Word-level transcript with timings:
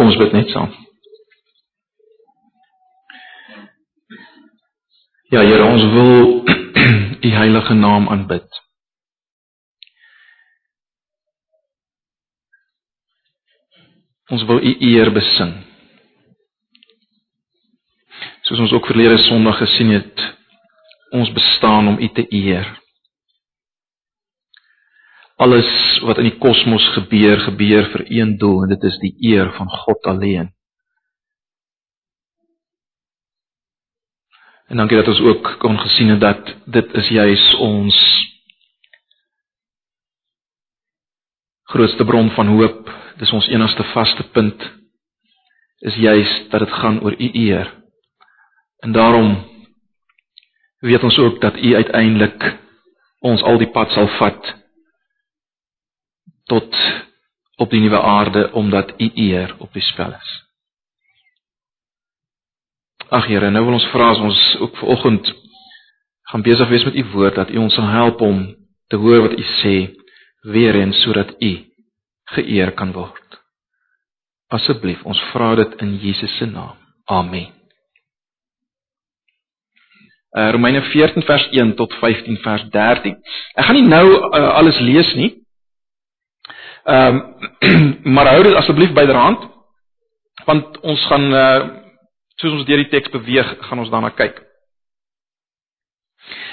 Kom 0.00 0.08
ons 0.08 0.16
bid 0.16 0.30
net 0.32 0.48
saam. 0.48 0.70
Ja, 5.28 5.42
Here, 5.44 5.60
ons 5.60 5.82
wil 5.92 6.22
u 7.28 7.32
heilige 7.34 7.76
naam 7.76 8.08
aanbid. 8.08 8.48
Ons 14.32 14.48
wil 14.48 14.64
u 14.64 14.72
eer 14.88 15.12
besing. 15.12 15.52
Soos 18.48 18.64
ons 18.70 18.72
ook 18.72 18.88
verlede 18.88 19.20
Sondag 19.28 19.60
gesien 19.60 19.98
het, 19.98 20.28
ons 21.12 21.28
bestaan 21.36 21.92
om 21.92 22.00
u 22.00 22.08
te 22.08 22.24
eer. 22.32 22.79
Alles 25.40 25.68
wat 26.04 26.18
in 26.20 26.28
die 26.28 26.38
kosmos 26.38 26.84
gebeur, 26.96 27.40
gebeur 27.46 27.86
vir 27.94 28.02
een 28.12 28.34
doel 28.38 28.64
en 28.64 28.74
dit 28.74 28.82
is 28.90 28.98
die 29.00 29.14
eer 29.32 29.52
van 29.56 29.70
God 29.84 30.08
alleen. 30.10 30.50
En 34.68 34.76
dankie 34.76 35.00
dat 35.00 35.08
ons 35.08 35.22
ook 35.26 35.56
kon 35.58 35.78
gesien 35.80 36.12
het 36.12 36.20
dat 36.20 36.52
dit 36.66 36.92
is 37.00 37.08
juis 37.08 37.46
ons 37.58 37.96
grootste 41.72 42.04
bron 42.04 42.30
van 42.36 42.52
hoop 42.58 42.90
dis 43.18 43.32
ons 43.32 43.48
enigste 43.48 43.84
vaste 43.94 44.24
punt 44.34 44.62
is 45.80 45.96
juis 45.96 46.30
dat 46.52 46.60
dit 46.60 46.72
gaan 46.82 47.00
oor 47.00 47.16
u 47.16 47.28
eer. 47.32 47.68
En 48.84 48.92
daarom 48.92 49.34
weet 50.80 51.02
ons 51.02 51.18
ook 51.18 51.40
dat 51.40 51.56
u 51.56 51.74
uiteindelik 51.74 52.58
ons 53.18 53.42
al 53.42 53.58
die 53.58 53.70
pad 53.70 53.92
sal 53.96 54.08
vat 54.18 54.54
tot 56.50 56.76
op 57.60 57.70
die 57.70 57.80
nuwe 57.80 58.00
aarde 58.00 58.48
omdat 58.52 58.94
u 58.98 59.10
eer 59.14 59.54
op 59.58 59.72
die 59.72 59.84
spel 59.84 60.14
is. 60.16 60.30
Ag 63.10 63.26
Here, 63.26 63.50
nou 63.50 63.64
wil 63.66 63.78
ons 63.78 63.88
vra 63.90 64.10
as 64.14 64.22
ons 64.22 64.40
ook 64.64 64.76
vanoggend 64.82 65.32
gaan 66.30 66.44
besig 66.46 66.68
wees 66.70 66.84
met 66.86 66.94
u 66.94 67.04
woord 67.14 67.34
dat 67.34 67.50
u 67.50 67.58
ons 67.58 67.74
sal 67.74 67.88
help 67.90 68.20
om 68.22 68.44
te 68.90 68.96
hoor 68.96 69.24
wat 69.26 69.38
u 69.38 69.46
sê 69.60 69.76
weer 70.52 70.78
eens 70.78 71.02
sodat 71.02 71.34
u 71.38 71.52
geëer 72.34 72.72
kan 72.78 72.92
word. 72.94 73.40
Asseblief, 74.50 75.02
ons 75.06 75.18
vra 75.30 75.54
dit 75.58 75.74
in 75.82 75.96
Jesus 76.02 76.36
se 76.38 76.46
naam. 76.46 76.78
Amen. 77.10 77.50
Uh, 80.30 80.50
Romeine 80.54 80.82
14 80.82 81.26
vers 81.26 81.48
1 81.50 81.74
tot 81.74 81.94
15 81.98 82.38
vers 82.44 82.64
13. 82.70 83.16
Ek 83.58 83.66
gaan 83.66 83.78
nie 83.78 83.86
nou 83.90 84.06
uh, 84.06 84.42
alles 84.54 84.78
lees 84.78 85.10
nie. 85.18 85.32
Ehm 86.84 87.16
um, 87.60 88.02
maar 88.14 88.32
hou 88.34 88.42
dit 88.42 88.54
asseblief 88.54 88.92
byderhand 88.96 89.48
want 90.46 90.78
ons 90.80 91.02
gaan 91.06 91.26
uh, 91.32 91.58
soos 92.40 92.54
ons 92.56 92.64
deur 92.64 92.80
die 92.80 92.88
teks 92.88 93.12
beweeg, 93.12 93.50
gaan 93.68 93.82
ons 93.82 93.90
daarna 93.92 94.10
kyk. 94.16 94.38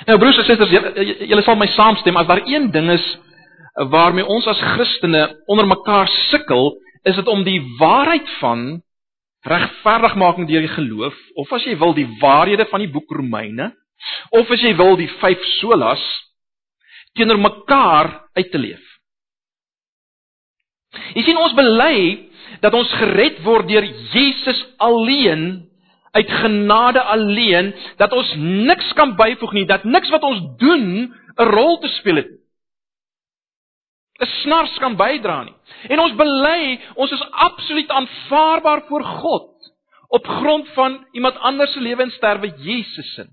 Nou 0.08 0.17
broers 0.20 0.39
en 0.42 0.48
susters, 0.48 0.73
julle, 1.30 1.44
sal 1.45 1.58
my 1.59 1.70
saamstem 1.72 2.20
as 2.20 2.28
daar 2.28 2.44
een 2.45 2.70
ding 2.72 2.92
is 2.92 3.05
waarmee 3.94 4.25
ons 4.25 4.48
as 4.50 4.61
Christene 4.73 5.23
onder 5.48 5.67
mekaar 5.70 6.09
sukkel, 6.31 6.73
is 7.05 7.16
dit 7.16 7.28
om 7.31 7.44
die 7.45 7.59
waarheid 7.80 8.30
van 8.42 8.81
regverdigmaking 9.48 10.48
deur 10.50 10.66
die 10.66 10.73
geloof 10.73 11.17
of 11.39 11.52
as 11.55 11.66
jy 11.67 11.78
wil 11.80 11.94
die 11.95 12.08
waarhede 12.22 12.66
van 12.72 12.83
die 12.83 12.92
boek 12.92 13.11
Romeine 13.16 13.70
of 14.36 14.50
as 14.52 14.64
jy 14.66 14.73
wil 14.75 14.98
die 15.00 15.09
vyf 15.22 15.45
solas 15.59 16.03
teenoor 17.16 17.39
mekaar 17.42 18.11
uit 18.38 18.52
te 18.52 18.59
leef. 18.61 18.86
Jy 21.16 21.23
sien 21.23 21.38
ons 21.38 21.53
bely 21.58 22.30
dat 22.62 22.73
ons 22.73 22.94
gered 23.02 23.44
word 23.44 23.67
deur 23.67 23.86
Jesus 24.14 24.66
alleen 24.78 25.66
uit 26.17 26.30
genade 26.42 27.02
alleen 27.02 27.73
dat 27.98 28.14
ons 28.16 28.34
niks 28.38 28.94
kan 28.98 29.16
byvoeg 29.16 29.54
nie 29.54 29.66
dat 29.70 29.83
niks 29.83 30.10
wat 30.10 30.23
ons 30.23 30.42
doen 30.58 31.14
'n 31.38 31.49
rol 31.54 31.77
te 31.80 31.88
speel 31.99 32.16
het 32.16 32.32
'n 34.17 34.26
snars 34.42 34.73
kan 34.82 34.95
bydra 34.98 35.44
nie. 35.44 35.55
En 35.94 35.99
ons 35.99 36.16
bely, 36.17 36.80
ons 36.95 37.11
is 37.11 37.26
absoluut 37.32 37.89
aanvaarbaar 37.89 38.82
voor 38.88 39.04
God 39.04 39.73
op 40.08 40.27
grond 40.27 40.70
van 40.73 41.08
iemand 41.11 41.38
anders 41.38 41.73
se 41.73 41.82
lewe 41.82 42.02
en 42.02 42.11
sterwe 42.11 42.54
Jesus 42.58 43.14
se. 43.14 43.27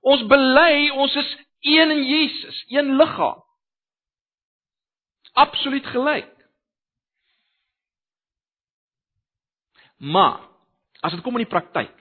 Ons 0.00 0.24
bely 0.26 0.88
ons 0.90 1.14
is 1.14 1.36
een 1.60 1.90
in 1.90 2.04
Jesus, 2.04 2.64
een 2.68 2.96
liggaam. 2.96 3.42
Absoluut 5.32 5.86
gelyk. 5.86 6.31
Maar 10.02 10.40
as 11.00 11.14
dit 11.14 11.22
kom 11.22 11.38
in 11.38 11.44
die 11.46 11.50
praktyk 11.50 11.98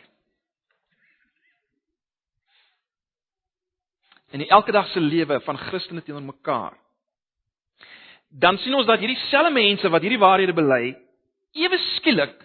in 4.32 4.40
die 4.40 4.50
elke 4.50 4.72
dag 4.72 4.88
se 4.94 5.02
lewe 5.04 5.42
van 5.44 5.58
Christene 5.60 6.02
teenoor 6.06 6.24
mekaar 6.24 6.78
dan 8.32 8.58
sien 8.64 8.76
ons 8.76 8.88
dat 8.88 9.02
hierdie 9.02 9.20
selfde 9.28 9.52
mense 9.54 9.90
wat 9.92 10.04
hierdie 10.06 10.22
waarhede 10.22 10.56
bely, 10.56 10.94
ewe 11.52 11.80
skielik 11.98 12.38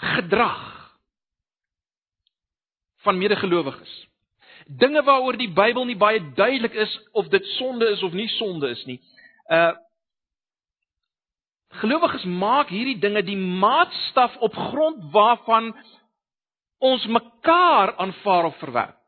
gedrag 0.00 0.62
van 3.04 3.18
medegelowiges. 3.20 3.92
Dinge 4.64 5.02
waaroor 5.04 5.36
die 5.36 5.50
Bybel 5.52 5.84
nie 5.84 5.98
baie 6.00 6.22
duidelik 6.36 6.76
is 6.86 6.92
of 7.12 7.28
dit 7.28 7.44
sonde 7.58 7.90
is 7.92 8.02
of 8.02 8.16
nie 8.16 8.28
sonde 8.38 8.70
is 8.72 8.84
nie. 8.88 9.00
Uh 9.52 9.74
Gelowiges 11.80 12.24
maak 12.24 12.68
hierdie 12.70 12.98
dinge 13.02 13.22
die 13.26 13.38
maatstaf 13.38 14.36
op 14.46 14.54
grond 14.70 15.08
waarvan 15.12 15.72
ons 16.78 17.06
mekaar 17.06 17.96
aanvaar 17.96 18.50
of 18.50 18.58
verwerp. 18.58 18.98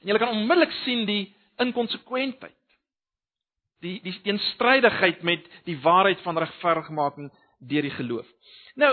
En 0.00 0.10
jy 0.10 0.18
kan 0.18 0.34
onmiddellik 0.34 0.72
sien 0.84 1.04
die 1.06 1.24
inkonsekwentheid 1.58 2.58
die 3.84 3.98
die 4.02 4.14
teenstrydigheid 4.24 5.22
met 5.22 5.44
die 5.66 5.76
waarheid 5.82 6.22
van 6.24 6.38
regverdigmaking 6.38 7.30
deur 7.58 7.86
die 7.86 7.94
geloof. 7.94 8.26
Nou 8.78 8.90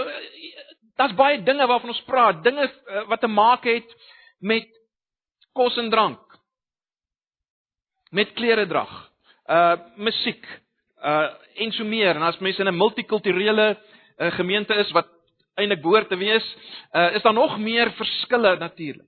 daar's 0.96 1.16
baie 1.18 1.42
dinge 1.44 1.68
waarvan 1.68 1.92
ons 1.94 2.04
praat, 2.08 2.44
dinge 2.44 2.68
uh, 2.70 3.06
wat 3.10 3.22
te 3.22 3.28
maak 3.28 3.66
het 3.68 3.96
met 4.40 4.70
kos 5.54 5.78
en 5.82 5.90
drank. 5.90 6.22
Met 8.16 8.34
klere 8.38 8.68
drag, 8.70 8.94
uh 9.52 9.76
musiek, 9.98 10.46
uh 11.04 11.30
en 11.56 11.72
so 11.72 11.84
meer. 11.84 12.16
En 12.16 12.22
as 12.22 12.38
mense 12.40 12.62
in 12.62 12.68
'n 12.68 12.78
multikulturele 12.78 13.78
uh, 14.18 14.32
gemeente 14.32 14.74
is 14.74 14.92
wat 14.92 15.08
eintlik 15.56 15.82
behoort 15.82 16.10
te 16.10 16.18
wees, 16.18 16.56
uh 16.94 17.16
is 17.16 17.22
daar 17.22 17.34
nog 17.34 17.58
meer 17.60 17.92
verskille 17.92 18.58
natuurlik. 18.58 19.08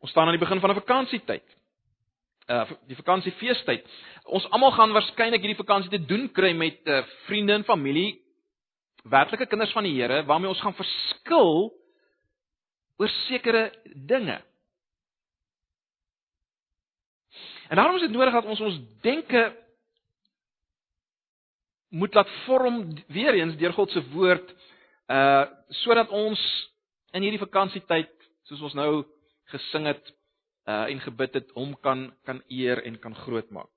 Ons 0.00 0.10
staan 0.10 0.26
aan 0.26 0.36
die 0.36 0.46
begin 0.46 0.60
van 0.60 0.70
'n 0.70 0.82
vakansietyd. 0.82 1.56
Uh 2.46 2.70
die 2.86 2.96
vakansiefeestyd. 2.96 3.86
Ons 4.24 4.50
almal 4.50 4.72
gaan 4.72 4.92
waarskynlik 4.92 5.40
hierdie 5.40 5.64
vakansie 5.64 5.90
te 5.90 6.04
doen 6.04 6.32
kry 6.32 6.52
met 6.52 6.80
uh, 6.84 7.02
vriende 7.26 7.52
en 7.52 7.64
familie, 7.64 8.20
werklike 9.04 9.46
kinders 9.46 9.72
van 9.72 9.84
die 9.84 9.94
Here 9.96 10.24
waarmee 10.24 10.48
ons 10.48 10.60
gaan 10.60 10.74
verskil 10.74 11.72
oor 12.96 13.08
sekere 13.08 13.72
dinge. 13.94 14.42
En 17.68 17.76
daarom 17.76 17.96
is 17.96 18.06
dit 18.06 18.10
nodig 18.10 18.32
dat 18.32 18.44
ons 18.44 18.60
ons 18.60 18.80
denke 19.00 19.42
moet 21.94 22.14
laat 22.14 22.30
vorm 22.44 22.96
weer 23.06 23.34
eens 23.34 23.56
deur 23.56 23.72
God 23.72 23.90
se 23.90 24.02
woord 24.10 24.54
uh 25.12 25.44
sodat 25.84 26.08
ons 26.08 26.40
in 27.12 27.22
hierdie 27.22 27.42
vakansietyd 27.42 28.10
soos 28.48 28.62
ons 28.68 28.76
nou 28.78 29.04
gesing 29.52 29.86
het 29.86 30.12
uh 30.66 30.86
en 30.90 31.00
gebid 31.00 31.40
het 31.40 31.50
hom 31.54 31.74
kan 31.80 32.08
kan 32.24 32.42
eer 32.48 32.82
en 32.84 32.98
kan 32.98 33.14
grootmaak. 33.14 33.70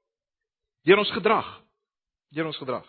Deur 0.84 1.04
ons 1.04 1.12
gedrag. 1.12 1.48
Deur 2.32 2.46
ons 2.46 2.58
gedrag. 2.58 2.86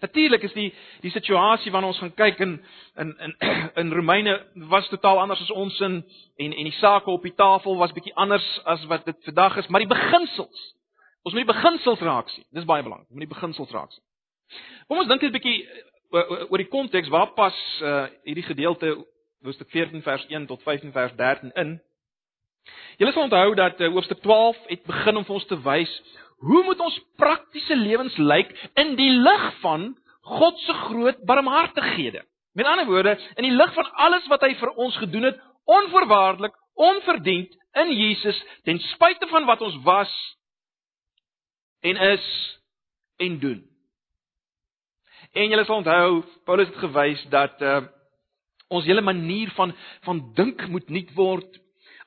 Natuurlik 0.00 0.42
is 0.42 0.52
die 0.52 0.68
die 1.00 1.10
situasie 1.10 1.72
waarna 1.72 1.90
ons 1.92 1.98
gaan 2.00 2.14
kyk 2.16 2.40
in 2.40 2.56
in 2.96 3.14
in 3.26 3.34
in 3.82 3.92
Romeine 3.92 4.36
was 4.72 4.88
totaal 4.88 5.20
anders 5.20 5.40
as 5.40 5.50
ons 5.50 5.80
in 5.80 6.00
en 6.36 6.52
en 6.52 6.68
die 6.70 6.78
sake 6.78 7.10
op 7.10 7.22
die 7.22 7.34
tafel 7.34 7.76
was 7.76 7.92
bietjie 7.92 8.14
anders 8.14 8.46
as 8.64 8.84
wat 8.86 9.04
dit 9.04 9.16
vandag 9.24 9.56
is, 9.56 9.68
maar 9.68 9.84
die 9.84 9.94
beginsels. 9.94 10.62
Ons 11.22 11.34
moet 11.34 11.44
die 11.44 11.52
beginsels 11.52 12.00
raak 12.00 12.28
sien. 12.28 12.44
Dis 12.50 12.64
baie 12.64 12.82
belangrik. 12.82 13.08
Ons 13.10 13.18
moet 13.18 13.28
die 13.28 13.34
beginsels 13.34 13.70
raak 13.76 13.92
sien. 13.92 14.04
Kom 14.88 14.98
ons 14.98 15.08
dink 15.08 15.22
net 15.22 15.30
'n 15.30 15.38
bietjie 15.38 15.58
oor 16.50 16.58
die 16.58 16.72
konteks 16.72 17.08
waar 17.08 17.34
pas 17.34 17.56
uh 17.82 18.06
hierdie 18.24 18.48
gedeelte 18.48 18.96
hoofstuk 19.44 19.70
14 19.70 20.02
vers 20.02 20.26
1 20.28 20.46
tot 20.46 20.62
15 20.62 20.92
vers 20.92 21.12
13 21.16 21.52
in. 21.54 21.80
Julle 22.98 23.12
sal 23.12 23.22
onthou 23.28 23.54
dat 23.54 23.78
hoofstuk 23.78 24.20
12 24.20 24.56
het 24.66 24.82
begin 24.84 25.16
om 25.16 25.24
vir 25.24 25.34
ons 25.34 25.46
te 25.46 25.60
wys 25.62 25.92
hoe 26.40 26.62
moet 26.64 26.80
ons 26.80 26.98
praktiese 27.20 27.76
lewens 27.76 28.16
lyk 28.16 28.52
in 28.80 28.94
die 28.96 29.10
lig 29.10 29.46
van 29.60 29.90
God 30.30 30.58
se 30.64 30.74
groot 30.86 31.22
barmhartighede. 31.28 32.24
Met 32.52 32.66
ander 32.66 32.86
woorde, 32.86 33.16
in 33.36 33.46
die 33.46 33.54
lig 33.54 33.72
van 33.74 33.88
alles 34.06 34.26
wat 34.28 34.42
hy 34.46 34.54
vir 34.58 34.72
ons 34.80 34.96
gedoen 35.00 35.28
het, 35.30 35.40
onvoorwaardelik, 35.70 36.54
onverdiend 36.74 37.56
in 37.78 37.92
Jesus, 37.92 38.38
ten 38.64 38.80
spyte 38.90 39.28
van 39.30 39.46
wat 39.46 39.60
ons 39.62 39.76
was 39.86 40.12
en 41.86 41.96
is 41.96 42.26
en 43.16 43.38
doen. 43.38 43.60
En 45.32 45.48
julle 45.52 45.64
sal 45.64 45.82
onthou 45.82 46.22
Paulus 46.48 46.70
het 46.72 46.82
gewys 46.82 47.24
dat 47.32 47.62
uh 47.62 47.80
ons 48.70 48.86
hele 48.86 49.02
manier 49.02 49.50
van 49.56 49.72
van 50.06 50.20
dink 50.34 50.60
moet 50.70 50.88
nuut 50.88 51.08
word. 51.14 51.56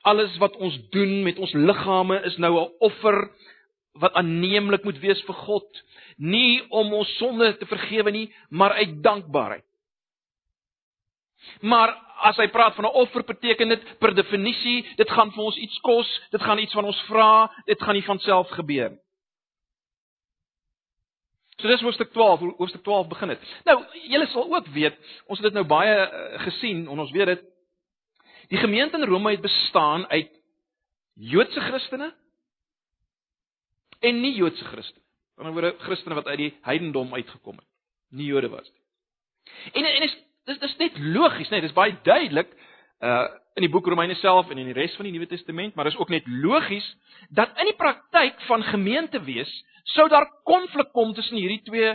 Alles 0.08 0.36
wat 0.40 0.56
ons 0.56 0.78
doen 0.96 1.22
met 1.22 1.36
ons 1.38 1.52
liggame 1.52 2.22
is 2.24 2.36
nou 2.40 2.52
'n 2.60 2.70
offer 2.80 3.18
wat 4.00 4.14
aanneemlik 4.18 4.84
moet 4.84 4.98
wees 4.98 5.20
vir 5.26 5.34
God, 5.34 5.82
nie 6.16 6.62
om 6.68 6.92
ons 6.94 7.16
sonde 7.18 7.52
te 7.58 7.66
vergewe 7.66 8.10
nie, 8.10 8.26
maar 8.50 8.74
uit 8.80 9.02
dankbaarheid. 9.02 9.66
Maar 11.60 11.92
as 12.24 12.38
hy 12.40 12.48
praat 12.48 12.74
van 12.74 12.84
'n 12.84 12.96
offer, 13.04 13.24
beteken 13.24 13.68
dit 13.68 13.98
per 13.98 14.14
definisie, 14.14 14.86
dit 14.96 15.10
gaan 15.10 15.32
vir 15.32 15.44
ons 15.44 15.56
iets 15.56 15.78
kos, 15.80 16.20
dit 16.30 16.42
gaan 16.42 16.58
iets 16.58 16.72
van 16.72 16.84
ons 16.84 17.02
vra, 17.02 17.52
dit 17.66 17.82
gaan 17.82 17.94
nie 17.94 18.04
van 18.04 18.18
self 18.18 18.48
gebeur 18.48 18.90
nie. 18.90 19.04
So 21.60 21.68
dis 21.68 21.80
hoofstuk 21.80 22.10
12, 22.12 22.40
hoofstuk 22.58 22.82
12 22.82 23.08
begin 23.08 23.28
dit. 23.28 23.42
Nou, 23.64 23.76
julle 24.10 24.26
sal 24.26 24.54
ook 24.54 24.66
weet, 24.74 24.96
ons 25.26 25.38
het 25.38 25.46
dit 25.46 25.54
nou 25.54 25.66
baie 25.66 25.94
uh, 26.02 26.40
gesien 26.42 26.82
en 26.88 26.98
ons 26.98 27.12
weet 27.14 27.30
dit 27.30 27.44
die 28.50 28.58
gemeente 28.58 28.98
in 28.98 29.06
Rome 29.08 29.30
het 29.30 29.40
bestaan 29.40 30.06
uit 30.10 30.30
Joodse 31.14 31.60
Christene 31.60 32.10
en 34.04 34.20
nie 34.20 34.34
Joodse 34.36 34.64
Christene. 34.64 35.02
Aan 35.36 35.48
die 35.48 35.50
ander 35.50 35.56
woorde 35.56 35.84
Christene 35.84 36.14
wat 36.14 36.26
uit 36.30 36.38
die 36.38 36.52
heidendom 36.66 37.14
uitgekom 37.14 37.56
het. 37.58 37.68
Nie 38.14 38.28
Jode 38.30 38.50
was 38.52 38.68
nie. 38.70 38.82
En 39.72 39.84
en 39.84 40.02
is 40.02 40.16
dis 40.44 40.58
dis 40.60 40.76
net 40.76 40.98
logies, 40.98 41.48
nee, 41.48 41.64
dis 41.64 41.76
baie 41.76 41.96
duidelik 42.02 42.52
uh 43.00 43.24
in 43.54 43.62
die 43.62 43.70
boek 43.70 43.86
Romeine 43.86 44.16
self 44.18 44.48
en 44.50 44.58
in 44.58 44.66
die 44.66 44.74
res 44.74 44.96
van 44.98 45.06
die 45.06 45.12
Nuwe 45.14 45.28
Testament, 45.30 45.76
maar 45.78 45.86
is 45.86 45.96
ook 45.96 46.08
net 46.10 46.24
logies 46.26 46.86
dat 47.30 47.52
in 47.62 47.68
die 47.70 47.76
praktyk 47.78 48.40
van 48.48 48.64
gemeente 48.66 49.20
wees 49.22 49.50
sou 49.94 50.08
daar 50.10 50.26
konflik 50.42 50.90
kom 50.92 51.12
tussen 51.14 51.38
hierdie 51.38 51.62
twee 51.62 51.92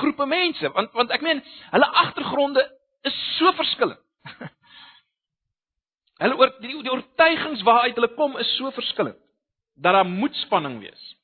groepe 0.00 0.26
mense, 0.26 0.72
want 0.74 0.90
want 0.98 1.14
ek 1.14 1.22
meen 1.22 1.42
hulle 1.70 1.90
agtergronde 2.02 2.64
is 3.06 3.20
so 3.36 3.52
verskillend. 3.54 4.00
hulle 6.24 6.38
oor 6.42 6.50
die, 6.58 6.74
die 6.74 6.90
oortuigings 6.90 7.62
waaruit 7.62 7.94
hulle 7.94 8.10
kom 8.18 8.34
is 8.42 8.50
so 8.56 8.74
verskillend 8.74 9.20
dat 9.74 9.92
daar 9.92 10.06
moet 10.06 10.34
spanning 10.34 10.78
wees. 10.80 11.16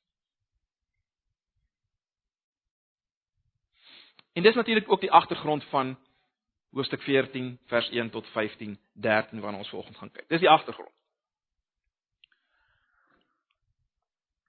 En 4.33 4.43
dis 4.43 4.55
natuurlik 4.55 4.91
ook 4.91 5.01
die 5.01 5.11
agtergrond 5.11 5.63
van 5.63 5.97
hoofstuk 6.71 7.01
14 7.01 7.59
vers 7.65 7.89
1 7.89 8.09
tot 8.09 8.27
15 8.27 8.79
13 8.93 9.39
waarna 9.39 9.57
ons 9.57 9.69
vanoggend 9.69 9.97
gaan 9.97 10.11
kyk. 10.11 10.27
Dis 10.27 10.39
die 10.39 10.49
agtergrond. 10.49 10.91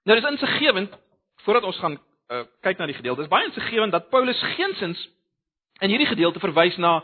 Nou 0.03 0.19
dis 0.19 0.29
insiggewend 0.29 0.97
voordat 1.35 1.63
ons 1.63 1.77
gaan 1.77 1.99
uh, 2.27 2.43
kyk 2.61 2.77
na 2.77 2.85
die 2.85 2.95
gedeelte. 2.95 3.21
Dis 3.21 3.31
baie 3.31 3.45
insiggewend 3.45 3.91
dat 3.91 4.09
Paulus 4.09 4.39
geensins 4.55 5.09
in 5.79 5.89
hierdie 5.89 6.07
gedeelte 6.07 6.39
verwys 6.39 6.77
na 6.77 7.03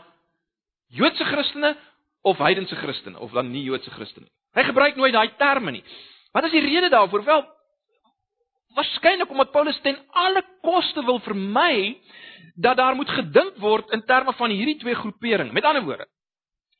Joodse 0.86 1.24
Christene 1.24 1.76
of 2.20 2.38
heidense 2.38 2.76
Christene 2.76 3.18
of 3.18 3.32
dan 3.32 3.50
nie 3.50 3.62
Joodse 3.62 3.90
Christene 3.90 4.26
nie. 4.26 4.34
Hy 4.56 4.64
gebruik 4.66 4.96
nooit 4.96 5.14
daai 5.14 5.36
terme 5.38 5.70
nie. 5.70 5.84
Wat 6.32 6.44
is 6.44 6.50
die 6.50 6.60
rede 6.60 6.88
daarvoor? 6.88 7.24
Wel, 7.24 7.42
waarskynlik 8.74 9.30
omdat 9.30 9.50
Paulus 9.50 9.80
ten 9.82 9.98
alle 10.08 10.42
koste 10.62 11.04
wil 11.04 11.18
vermy 11.20 12.00
dat 12.54 12.76
daar 12.76 12.94
moet 12.94 13.10
gedink 13.10 13.56
word 13.56 13.90
in 13.90 14.04
terme 14.04 14.32
van 14.32 14.50
hierdie 14.50 14.78
twee 14.78 14.94
groeperinge. 14.94 15.52
Met 15.52 15.64
ander 15.64 15.82
woorde, 15.82 16.06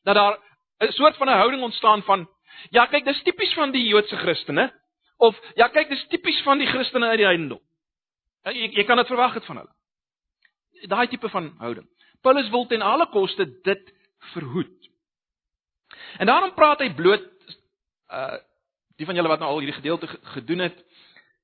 dat 0.03 0.15
daar 0.15 0.37
'n 0.79 0.91
soort 0.91 1.17
van 1.17 1.27
'n 1.27 1.37
houding 1.37 1.63
ontstaan 1.63 2.03
van 2.03 2.29
ja, 2.69 2.85
kyk, 2.85 3.05
dis 3.05 3.23
tipies 3.23 3.53
van 3.53 3.71
die 3.71 3.87
Joodse 3.87 4.15
Christene 4.15 4.71
of 5.17 5.39
ja, 5.55 5.67
kyk, 5.67 5.89
dis 5.89 6.07
tipies 6.07 6.41
van 6.41 6.57
die 6.57 6.67
Christene 6.67 7.07
uit 7.07 7.17
die 7.17 7.25
heidendom. 7.25 7.59
Jy 8.43 8.71
jy 8.73 8.83
kan 8.83 8.97
dit 8.97 9.07
verwag 9.07 9.33
het 9.33 9.45
van 9.45 9.57
hulle. 9.57 9.73
Daai 10.87 11.07
tipe 11.07 11.29
van 11.29 11.53
houding. 11.57 11.87
Paulus 12.21 12.49
wil 12.49 12.65
ten 12.67 12.81
alle 12.81 13.07
koste 13.09 13.45
dit 13.61 13.93
verhoed. 14.33 14.89
En 16.17 16.25
daarom 16.25 16.53
praat 16.53 16.79
hy 16.79 16.93
bloot 16.93 17.27
uh 18.11 18.37
die 19.01 19.07
van 19.09 19.17
julle 19.17 19.31
wat 19.31 19.41
nou 19.41 19.49
al 19.49 19.63
hierdie 19.63 19.79
gedeelte 19.79 20.09
gedoen 20.35 20.67
het, 20.67 20.77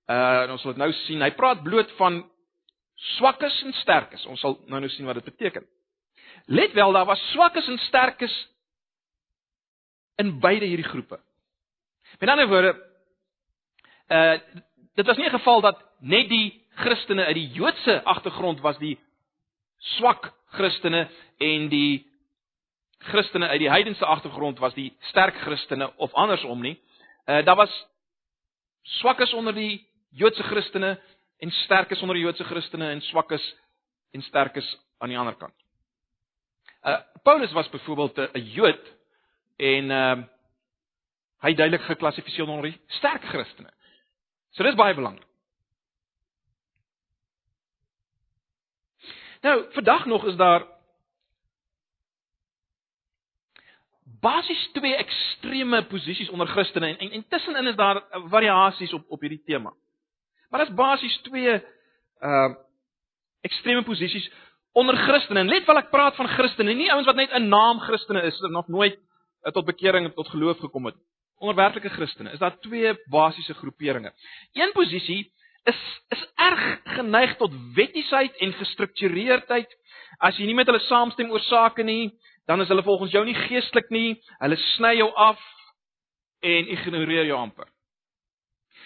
uh 0.07 0.54
ons 0.54 0.62
sal 0.62 0.75
dit 0.75 0.81
nou 0.81 0.92
sien. 1.06 1.24
Hy 1.25 1.31
praat 1.36 1.63
bloot 1.65 1.89
van 1.98 2.21
swakkes 3.18 3.57
en 3.65 3.74
sterkes. 3.81 4.25
Ons 4.30 4.42
sal 4.44 4.59
nou 4.69 4.81
nou 4.83 4.92
sien 4.94 5.07
wat 5.09 5.19
dit 5.19 5.27
beteken. 5.31 5.65
Let 6.48 6.75
wel, 6.77 6.94
daar 6.95 7.09
was 7.09 7.24
swakkes 7.33 7.68
en 7.68 7.80
sterkes 7.88 8.36
in 10.21 10.38
beide 10.42 10.69
hierdie 10.69 10.88
groepe. 10.88 11.19
Met 12.21 12.30
ander 12.30 12.48
woorde, 12.48 12.75
uh 14.13 14.38
dit 14.98 15.06
was 15.06 15.18
nie 15.18 15.27
'n 15.27 15.38
geval 15.39 15.62
dat 15.62 15.83
net 16.00 16.30
die 16.30 16.65
Christene 16.75 17.25
uit 17.25 17.36
die 17.36 17.51
Joodse 17.54 18.04
agtergrond 18.04 18.59
was 18.62 18.77
die 18.77 18.98
swak 19.77 20.33
Christene 20.50 21.09
en 21.38 21.69
die 21.69 22.07
Christene 22.98 23.48
uit 23.48 23.59
die 23.59 23.69
heidense 23.69 24.06
agtergrond 24.06 24.59
was 24.59 24.74
die 24.74 24.94
sterk 25.09 25.36
Christene 25.36 25.92
of 25.98 26.13
andersom 26.13 26.62
nie. 26.62 26.80
Uh 27.28 27.46
daar 27.46 27.56
was 27.56 27.88
swakkes 28.82 29.34
onder 29.34 29.54
die 29.54 29.88
Joodse 30.10 30.44
Christene 30.44 31.02
en 31.38 31.52
sterkes 31.52 32.02
onder 32.02 32.16
die 32.16 32.24
Joodse 32.24 32.44
Christene 32.44 32.90
en 32.90 33.02
swakkes 33.02 33.56
en 34.12 34.22
sterkes 34.22 34.78
aan 34.98 35.10
die 35.10 35.18
ander 35.18 35.36
kant. 35.36 35.56
Uh 36.84 37.00
Paulus 37.24 37.52
was 37.52 37.70
byvoorbeeld 37.70 38.18
'n 38.34 38.40
Jood 38.40 38.94
en 39.58 39.92
ehm 39.92 40.20
uh, 40.20 40.26
hy 41.38 41.54
duidelik 41.54 41.86
geklassifiseer 41.86 42.48
onder 42.48 42.72
die 42.72 42.82
sterk 42.88 43.24
Christene. 43.24 43.74
So 44.50 44.64
dis 44.64 44.76
baie 44.76 44.96
belangrik. 44.96 45.28
Nou, 49.42 49.66
vandag 49.72 50.06
nog 50.06 50.26
is 50.26 50.36
daar 50.36 50.66
basies 54.22 54.69
twee 54.74 54.96
ekstreme 54.96 55.84
posisies 55.92 56.30
onder 56.30 56.48
Christene 56.48 56.88
en 56.88 56.98
en, 56.98 57.12
en 57.12 57.28
tussenin 57.28 57.68
is 57.68 57.75
daar 57.75 58.04
variasies 58.30 58.94
op 58.94 59.06
op 59.08 59.22
hierdie 59.22 59.44
tema. 59.46 59.74
Maar 60.50 60.60
dit 60.60 60.69
is 60.69 60.75
basies 60.75 61.18
twee 61.22 61.62
uh 62.22 62.56
ekstreme 63.42 63.84
posisies 63.84 64.31
onder 64.72 64.98
Christene. 64.98 65.40
En 65.40 65.50
let 65.50 65.66
wel 65.66 65.78
ek 65.78 65.92
praat 65.94 66.16
van 66.16 66.28
Christene, 66.28 66.74
nie 66.74 66.90
ouens 66.92 67.08
wat 67.08 67.16
net 67.16 67.34
'n 67.34 67.50
naam 67.50 67.80
Christene 67.80 68.22
is 68.22 68.42
of 68.42 68.52
nog 68.52 68.68
nooit 68.68 68.98
uh, 68.98 69.52
tot 69.52 69.66
bekering 69.66 70.06
en 70.06 70.14
tot 70.14 70.30
geloof 70.30 70.60
gekom 70.60 70.86
het. 70.86 70.96
Onder 71.38 71.56
werklike 71.56 71.90
Christene 71.90 72.31
is 72.31 72.40
daar 72.40 72.60
twee 72.60 72.94
basiese 73.10 73.54
groeperinge. 73.54 74.14
Een 74.54 74.72
posisie 74.74 75.31
is 75.64 75.80
is 76.10 76.24
erg 76.36 76.80
geneig 76.83 77.36
tot 77.38 77.54
wettiesheid 77.74 78.36
en 78.38 78.54
gestruktureerdheid. 78.54 79.78
As 80.18 80.38
jy 80.38 80.45
nie 80.45 80.56
met 80.56 80.66
hulle 80.66 80.80
saamstem 80.80 81.31
oor 81.31 81.44
sake 81.44 81.83
nie, 81.83 82.14
dan 82.47 82.61
is 82.61 82.68
hulle 82.71 82.83
volgens 82.83 83.11
jou 83.11 83.23
nie 83.25 83.35
geestelik 83.35 83.89
nie. 83.92 84.16
Hulle 84.39 84.57
sny 84.73 84.94
jou 84.97 85.09
af 85.19 85.39
en 86.39 86.69
ignoreer 86.71 87.27
jou 87.27 87.39
amper. 87.39 87.68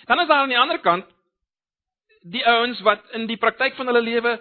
Dan 0.09 0.19
is 0.19 0.27
daar 0.27 0.45
aan 0.45 0.53
die 0.53 0.59
ander 0.59 0.79
kant 0.81 1.05
die 2.21 2.41
ouens 2.45 2.81
wat 2.85 3.05
in 3.17 3.27
die 3.29 3.37
praktyk 3.37 3.75
van 3.77 3.89
hulle 3.89 4.01
lewe 4.01 4.37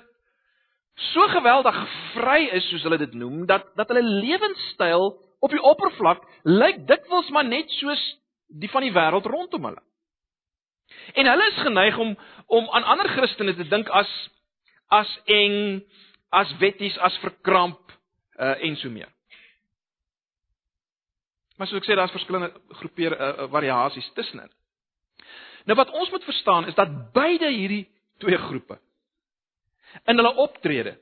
so 1.12 1.28
geweldig 1.32 1.76
vry 2.14 2.42
is 2.56 2.66
soos 2.68 2.82
hulle 2.84 2.98
dit 3.00 3.12
noem 3.16 3.46
dat 3.48 3.68
dat 3.76 3.88
hulle 3.88 4.02
lewenstyl 4.04 5.12
op 5.40 5.52
die 5.52 5.62
oppervlak 5.64 6.24
lyk 6.44 6.82
dikwels 6.88 7.30
maar 7.32 7.48
net 7.48 7.70
soos 7.78 8.02
die 8.48 8.68
van 8.72 8.84
die 8.84 8.92
wêreld 8.92 9.28
rondom 9.28 9.68
hulle. 9.68 9.82
En 11.14 11.28
hulle 11.28 11.46
is 11.52 11.62
geneig 11.64 11.98
om 11.98 12.16
om 12.46 12.68
aan 12.72 12.88
ander 12.94 13.08
Christene 13.08 13.54
te 13.56 13.68
dink 13.68 13.88
as 13.88 14.10
as 14.90 15.10
eng, 15.30 15.84
as 16.34 16.50
wetties, 16.58 16.96
as 16.98 17.16
verkramp 17.22 17.89
uh, 18.40 18.56
en 18.64 18.76
so 18.76 18.90
meer. 18.90 19.10
Maar 21.56 21.68
soos 21.68 21.82
ek 21.82 21.90
sê 21.90 21.96
daar's 21.98 22.14
verskillende 22.14 22.52
groepeer 22.80 23.16
uh, 23.16 23.46
variasies 23.52 24.08
tussenin. 24.16 24.48
Nou 25.68 25.76
wat 25.76 25.92
ons 25.92 26.10
moet 26.10 26.24
verstaan 26.24 26.68
is 26.70 26.74
dat 26.78 27.12
beide 27.12 27.50
hierdie 27.52 27.84
twee 28.18 28.38
groepe 28.48 28.80
in 30.08 30.16
hulle 30.16 30.32
optrede 30.40 30.96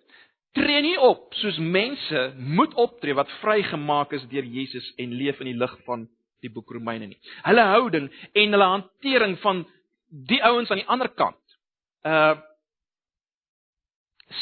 tree 0.56 0.80
nie 0.82 0.96
op 1.04 1.34
soos 1.38 1.58
mense 1.60 2.22
moet 2.36 2.74
optree 2.74 3.14
wat 3.14 3.30
vrygemaak 3.42 4.14
is 4.16 4.24
deur 4.32 4.46
Jesus 4.46 4.86
en 4.98 5.14
leef 5.20 5.40
in 5.42 5.52
die 5.52 5.58
lig 5.58 5.74
van 5.86 6.06
die 6.42 6.50
boek 6.50 6.70
Romeine 6.70 7.08
nie. 7.10 7.18
Hulle 7.44 7.64
houding 7.74 8.08
en 8.32 8.56
hulle 8.56 8.70
hantering 8.72 9.36
van 9.42 9.64
die 10.08 10.40
ouens 10.46 10.70
aan 10.70 10.82
die 10.82 10.90
ander 10.90 11.12
kant 11.14 11.58
uh 12.06 12.36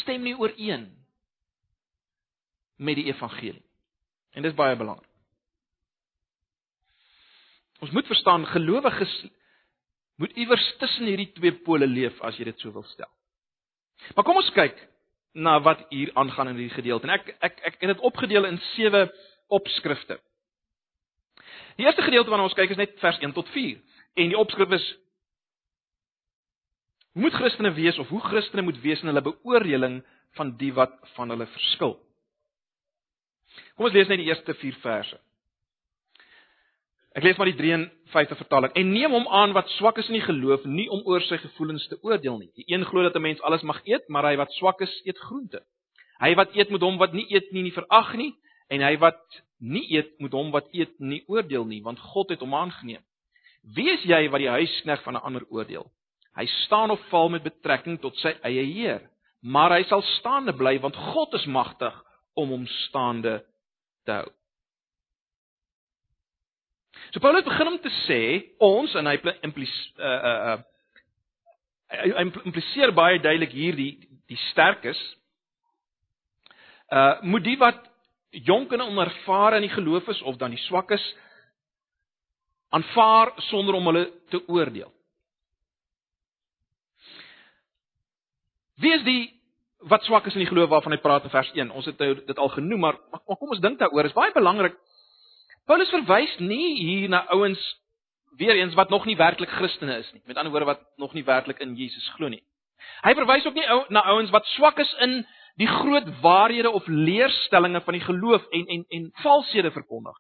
stem 0.03 0.25
nie 0.27 0.35
ooreen 0.35 0.89
met 2.77 2.99
die 2.99 3.09
evangelie. 3.11 3.65
En 4.37 4.45
dis 4.45 4.55
baie 4.55 4.77
belangrik. 4.77 5.09
Ons 7.81 7.93
moet 7.93 8.07
verstaan 8.07 8.47
gelowiges 8.47 9.15
moet 10.17 10.33
iewers 10.33 10.65
tussen 10.81 11.05
hierdie 11.05 11.33
twee 11.37 11.53
pole 11.65 11.87
leef 11.87 12.21
as 12.25 12.37
jy 12.41 12.47
dit 12.49 12.61
so 12.61 12.73
wil 12.73 12.85
stel. 12.89 13.11
Maar 14.15 14.25
kom 14.25 14.39
ons 14.41 14.53
kyk 14.57 14.79
na 15.37 15.59
wat 15.61 15.83
hier 15.93 16.13
aangaan 16.17 16.55
in 16.55 16.61
hierdie 16.61 16.77
gedeelte. 16.79 17.09
En 17.09 17.19
ek 17.19 17.35
ek 17.45 17.59
ek 17.69 17.81
het 17.81 17.93
dit 17.93 18.05
opgedeel 18.09 18.49
in 18.49 18.61
sewe 18.73 19.07
opskrifte. 19.53 20.17
Die 21.77 21.85
eerste 21.85 22.05
gedeelte 22.05 22.33
waarna 22.33 22.49
ons 22.49 22.57
kyk 22.57 22.73
is 22.73 22.81
net 22.81 22.97
vers 23.03 23.21
1 23.21 23.37
tot 23.37 23.49
4 23.53 23.77
en 24.17 24.33
die 24.33 24.41
opskrif 24.41 24.73
is 24.79 24.95
Hoe 27.17 27.25
moet 27.25 27.33
Christene 27.33 27.71
wees 27.73 27.97
of 27.99 28.09
hoe 28.13 28.21
Christene 28.21 28.63
moet 28.63 28.77
wees 28.83 29.01
in 29.01 29.09
hulle 29.09 29.23
beoordeling 29.25 30.03
van 30.37 30.51
die 30.61 30.69
wat 30.77 30.93
van 31.15 31.31
hulle 31.33 31.47
verskil? 31.49 31.95
Kom 33.77 33.89
ons 33.89 33.95
lees 33.95 34.09
net 34.09 34.19
die 34.19 34.29
eerste 34.31 34.55
4 34.55 34.79
verse. 34.83 35.19
Ek 37.17 37.25
lees 37.25 37.39
maar 37.41 37.49
die 37.49 37.57
53 37.57 38.37
vertaling. 38.43 38.73
En 38.77 38.91
neem 38.93 39.15
hom 39.17 39.29
aan 39.33 39.55
wat 39.57 39.71
swak 39.79 39.97
is 40.03 40.09
in 40.11 40.19
die 40.19 40.27
geloof, 40.27 40.67
nie 40.69 40.89
om 40.93 41.01
oor 41.09 41.25
sy 41.25 41.39
gevoelens 41.41 41.87
te 41.89 41.97
oordeel 42.05 42.37
nie. 42.43 42.51
Die 42.61 42.67
een 42.69 42.85
glo 42.85 43.03
dat 43.03 43.17
'n 43.17 43.25
mens 43.25 43.41
alles 43.41 43.63
mag 43.63 43.81
eet, 43.87 44.09
maar 44.09 44.25
hy 44.25 44.37
wat 44.37 44.53
swak 44.53 44.81
is, 44.81 45.01
eet 45.05 45.19
groente. 45.19 45.63
Hy 46.21 46.35
wat 46.35 46.55
eet 46.55 46.71
moet 46.71 46.81
hom 46.81 46.99
wat 46.99 47.13
nie 47.13 47.27
eet 47.33 47.53
nie 47.53 47.63
nie 47.63 47.73
verag 47.73 48.15
nie, 48.15 48.35
en 48.69 48.81
hy 48.81 48.97
wat 48.99 49.21
nie 49.61 49.85
eet 49.97 50.19
moet 50.19 50.33
hom 50.33 50.51
wat 50.51 50.69
eet 50.73 50.93
nie 51.01 51.25
oordeel 51.27 51.65
nie, 51.65 51.83
want 51.83 51.99
God 51.99 52.31
het 52.31 52.41
hom 52.41 52.55
aangeneem. 52.55 53.03
Wie 53.75 53.91
is 53.91 54.03
jy 54.05 54.29
wat 54.31 54.41
die 54.41 54.53
huiskneg 54.53 55.03
van 55.03 55.15
'n 55.15 55.25
ander 55.25 55.45
oordeel? 55.49 55.87
Hy 56.37 56.47
staan 56.47 56.91
of 56.91 57.01
val 57.09 57.29
met 57.29 57.43
betrekking 57.43 58.01
tot 58.01 58.17
sy 58.17 58.35
eie 58.43 58.65
Heer, 58.65 59.01
maar 59.43 59.71
hy 59.71 59.83
sal 59.85 60.03
staande 60.03 60.53
bly 60.53 60.79
want 60.81 60.97
God 60.97 61.35
is 61.35 61.47
magtig 61.47 61.95
om 62.37 62.53
hom 62.53 62.67
staande 62.87 63.39
te 64.05 64.13
hou. 64.13 64.31
So 67.15 67.21
Paulus 67.21 67.45
begin 67.47 67.71
om 67.71 67.79
te 67.81 67.93
sê 68.05 68.23
ons 68.63 68.95
en 68.99 69.09
hy 69.09 69.19
impliseer 69.47 70.01
uh 70.01 70.17
uh 70.31 70.55
uh 70.55 70.63
hy 71.87 72.25
impliseer 72.27 72.91
baie 72.93 73.21
duidelik 73.23 73.53
hier 73.55 73.77
die 73.79 73.93
die 74.27 74.39
sterkes 74.51 74.99
uh 76.93 77.23
moet 77.23 77.45
die 77.47 77.59
wat 77.61 77.85
jonk 78.47 78.73
en 78.73 78.85
onervare 78.89 79.61
in 79.61 79.69
die 79.69 79.75
geloof 79.75 80.09
is 80.13 80.23
of 80.23 80.37
dan 80.37 80.53
die 80.53 80.65
swakkes 80.67 81.05
aanvaar 82.75 83.33
sonder 83.49 83.79
om 83.79 83.87
hulle 83.87 84.05
te 84.29 84.43
oordeel. 84.49 84.91
Wie 88.77 88.93
is 88.93 89.05
die 89.07 89.36
wat 89.79 90.05
swak 90.05 90.27
is 90.27 90.35
in 90.35 90.45
die 90.45 90.49
geloof 90.49 90.69
waarvan 90.69 90.93
hy 90.93 90.99
praat 90.99 91.25
in 91.25 91.31
vers 91.31 91.51
1? 91.53 91.71
Ons 91.71 91.87
het 91.87 91.99
dit 91.99 92.39
al 92.39 92.49
genoem, 92.49 92.81
maar, 92.81 92.99
maar 93.11 93.37
kom 93.37 93.49
ons 93.49 93.61
dink 93.61 93.79
daaroor. 93.79 94.03
Dit 94.03 94.11
is 94.11 94.21
baie 94.21 94.33
belangrik 94.33 94.77
Paulus 95.67 95.91
verwys 95.91 96.37
nie 96.39 96.77
hier 96.79 97.09
na 97.11 97.25
ouens 97.35 97.63
weer 98.39 98.55
eens 98.55 98.75
wat 98.75 98.89
nog 98.89 99.05
nie 99.05 99.17
werklik 99.17 99.51
Christene 99.51 99.97
is 99.99 100.13
nie. 100.13 100.23
Met 100.25 100.37
ander 100.37 100.53
woorde 100.53 100.67
wat 100.67 100.83
nog 100.97 101.13
nie 101.13 101.25
werklik 101.25 101.59
in 101.59 101.75
Jesus 101.75 102.07
glo 102.15 102.29
nie. 102.31 102.43
Hy 103.03 103.15
verwys 103.19 103.47
ook 103.49 103.57
nie 103.57 103.67
na 103.91 104.05
ouens 104.13 104.31
wat 104.31 104.47
swak 104.55 104.79
is 104.79 104.93
in 105.03 105.25
die 105.59 105.67
groot 105.67 106.07
waarhede 106.23 106.71
of 106.71 106.87
leerstellings 106.87 107.85
van 107.85 107.99
die 107.99 108.05
geloof 108.05 108.47
en 108.55 108.71
en 108.77 108.85
en 108.89 109.11
valshede 109.25 109.73
verkondig. 109.75 110.15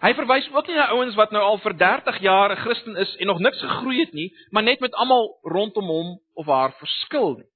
Hy 0.00 0.14
verwys 0.18 0.48
ook 0.50 0.66
nie 0.66 0.80
na 0.80 0.88
ouens 0.96 1.14
wat 1.14 1.30
nou 1.30 1.44
al 1.44 1.62
vir 1.62 1.76
30 1.76 2.20
jaar 2.26 2.50
'n 2.50 2.62
Christen 2.64 2.96
is 2.96 3.16
en 3.16 3.26
nog 3.26 3.38
niks 3.38 3.60
gegroei 3.60 4.00
het 4.00 4.12
nie, 4.12 4.34
maar 4.50 4.62
net 4.62 4.80
met 4.80 4.94
almal 4.94 5.38
rondom 5.42 5.86
hom 5.86 6.20
of 6.34 6.46
haar 6.46 6.72
verskil 6.72 7.36
nie. 7.36 7.50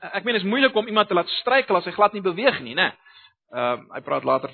Ek 0.00 0.24
meen 0.24 0.34
dit 0.38 0.42
is 0.42 0.48
moeilik 0.48 0.76
om 0.76 0.88
iemand 0.88 1.08
te 1.08 1.14
laat 1.14 1.28
struikel 1.40 1.76
as 1.76 1.84
hy 1.84 1.92
glad 1.92 2.14
nie 2.16 2.24
beweeg 2.24 2.60
nie, 2.64 2.74
né? 2.74 2.90
Ehm 3.52 3.86
uh, 3.86 3.94
hy 3.96 4.02
praat 4.06 4.24
later 4.24 4.52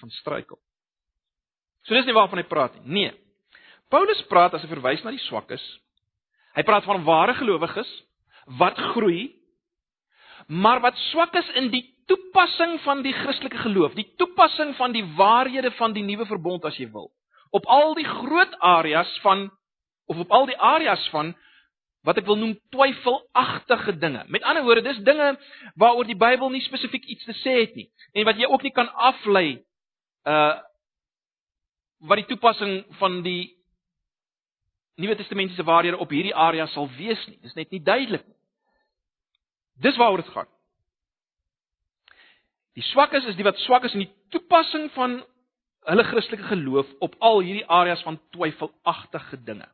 van 0.00 0.10
struikel. 0.10 0.58
So 1.86 1.94
dis 1.94 2.06
nie 2.06 2.16
waarvan 2.16 2.42
hy 2.42 2.46
praat 2.48 2.74
nie. 2.82 3.08
Nee. 3.08 3.12
Paulus 3.92 4.20
praat 4.30 4.54
as 4.56 4.64
hy 4.64 4.70
verwys 4.70 5.02
na 5.04 5.12
die 5.12 5.22
swakkes. 5.26 5.62
Hy 6.56 6.64
praat 6.68 6.84
van 6.84 7.04
ware 7.04 7.34
gelowiges 7.38 7.88
wat 8.58 8.78
groei, 8.92 9.30
maar 10.48 10.80
wat 10.82 10.98
swak 11.10 11.34
is 11.38 11.48
in 11.60 11.70
die 11.72 11.84
toepassing 12.10 12.78
van 12.84 13.02
die 13.04 13.14
Christelike 13.14 13.60
geloof, 13.62 13.94
die 13.94 14.08
toepassing 14.18 14.74
van 14.76 14.92
die 14.92 15.04
waarhede 15.16 15.70
van 15.78 15.94
die 15.96 16.04
nuwe 16.04 16.26
verbond 16.26 16.64
as 16.68 16.76
jy 16.80 16.88
wil. 16.92 17.10
Op 17.52 17.68
al 17.70 17.94
die 17.94 18.08
groot 18.08 18.56
areas 18.58 19.12
van 19.22 19.50
of 20.10 20.18
op 20.24 20.32
al 20.34 20.48
die 20.50 20.58
areas 20.58 21.04
van 21.12 21.32
wat 22.02 22.18
ek 22.18 22.26
wil 22.26 22.38
noem 22.38 22.56
twyfelagtige 22.74 23.94
dinge. 24.02 24.24
Met 24.26 24.42
ander 24.42 24.64
woorde, 24.66 24.82
dis 24.82 25.00
dinge 25.06 25.36
waaroor 25.78 26.08
die 26.08 26.18
Bybel 26.18 26.50
nie 26.50 26.62
spesifiek 26.66 27.04
iets 27.04 27.24
te 27.28 27.36
sê 27.44 27.60
het 27.62 27.74
nie 27.78 27.88
en 28.12 28.26
wat 28.28 28.38
jy 28.40 28.50
ook 28.50 28.66
nie 28.66 28.74
kan 28.74 28.90
aflei 29.10 29.62
uh 30.26 30.58
wat 32.02 32.18
die 32.18 32.26
toepassing 32.26 32.80
van 32.98 33.20
die 33.22 33.52
Nuwe 34.98 35.14
Testamentiese 35.16 35.62
waarhede 35.64 36.00
op 36.02 36.10
hierdie 36.10 36.34
area 36.34 36.66
sal 36.66 36.88
wees 36.98 37.20
nie. 37.28 37.38
Dis 37.40 37.54
net 37.54 37.70
nie 37.70 37.80
duidelik 37.82 38.26
nie. 38.26 38.36
Dis 39.86 39.96
waaroor 39.96 40.20
dit 40.20 40.32
gaan. 40.34 40.50
Die 42.76 42.84
swakkes 42.90 43.24
is 43.30 43.38
die 43.38 43.46
wat 43.46 43.60
swak 43.64 43.86
is 43.88 43.94
in 43.96 44.04
die 44.04 44.12
toepassing 44.34 44.90
van 44.96 45.20
hulle 45.90 46.04
Christelike 46.10 46.50
geloof 46.50 46.90
op 47.04 47.16
al 47.20 47.40
hierdie 47.40 47.66
areas 47.66 48.02
van 48.06 48.20
twyfelagtige 48.34 49.40
dinge. 49.44 49.68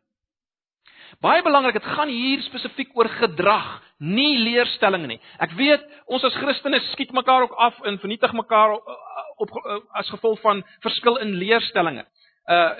Baie 1.20 1.42
belangrik, 1.42 1.78
dit 1.78 1.88
gaan 1.96 2.08
hier 2.08 2.42
spesifiek 2.42 2.90
oor 2.96 3.08
gedrag, 3.08 3.82
nie 3.98 4.38
leerstellings 4.38 5.08
nie. 5.08 5.18
Ek 5.42 5.54
weet 5.58 5.84
ons 6.06 6.24
as 6.24 6.36
Christene 6.38 6.80
skiet 6.92 7.12
mekaar 7.16 7.48
ook 7.48 7.56
af 7.58 7.80
en 7.88 7.98
vernietig 7.98 8.32
mekaar 8.32 8.76
op 9.38 9.50
eh, 9.50 9.80
as 9.98 10.10
gevolg 10.10 10.40
van 10.44 10.62
verskil 10.84 11.18
in 11.24 11.34
leerstellings. 11.40 12.06
Uh 12.48 12.70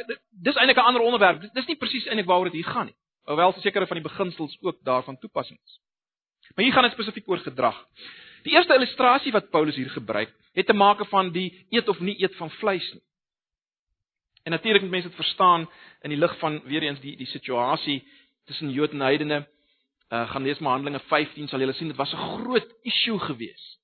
dis 0.44 0.56
eintlik 0.56 0.78
'n 0.78 0.88
ander 0.88 1.02
onderwerp. 1.02 1.42
Dis 1.54 1.66
nie 1.66 1.76
presies 1.76 2.06
eintlik 2.06 2.26
waaroor 2.26 2.50
dit 2.50 2.60
hier 2.62 2.72
gaan 2.72 2.86
nie. 2.86 2.96
Hoewel 3.28 3.52
sekere 3.52 3.86
van 3.86 4.00
die 4.00 4.08
beginsels 4.08 4.56
ook 4.60 4.78
daarvan 4.82 5.18
toepassing 5.18 5.58
is. 5.64 5.80
Maar 6.54 6.64
hier 6.64 6.72
gaan 6.72 6.82
dit 6.82 6.92
spesifiek 6.92 7.28
oor 7.28 7.38
gedrag. 7.38 7.84
Die 8.42 8.52
eerste 8.52 8.74
illustrasie 8.74 9.32
wat 9.32 9.50
Paulus 9.50 9.76
hier 9.76 9.90
gebruik, 9.90 10.32
het 10.52 10.66
te 10.66 10.72
maak 10.72 11.06
van 11.06 11.32
die 11.32 11.66
eet 11.70 11.88
of 11.88 12.00
nie 12.00 12.22
eet 12.22 12.36
van 12.36 12.50
vleis 12.50 12.92
nie. 12.92 13.02
En 14.42 14.50
natuurlik 14.50 14.82
moet 14.82 14.90
mense 14.90 15.08
dit 15.08 15.16
verstaan 15.16 15.68
in 16.00 16.10
die 16.10 16.18
lig 16.18 16.38
van 16.38 16.62
weer 16.64 16.82
eens 16.82 17.00
die 17.00 17.16
die 17.16 17.26
situasie 17.26 18.08
tussen 18.48 18.72
Jode 18.74 18.96
en 18.96 19.06
heidene. 19.06 19.42
Uh 20.08 20.24
gaan 20.30 20.42
lees 20.42 20.58
maar 20.58 20.78
Handelinge 20.78 21.04
15 21.08 21.48
sal 21.48 21.60
julle 21.60 21.76
sien 21.76 21.92
dit 21.92 21.96
was 21.96 22.12
'n 22.12 22.24
groot 22.40 22.70
issue 22.82 23.18
geweest 23.18 23.78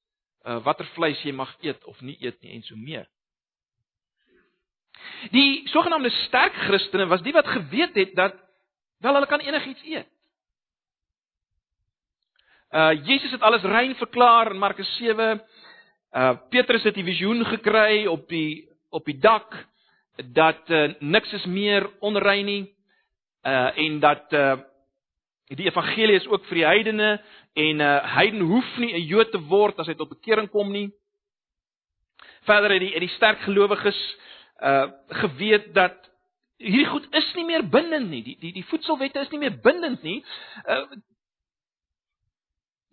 uh, 0.45 0.61
watter 0.65 0.87
vleis 0.95 1.21
jy 1.25 1.33
mag 1.37 1.53
eet 1.65 1.85
of 1.91 2.01
nie 2.05 2.17
eet 2.23 2.41
nie 2.43 2.55
en 2.57 2.65
so 2.67 2.77
meer. 2.77 3.07
Die 5.35 5.65
sogenaamde 5.73 6.13
sterk 6.25 6.57
Christene 6.67 7.09
was 7.11 7.23
die 7.25 7.35
wat 7.35 7.49
geweet 7.51 7.97
het 7.99 8.15
dat 8.17 8.37
wel 9.05 9.17
hulle 9.19 9.31
kan 9.31 9.45
enigiets 9.45 9.85
eet. 9.89 10.11
Uh 12.75 12.93
Jesus 13.07 13.31
het 13.31 13.43
alles 13.43 13.63
rein 13.63 13.95
verklaar 13.95 14.51
in 14.53 14.59
Markus 14.59 14.91
7. 14.97 15.41
Uh 16.13 16.37
Petrus 16.51 16.83
het 16.85 16.95
die 16.95 17.07
visioen 17.07 17.45
gekry 17.45 18.07
op 18.07 18.29
die 18.29 18.69
op 18.91 19.05
die 19.05 19.19
dak 19.19 19.55
dat 20.35 20.71
uh, 20.71 20.93
niks 21.01 21.33
is 21.33 21.45
meer 21.45 21.89
onrein 22.01 22.47
nie. 22.47 22.74
Uh 23.45 23.79
en 23.79 24.01
dat 24.01 24.33
uh 24.33 24.57
die 25.45 25.67
evangelie 25.69 26.17
is 26.17 26.27
ook 26.27 26.45
vir 26.49 26.55
die 26.55 26.67
heidene 26.67 27.09
en 27.53 27.81
uh, 27.81 28.15
heiden 28.17 28.41
hoef 28.41 28.77
nie 28.77 28.95
'n 28.95 29.07
Jood 29.07 29.31
te 29.31 29.39
word 29.39 29.79
as 29.79 29.87
hy 29.87 29.95
tot 29.95 30.09
bekering 30.09 30.51
kom 30.51 30.73
nie. 30.73 30.91
Verder 32.49 32.71
het 32.71 32.81
die 32.81 32.93
het 32.93 33.05
die 33.05 33.17
sterk 33.17 33.39
gelowiges 33.39 34.01
uh 34.61 34.89
geweet 35.09 35.75
dat 35.75 36.11
hierdie 36.57 36.89
goed 36.89 37.07
is 37.15 37.35
nie 37.35 37.45
meer 37.45 37.69
bindend 37.69 38.11
nie. 38.11 38.23
Die 38.23 38.37
die 38.41 38.53
die 38.53 38.65
voedselwette 38.65 39.21
is 39.21 39.31
nie 39.31 39.39
meer 39.39 39.61
bindend 39.61 40.03
nie. 40.03 40.25
Uh 40.67 40.87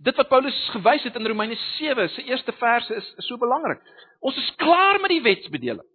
dit 0.01 0.15
wat 0.15 0.27
Paulus 0.27 0.69
gewys 0.73 1.03
het 1.03 1.15
in 1.15 1.27
Romeine 1.27 1.55
7 1.55 2.09
se 2.09 2.23
eerste 2.23 2.51
verse 2.51 2.95
is, 2.95 3.13
is 3.17 3.27
so 3.27 3.37
belangrik. 3.37 3.81
Ons 4.19 4.37
is 4.37 4.55
klaar 4.55 4.99
met 4.99 5.09
die 5.09 5.21
wetsbedeling. 5.21 5.87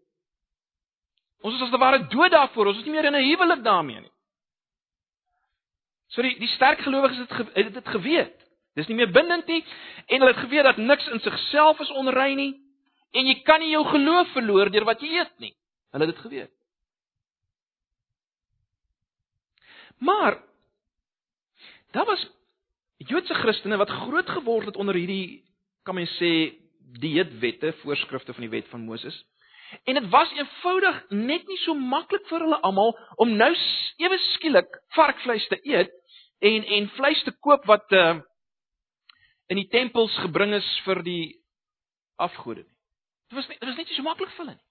Ons 1.42 1.54
is 1.54 1.62
as 1.62 1.70
te 1.70 1.78
ware 1.78 2.06
dood 2.06 2.30
daarvoor. 2.30 2.66
Ons 2.66 2.78
is 2.78 2.84
nie 2.84 2.94
meer 2.94 3.04
in 3.04 3.16
'n 3.16 3.28
huwelik 3.28 3.64
daarmee 3.64 4.00
nie. 4.00 4.12
So 6.14 6.22
die 6.22 6.36
die 6.38 6.50
sterk 6.54 6.82
gelowiges 6.84 7.18
het 7.18 7.54
het 7.54 7.74
dit 7.74 7.88
geweet. 7.88 8.36
Dis 8.76 8.88
nie 8.90 8.96
meer 8.98 9.10
bindend 9.10 9.46
nie 9.46 9.62
en 10.06 10.20
hulle 10.20 10.32
het 10.34 10.44
geweet 10.44 10.68
dat 10.68 10.76
niks 10.76 11.08
in 11.08 11.20
sigself 11.24 11.80
is 11.80 11.90
onrein 11.90 12.36
nie 12.36 12.52
en 13.16 13.26
jy 13.26 13.40
kan 13.46 13.60
nie 13.60 13.72
jou 13.72 13.84
geloof 13.88 14.32
verloor 14.36 14.70
deur 14.70 14.84
wat 14.84 15.00
jy 15.00 15.16
eet 15.18 15.32
nie. 15.40 15.54
Hulle 15.94 16.06
het 16.06 16.14
dit 16.14 16.24
geweet. 16.24 16.52
Maar 19.98 20.42
daar 21.90 22.04
was 22.04 22.26
Joodse 22.96 23.34
Christene 23.34 23.76
wat 23.76 23.90
groot 23.90 24.28
geword 24.28 24.66
het 24.66 24.76
onder 24.76 24.94
hierdie 24.94 25.44
kan 25.82 25.94
mens 25.94 26.12
sê 26.20 26.56
dieetwette, 27.00 27.72
voorskrifte 27.82 28.34
van 28.34 28.46
die 28.46 28.52
wet 28.52 28.68
van 28.68 28.84
Moses. 28.84 29.16
En 29.84 29.94
dit 29.94 30.08
was 30.08 30.32
eenvoudig 30.32 31.02
net 31.08 31.46
nie 31.46 31.58
so 31.64 31.74
maklik 31.74 32.26
vir 32.30 32.44
hulle 32.44 32.60
almal 32.66 32.94
om 33.22 33.34
nou 33.36 33.52
ewe 34.02 34.18
skielik 34.32 34.78
varkvleis 34.94 35.46
te 35.50 35.58
eet 35.66 35.92
en 36.38 36.64
en 36.78 36.88
vleis 36.98 37.22
te 37.26 37.34
koop 37.40 37.66
wat 37.66 37.92
uh, 37.92 38.18
in 39.46 39.60
die 39.62 39.68
tempels 39.72 40.14
gebring 40.22 40.54
is 40.54 40.68
vir 40.86 41.02
die 41.06 41.24
afgode 42.16 42.62
nie. 42.62 42.74
Dit 43.30 43.38
was 43.38 43.48
nie, 43.50 43.58
dit 43.58 43.68
was 43.68 43.76
net 43.76 43.90
nie 43.90 43.98
so 43.98 44.06
maklik 44.06 44.32
vir 44.34 44.44
hulle 44.44 44.56
nie. 44.56 44.62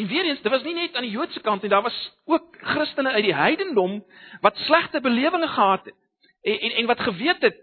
En 0.00 0.06
weer 0.08 0.24
eens, 0.24 0.40
dit 0.40 0.52
was 0.52 0.62
nie 0.64 0.74
net 0.74 0.94
aan 0.96 1.04
die 1.04 1.12
Joodse 1.12 1.40
kant 1.44 1.62
nie, 1.62 1.68
daar 1.68 1.84
was 1.84 1.96
ook 2.24 2.56
Christene 2.72 3.10
uit 3.12 3.26
die 3.26 3.36
heidendom 3.36 3.98
wat 4.40 4.56
slegte 4.64 5.00
belewinge 5.04 5.48
gehad 5.48 5.84
het 5.84 5.96
en 6.40 6.56
en, 6.58 6.76
en 6.80 6.86
wat 6.88 7.00
geweet 7.04 7.42
het 7.44 7.58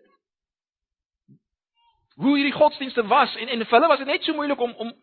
hoe 2.18 2.36
hierdie 2.36 2.56
godsdienste 2.56 3.06
was 3.08 3.36
en 3.36 3.48
en 3.48 3.66
vir 3.66 3.78
hulle 3.78 3.90
was 3.92 4.02
dit 4.02 4.10
net 4.10 4.24
so 4.26 4.34
moeilik 4.34 4.62
om 4.62 4.74
om 4.84 4.94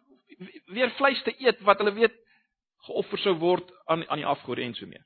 weer 0.74 0.90
vleis 0.98 1.22
te 1.22 1.34
eet 1.38 1.60
wat 1.62 1.78
hulle 1.78 1.94
weet 1.94 2.14
geoffer 2.88 3.18
sou 3.22 3.34
word 3.38 3.70
aan 3.86 4.02
aan 4.08 4.22
die 4.22 4.26
afgode 4.26 4.62
en 4.62 4.74
so 4.74 4.86
meer. 4.86 5.04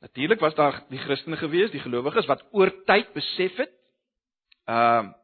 Natuurlik 0.00 0.40
was 0.40 0.54
daar 0.54 0.82
die 0.88 0.98
Christene 0.98 1.36
gewees, 1.36 1.70
die 1.70 1.80
gelowiges 1.80 2.26
wat 2.26 2.42
oor 2.50 2.72
tyd 2.88 3.12
besef 3.14 3.56
het 3.62 3.74
ehm 4.66 5.06
uh, 5.06 5.16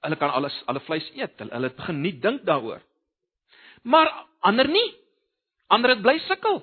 hulle 0.00 0.16
kan 0.16 0.30
alles 0.32 0.54
alle 0.66 0.80
vleis 0.80 1.10
eet. 1.14 1.38
Hulle 1.38 1.68
het 1.68 1.76
begin 1.76 2.00
nie 2.00 2.14
dink 2.20 2.44
daaroor. 2.48 2.80
Maar 3.82 4.08
ander 4.40 4.68
nie. 4.68 4.88
Ander 5.70 5.94
het 5.94 6.02
bly 6.02 6.18
sukkel. 6.26 6.60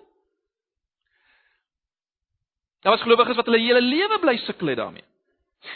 Daar 2.84 2.96
was 2.96 3.04
gelowiges 3.06 3.36
wat 3.36 3.48
hulle 3.50 3.64
hele 3.64 3.82
lewe 3.82 4.20
bly 4.20 4.36
sukkel 4.46 4.74
het 4.74 4.82
daarmee. 4.82 5.06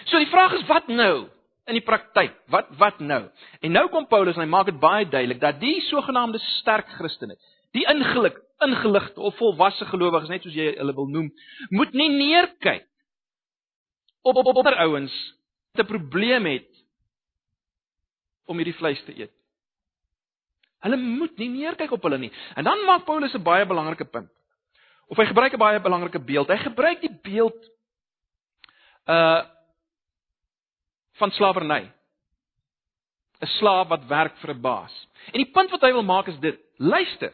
So 0.05 0.19
die 0.21 0.29
vraag 0.31 0.53
is 0.59 0.67
wat 0.69 0.87
nou 0.87 1.29
in 1.69 1.77
die 1.77 1.85
praktyk? 1.85 2.35
Wat 2.51 2.69
wat 2.79 2.99
nou? 2.99 3.23
En 3.61 3.75
nou 3.75 3.87
kom 3.93 4.07
Paulus 4.07 4.37
en 4.37 4.45
hy 4.45 4.51
maak 4.51 4.69
dit 4.69 4.79
baie 4.79 5.07
duidelik 5.07 5.41
dat 5.41 5.59
die 5.61 5.79
sogenaamde 5.87 6.39
sterk 6.59 6.89
Christene, 6.99 7.37
die 7.75 7.85
ingelig 7.89 8.37
ingeligte 8.61 9.21
of 9.21 9.37
volwasse 9.39 9.87
gelowiges 9.89 10.29
net 10.29 10.45
soos 10.45 10.55
jy 10.55 10.67
hulle 10.77 10.93
wil 10.93 11.07
noem, 11.09 11.31
moet 11.73 11.95
nie 11.97 12.09
neerkyk 12.13 12.85
op 14.21 14.37
op 14.37 14.51
op 14.51 14.59
ander 14.61 14.77
ouens 14.85 15.15
wat 15.73 15.85
'n 15.85 15.89
probleem 15.89 16.45
het 16.45 16.69
om 18.45 18.57
hierdie 18.59 18.77
vleis 18.77 19.03
te 19.05 19.15
eet. 19.17 19.33
Hulle 20.81 20.97
moet 20.97 21.37
nie 21.37 21.49
neerkyk 21.49 21.91
op 21.91 22.03
hulle 22.03 22.17
nie. 22.17 22.31
En 22.57 22.65
dan 22.65 22.85
maak 22.85 23.05
Paulus 23.05 23.33
'n 23.33 23.43
baie 23.43 23.65
belangrike 23.65 24.05
punt. 24.05 24.29
Of 25.07 25.17
hy 25.17 25.25
gebruik 25.25 25.53
'n 25.53 25.59
baie 25.59 25.79
belangrike 25.79 26.19
beeld. 26.19 26.47
Hy 26.47 26.57
gebruik 26.57 27.01
die 27.01 27.17
beeld 27.21 27.69
uh 29.05 29.43
van 31.19 31.31
slawerny. 31.31 31.91
'n 33.41 33.47
Slaaf 33.57 33.87
wat 33.87 34.05
werk 34.05 34.37
vir 34.37 34.53
'n 34.53 34.61
baas. 34.61 35.07
En 35.33 35.39
die 35.43 35.51
punt 35.51 35.69
wat 35.69 35.81
hy 35.81 35.91
wil 35.91 36.03
maak 36.03 36.27
is 36.27 36.39
dit: 36.39 36.59
luister. 36.77 37.33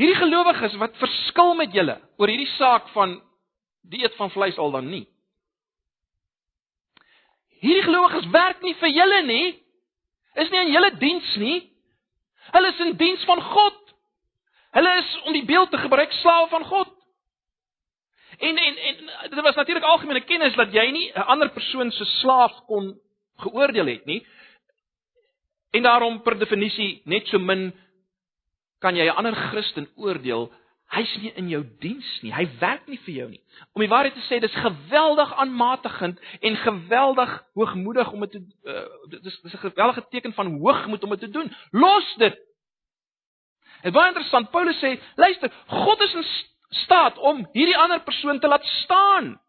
Hierdie 0.00 0.16
gelowiges 0.16 0.76
wat 0.80 0.96
verskil 0.96 1.54
met 1.54 1.72
julle 1.72 2.00
oor 2.16 2.28
hierdie 2.28 2.54
saak 2.56 2.88
van 2.88 3.18
die 3.80 4.00
eet 4.00 4.14
van 4.16 4.30
vleis 4.30 4.58
al 4.58 4.70
dan 4.70 4.88
nie. 4.88 5.04
Hierdie 7.60 7.84
gelowiges 7.84 8.30
werk 8.32 8.62
nie 8.64 8.74
vir 8.80 8.88
julle 8.88 9.22
nie. 9.26 9.48
Is 10.34 10.50
nie 10.50 10.60
in 10.60 10.72
julle 10.72 10.90
diens 10.98 11.36
nie. 11.36 11.58
Hulle 12.50 12.68
is 12.68 12.80
in 12.80 12.96
diens 12.96 13.24
van 13.24 13.42
God. 13.42 13.78
Hulle 14.70 14.96
is 15.00 15.10
om 15.26 15.32
die 15.32 15.44
beeld 15.44 15.70
te 15.70 15.78
gebruik 15.78 16.12
slawe 16.12 16.48
van 16.48 16.64
God. 16.64 16.92
En 18.38 18.56
en 18.56 18.76
en 18.76 18.96
dit 19.30 19.40
was 19.40 19.54
natuurlik 19.54 19.84
algemene 19.84 20.24
kennis 20.24 20.54
dat 20.54 20.72
jy 20.72 20.90
nie 20.90 21.12
'n 21.12 21.26
ander 21.26 21.50
persoon 21.50 21.90
se 21.90 22.04
slaaf 22.04 22.52
kon 22.66 23.00
geoordeel 23.36 23.86
het 23.86 24.04
nie. 24.04 24.26
En 25.70 25.82
daarom 25.82 26.22
per 26.22 26.38
definisie 26.38 27.02
net 27.04 27.26
so 27.26 27.38
min 27.38 27.72
kan 28.78 28.96
jy 28.96 29.04
'n 29.04 29.16
ander 29.16 29.34
Christen 29.34 29.88
oordeel 29.96 30.52
Hy's 30.90 31.10
nie 31.22 31.30
in 31.38 31.46
jou 31.52 31.60
diens 31.78 32.06
nie. 32.24 32.32
Hy 32.34 32.48
werk 32.58 32.88
nie 32.90 32.98
vir 33.04 33.14
jou 33.14 33.26
nie. 33.30 33.40
Om 33.78 33.84
die 33.84 33.90
waarheid 33.90 34.16
te 34.16 34.22
sê, 34.26 34.40
dis 34.42 34.54
geweldig 34.58 35.32
aanmatigend 35.38 36.18
en 36.40 36.56
geweldig 36.64 37.34
hoogmoedig 37.54 38.10
om 38.10 38.24
dit 38.26 38.32
te 38.34 38.40
uh, 38.66 39.20
dis 39.22 39.36
dis 39.44 39.54
'n 39.54 39.64
geweldige 39.70 40.02
teken 40.10 40.32
van 40.34 40.50
hoogmoed 40.58 41.04
om 41.04 41.10
dit 41.14 41.20
te 41.20 41.30
doen. 41.30 41.52
Los 41.70 42.14
dit. 42.18 42.38
Dit 43.82 43.92
baie 43.92 44.10
interessant. 44.10 44.50
Paulus 44.50 44.80
sê, 44.82 44.98
luister, 45.14 45.52
God 45.66 46.00
is 46.00 46.14
in 46.14 46.24
staat 46.82 47.18
om 47.18 47.46
hierdie 47.52 47.78
ander 47.78 48.02
persoon 48.02 48.40
te 48.40 48.48
laat 48.48 48.64
staan. 48.64 49.40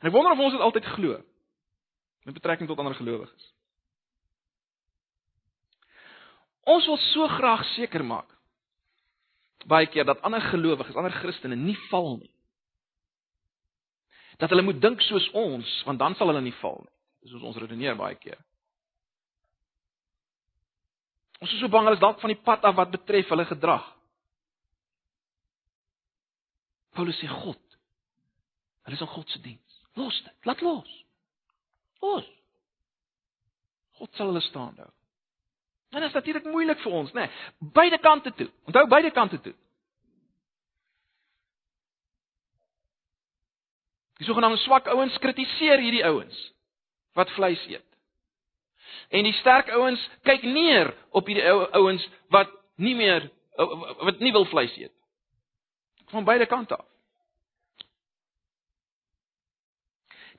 En 0.00 0.08
ek 0.08 0.12
wonder 0.12 0.32
of 0.32 0.38
ons 0.38 0.52
dit 0.52 0.60
altyd 0.60 0.84
glo 0.84 1.24
met 2.24 2.34
betrekking 2.34 2.68
tot 2.68 2.78
ander 2.78 2.94
gelowiges. 2.94 3.54
Ons 6.68 6.86
wil 6.86 6.96
so 6.96 7.28
graag 7.28 7.64
seker 7.64 8.04
maak 8.04 8.39
baie 9.68 9.86
keer 9.86 10.04
dat 10.08 10.22
ander 10.22 10.40
gelowiges, 10.40 10.96
ander 10.96 11.12
Christene 11.12 11.56
nie 11.56 11.76
val 11.90 12.16
nie. 12.18 12.30
Dat 14.40 14.52
hulle 14.52 14.64
moet 14.64 14.80
dink 14.80 15.02
soos 15.04 15.26
ons, 15.36 15.68
want 15.84 16.00
dan 16.00 16.14
sal 16.16 16.32
hulle 16.32 16.42
nie 16.44 16.54
val 16.62 16.78
nie. 16.80 16.94
Dis 17.20 17.34
hoe 17.36 17.48
ons 17.50 17.58
redeneer 17.60 17.98
baie 17.98 18.16
keer. 18.16 18.38
Ons 21.40 21.52
is 21.52 21.60
so 21.60 21.72
bang 21.72 21.88
hulle 21.88 21.96
is 21.96 22.04
dalk 22.04 22.20
van 22.20 22.32
die 22.32 22.42
pad 22.44 22.64
af 22.68 22.76
wat 22.76 22.92
betref 22.92 23.28
hulle 23.32 23.46
gedrag. 23.48 23.84
Paulus 26.96 27.20
sê 27.20 27.28
God. 27.28 27.60
Hulle 28.84 28.96
is 28.96 29.04
in 29.04 29.12
God 29.12 29.28
se 29.28 29.40
diens. 29.44 29.82
Los 29.96 30.22
dit. 30.24 30.36
Laat 30.48 30.60
los. 30.64 31.04
Los. 32.02 32.28
God 34.00 34.16
sal 34.16 34.32
hulle 34.32 34.42
staan 34.44 34.76
hou. 34.80 34.90
Dit 35.90 36.02
is 36.02 36.12
natuurlik 36.12 36.44
moeilik 36.44 36.78
vir 36.84 36.92
ons, 36.92 37.10
né? 37.12 37.26
Nee, 37.26 37.70
beide 37.74 37.98
kante 37.98 38.30
toe. 38.38 38.46
Onthou 38.64 38.86
beide 38.86 39.10
kante 39.10 39.40
toe. 39.40 39.54
Die 44.20 44.26
sogenaamde 44.28 44.60
swak 44.62 44.86
ouens 44.92 45.18
kritiseer 45.18 45.80
hierdie 45.82 46.04
ouens 46.04 46.38
wat 47.18 47.30
vleis 47.34 47.62
eet. 47.66 47.86
En 49.10 49.26
die 49.26 49.34
sterk 49.40 49.72
ouens 49.74 50.02
kyk 50.28 50.44
neer 50.46 50.92
op 51.10 51.26
hierdie 51.26 51.46
ou 51.50 51.64
ouens 51.80 52.04
wat 52.30 52.52
nie 52.78 52.94
meer 52.94 53.26
wat 54.04 54.22
nie 54.22 54.32
wil 54.32 54.46
vleis 54.46 54.76
eet. 54.78 54.94
Van 56.12 56.24
beide 56.24 56.46
kante 56.46 56.76
af. 56.76 56.86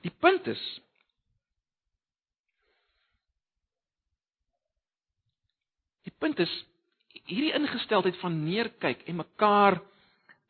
Die 0.02 0.14
punt 0.20 0.46
is 0.46 0.62
punt 6.22 6.40
is 6.42 6.52
hierdie 7.26 7.52
ingesteldheid 7.58 8.18
van 8.22 8.38
neerkyk 8.44 9.06
en 9.10 9.22
mekaar 9.22 9.80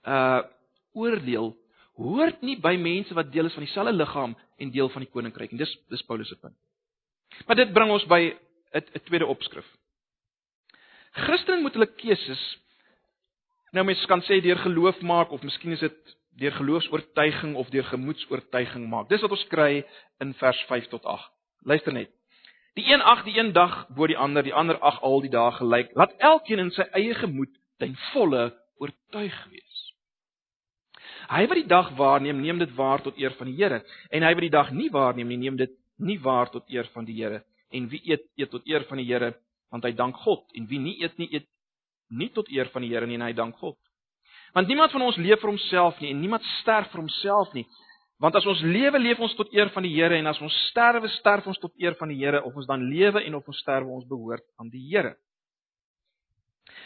uh 0.06 0.42
oordeel 0.92 1.54
hoort 1.96 2.42
nie 2.44 2.58
by 2.60 2.74
mense 2.76 3.14
wat 3.16 3.30
deel 3.32 3.48
is 3.48 3.54
van 3.56 3.64
dieselfde 3.64 3.94
liggaam 3.96 4.34
en 4.60 4.72
deel 4.74 4.90
van 4.92 5.04
die 5.04 5.12
koninkryk 5.12 5.54
en 5.54 5.60
dis 5.60 5.72
dis 5.88 6.04
Paulus 6.04 6.28
se 6.28 6.36
punt. 6.36 6.56
Maar 7.46 7.56
dit 7.62 7.72
bring 7.72 7.90
ons 7.90 8.04
by 8.08 8.34
'n 8.76 9.04
tweede 9.04 9.26
opskrif. 9.26 9.64
Christene 11.12 11.62
moet 11.62 11.72
hulle 11.72 11.94
keuses 11.96 12.42
nou 13.72 13.84
mens 13.84 14.04
kan 14.06 14.20
sê 14.22 14.40
deur 14.40 14.58
geloof 14.58 15.00
maak 15.00 15.32
of 15.32 15.42
miskien 15.42 15.72
is 15.72 15.80
dit 15.80 16.16
deur 16.40 16.52
geloofs-oortuiging 16.52 17.56
of 17.56 17.70
deur 17.70 17.84
gemoedsoortuiging 17.84 18.88
maak. 18.88 19.08
Dis 19.08 19.20
wat 19.20 19.30
ons 19.30 19.46
kry 19.48 19.84
in 20.20 20.34
vers 20.34 20.60
5 20.68 20.88
tot 20.88 21.04
8. 21.04 21.30
Luister 21.68 21.92
net. 21.92 22.10
Die 22.78 22.86
een 22.88 23.02
ag 23.02 23.24
die 23.24 23.36
een 23.38 23.52
dag 23.52 23.86
bo 23.92 24.06
die 24.06 24.16
ander, 24.16 24.42
die 24.42 24.54
ander 24.54 24.78
ag 24.78 25.00
al 25.02 25.20
die 25.20 25.30
dae 25.30 25.52
gelyk. 25.58 25.92
Laat 25.94 26.14
elkeen 26.18 26.58
in 26.58 26.70
sy 26.72 26.86
eie 26.96 27.14
gemoed 27.14 27.52
ten 27.82 27.96
volle 28.12 28.48
oortuig 28.80 29.36
wees. 29.50 29.78
Hy 31.32 31.46
wat 31.48 31.60
die 31.60 31.68
dag 31.68 31.92
waarneem, 31.96 32.40
neem 32.40 32.58
dit 32.58 32.72
waar 32.76 33.02
tot 33.04 33.18
eer 33.20 33.36
van 33.38 33.48
die 33.48 33.56
Here, 33.56 33.82
en 34.10 34.24
hy 34.24 34.32
wat 34.34 34.46
die 34.46 34.52
dag 34.52 34.72
nie 34.72 34.90
waarneem 34.92 35.28
nie, 35.28 35.38
neem 35.44 35.56
dit 35.60 35.72
nie 36.02 36.18
waar 36.20 36.50
tot 36.50 36.68
eer 36.72 36.88
van 36.94 37.06
die 37.08 37.16
Here. 37.20 37.44
En 37.72 37.88
wie 37.88 38.00
eet, 38.10 38.24
eet 38.36 38.50
tot 38.50 38.66
eer 38.68 38.84
van 38.88 39.00
die 39.00 39.06
Here, 39.08 39.34
want 39.72 39.84
hy 39.84 39.92
dank 39.96 40.18
God, 40.24 40.44
en 40.56 40.66
wie 40.68 40.80
nie 40.80 40.98
eet 41.04 41.16
nie, 41.20 41.28
eet 41.32 41.48
nie 42.12 42.28
tot 42.32 42.50
eer 42.52 42.68
van 42.72 42.84
die 42.84 42.92
Here 42.92 43.06
nie, 43.06 43.20
en 43.20 43.28
hy 43.28 43.32
dank 43.36 43.56
God. 43.60 43.78
Want 44.52 44.68
niemand 44.68 44.92
van 44.92 45.02
ons 45.02 45.16
leef 45.16 45.40
vir 45.40 45.48
homself 45.48 46.00
nie 46.00 46.10
en 46.12 46.20
niemand 46.20 46.44
sterf 46.60 46.90
vir 46.92 47.00
homself 47.00 47.52
nie. 47.56 47.64
Want 48.22 48.36
as 48.38 48.46
ons 48.46 48.60
lewe, 48.62 49.00
leef 49.02 49.18
ons 49.18 49.34
tot 49.34 49.50
eer 49.50 49.72
van 49.74 49.82
die 49.82 49.96
Here 49.96 50.14
en 50.14 50.28
as 50.30 50.38
ons 50.44 50.54
sterwe, 50.68 51.08
sterf 51.18 51.46
ons 51.50 51.58
tot 51.58 51.72
eer 51.82 51.96
van 51.98 52.12
die 52.12 52.20
Here 52.20 52.42
of 52.46 52.54
ons 52.54 52.68
dan 52.70 52.84
lewe 52.86 53.24
en 53.26 53.34
of 53.34 53.48
ons 53.50 53.62
sterwe, 53.64 53.90
ons 53.90 54.06
behoort 54.06 54.44
aan 54.62 54.70
die 54.70 54.84
Here. 54.92 55.16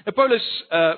Nou 0.07 0.17
Paulus 0.17 0.49
uh 0.71 0.97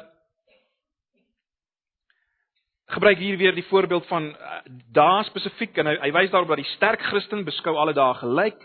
gebruik 2.88 3.18
hier 3.20 3.36
weer 3.36 3.52
die 3.52 3.66
voorbeeld 3.68 4.06
van 4.08 4.30
uh, 4.32 4.60
dae 4.96 5.24
spesifiek 5.28 5.76
en 5.76 5.90
hy, 5.90 5.92
hy 6.06 6.08
wys 6.16 6.30
daarop 6.32 6.54
dat 6.54 6.62
die 6.62 6.70
sterk 6.70 7.02
Christen 7.10 7.42
beskou 7.44 7.74
alle 7.76 7.92
dae 7.92 8.14
gelyk. 8.16 8.62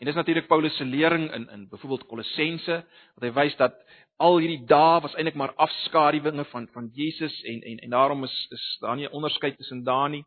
En 0.00 0.08
dis 0.10 0.18
natuurlik 0.18 0.48
Paulus 0.50 0.74
se 0.76 0.84
lering 0.84 1.28
in 1.30 1.44
in 1.54 1.68
byvoorbeeld 1.70 2.08
Kolossense 2.10 2.80
wat 2.80 3.22
hy 3.22 3.30
wys 3.36 3.54
dat 3.60 3.78
al 4.18 4.40
hierdie 4.42 4.64
dae 4.66 4.98
was 5.04 5.14
eintlik 5.14 5.38
maar 5.38 5.54
afskaduwinge 5.62 6.44
van 6.50 6.66
van 6.74 6.90
Jesus 6.98 7.36
en 7.44 7.62
en 7.70 7.84
en 7.86 7.94
daarom 7.94 8.26
is 8.26 8.34
is 8.50 8.64
daar 8.80 8.96
nie 8.96 9.06
'n 9.06 9.14
onderskeid 9.14 9.56
tussen 9.56 9.84
dae 9.84 10.08
nie. 10.08 10.24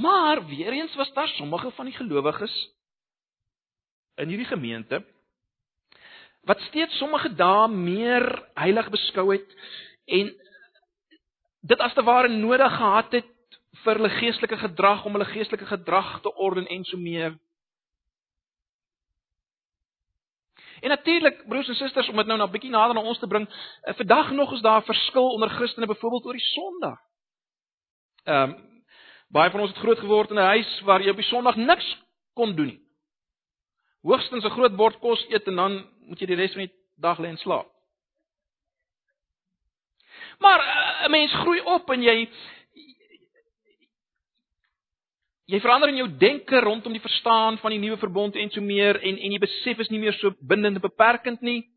Maar 0.00 0.46
weer 0.46 0.72
eens 0.72 0.94
was 0.94 1.12
daar 1.12 1.28
sommige 1.28 1.70
van 1.70 1.84
die 1.84 1.94
gelowiges 1.94 2.54
in 4.14 4.28
hierdie 4.28 4.46
gemeente 4.46 5.04
wat 6.44 6.60
steeds 6.60 6.96
sommige 6.98 7.34
dae 7.34 7.68
meer 7.68 8.24
heilig 8.54 8.88
beskou 8.92 9.30
het 9.32 9.54
en 10.04 10.32
dit 11.60 11.80
as 11.80 11.94
te 11.94 12.02
ware 12.04 12.28
nodig 12.28 12.76
gehad 12.76 13.12
het 13.16 13.30
vir 13.84 13.98
hulle 13.98 14.12
geestelike 14.18 14.58
gedrag 14.60 15.04
om 15.04 15.16
hulle 15.16 15.30
geestelike 15.32 15.66
gedrag 15.66 16.20
te 16.20 16.34
orden 16.34 16.66
en 16.66 16.84
so 16.84 17.00
meer. 17.00 17.38
En 20.80 20.92
natuurlik 20.92 21.46
broers 21.48 21.68
en 21.68 21.80
susters 21.80 22.08
om 22.08 22.16
dit 22.16 22.26
nou 22.26 22.38
na 22.38 22.46
'n 22.46 22.50
bietjie 22.50 22.70
nader 22.70 22.94
na 22.94 23.00
ons 23.00 23.18
te 23.18 23.26
bring, 23.26 23.48
eh, 23.82 23.94
vandag 23.94 24.30
nog 24.30 24.52
is 24.52 24.60
daar 24.60 24.80
'n 24.80 24.92
verskil 24.92 25.32
onder 25.32 25.48
Christene 25.48 25.86
byvoorbeeld 25.86 26.24
oor 26.24 26.32
die 26.32 26.50
Sondag. 26.52 26.98
Ehm 28.24 28.50
um, 28.50 28.73
baie 29.34 29.50
van 29.50 29.64
ons 29.64 29.72
het 29.74 29.82
groot 29.82 29.98
geword 29.98 30.30
in 30.30 30.38
'n 30.38 30.52
huis 30.54 30.80
waar 30.86 31.02
jy 31.02 31.10
op 31.10 31.16
die 31.16 31.30
Sondag 31.30 31.56
niks 31.56 31.86
kon 32.34 32.54
doen 32.54 32.66
nie. 32.66 32.80
Hoogstens 34.02 34.44
'n 34.44 34.56
groot 34.56 34.76
bord 34.76 34.98
kos 35.00 35.26
eet 35.28 35.46
en 35.46 35.56
dan 35.56 35.72
moet 36.06 36.20
jy 36.20 36.26
die 36.26 36.36
res 36.36 36.52
van 36.52 36.66
die 36.66 36.74
dag 36.96 37.18
lê 37.18 37.28
en 37.28 37.38
slaap. 37.38 37.66
Maar 40.38 40.60
eh, 40.60 41.06
'n 41.06 41.10
mens 41.10 41.32
groei 41.32 41.60
op 41.60 41.90
en 41.90 42.02
jy 42.02 42.28
jy 45.46 45.60
verander 45.60 45.88
in 45.88 45.96
jou 45.96 46.08
denke 46.18 46.60
rondom 46.60 46.92
die 46.92 47.00
verstaan 47.00 47.58
van 47.58 47.70
die 47.70 47.78
nuwe 47.78 47.96
verbond 47.96 48.36
en 48.36 48.50
so 48.50 48.60
meer 48.60 49.00
en 49.02 49.18
en 49.18 49.32
jy 49.32 49.38
besef 49.38 49.78
is 49.78 49.88
nie 49.88 49.98
meer 49.98 50.12
so 50.12 50.32
bindend 50.40 50.76
en 50.76 50.80
beperkend 50.80 51.40
nie. 51.40 51.68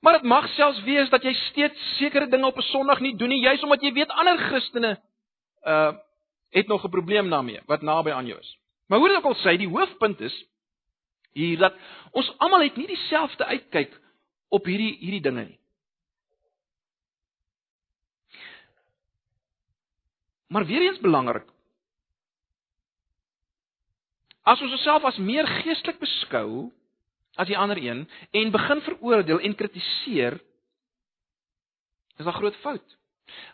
Maar 0.00 0.12
dit 0.12 0.22
mag 0.22 0.48
selfs 0.48 0.82
wees 0.82 1.08
dat 1.10 1.22
jy 1.22 1.32
steeds 1.32 1.96
sekere 1.96 2.28
dinge 2.28 2.46
op 2.46 2.58
'n 2.58 2.62
Sondag 2.62 3.00
nie 3.00 3.16
doen 3.16 3.28
nie, 3.28 3.40
juis 3.40 3.62
omdat 3.62 3.82
jy 3.82 3.92
weet 3.92 4.08
ander 4.08 4.38
Christene 4.38 5.00
uh 5.64 5.92
het 6.54 6.66
nog 6.66 6.84
'n 6.84 6.90
probleem 6.90 7.30
daarmee 7.30 7.60
wat 7.66 7.82
naby 7.82 8.10
aan 8.10 8.26
jou 8.26 8.38
is. 8.38 8.58
Maar 8.86 8.98
hoe 8.98 9.08
dit 9.08 9.16
ook 9.16 9.24
al 9.24 9.34
sê, 9.34 9.56
die 9.58 9.68
hoofpunt 9.68 10.20
is 10.20 10.46
hier 11.32 11.58
dat 11.58 11.74
ons 12.10 12.38
almal 12.38 12.62
het 12.62 12.76
nie 12.76 12.86
dieselfde 12.86 13.44
uitkyk 13.44 14.00
op 14.48 14.64
hierdie 14.64 14.96
hierdie 14.98 15.20
dinge 15.20 15.44
nie. 15.44 15.58
Maar 20.46 20.66
weer 20.66 20.80
eens 20.80 21.00
belangrik. 21.00 21.48
As 24.42 24.60
ons 24.60 24.72
osself 24.72 25.04
as 25.04 25.16
meer 25.16 25.46
geestelik 25.46 25.98
beskou 25.98 26.70
as 27.34 27.48
die 27.50 27.58
ander 27.58 27.78
een 27.82 28.08
en 28.30 28.50
begin 28.50 28.80
veroordeel 28.80 29.40
en 29.40 29.54
kritiseer, 29.54 30.38
is 32.16 32.24
daar 32.24 32.32
groot 32.32 32.56
fout. 32.56 32.98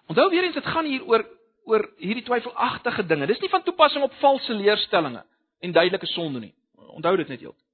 Onthou 0.07 0.29
weer 0.31 0.45
eens 0.45 0.55
dit 0.55 0.67
gaan 0.67 0.85
hier 0.85 1.05
oor 1.07 1.25
oor 1.71 1.87
hierdie 2.03 2.25
twyfelagtige 2.27 3.07
dinge. 3.07 3.29
Dis 3.31 3.41
nie 3.43 3.51
van 3.53 3.63
toepassing 3.67 4.05
op 4.05 4.15
valse 4.23 4.55
leerstellings 4.55 5.27
en 5.61 5.73
duidelike 5.73 6.09
sonde 6.11 6.41
nie. 6.41 6.55
Onthou 6.91 7.17
dit 7.21 7.29
net 7.29 7.41
heeltemal. 7.41 7.67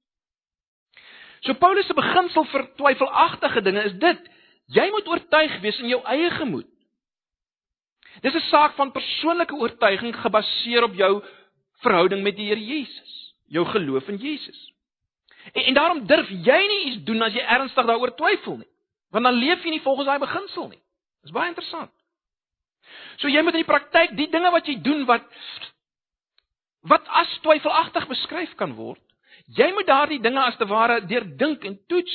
So 1.45 1.53
Paulus 1.61 1.85
se 1.87 1.93
beginsel 1.97 2.45
vir 2.51 2.65
twyfelagtige 2.79 3.61
dinge 3.65 3.83
is 3.89 3.95
dit: 4.01 4.23
jy 4.73 4.87
moet 4.93 5.07
oortuig 5.07 5.59
wees 5.61 5.79
in 5.83 5.91
jou 5.93 6.01
eie 6.05 6.29
gemoed. 6.39 6.69
Dis 8.21 8.33
'n 8.33 8.49
saak 8.49 8.73
van 8.75 8.91
persoonlike 8.91 9.55
oortuiging 9.55 10.15
gebaseer 10.15 10.83
op 10.83 10.93
jou 10.93 11.23
verhouding 11.83 12.23
met 12.23 12.35
die 12.35 12.47
Here 12.47 12.65
Jesus, 12.65 13.33
jou 13.47 13.65
geloof 13.65 14.07
in 14.07 14.17
Jesus. 14.17 14.73
En, 15.53 15.63
en 15.63 15.73
daarom 15.73 16.07
durf 16.07 16.29
jy 16.29 16.61
nie 16.67 16.85
iets 16.85 17.03
doen 17.03 17.21
as 17.21 17.33
jy 17.33 17.45
ernstig 17.45 17.85
daaroor 17.85 18.15
twyfel 18.15 18.57
nie, 18.57 18.71
want 19.11 19.23
dan 19.23 19.33
leef 19.33 19.63
jy 19.63 19.69
nie 19.69 19.81
volgens 19.81 20.07
daai 20.07 20.19
beginsel 20.19 20.67
nie. 20.67 20.81
Dis 21.21 21.31
baie 21.31 21.47
interessant. 21.47 21.91
So 23.17 23.29
jy 23.31 23.41
moet 23.41 23.57
in 23.57 23.63
die 23.63 23.69
praktyk 23.71 24.15
die 24.17 24.29
dinge 24.31 24.51
wat 24.53 24.67
jy 24.69 24.77
doen 24.83 25.05
wat 25.09 25.25
wat 26.87 27.07
as 27.19 27.31
twyfelagtig 27.43 28.05
beskryf 28.07 28.53
kan 28.55 28.75
word, 28.77 29.01
jy 29.57 29.67
moet 29.75 29.87
daardie 29.89 30.21
dinge 30.23 30.39
as 30.39 30.55
te 30.59 30.67
ware 30.69 31.01
deurdink 31.03 31.65
en 31.67 31.75
toets 31.91 32.13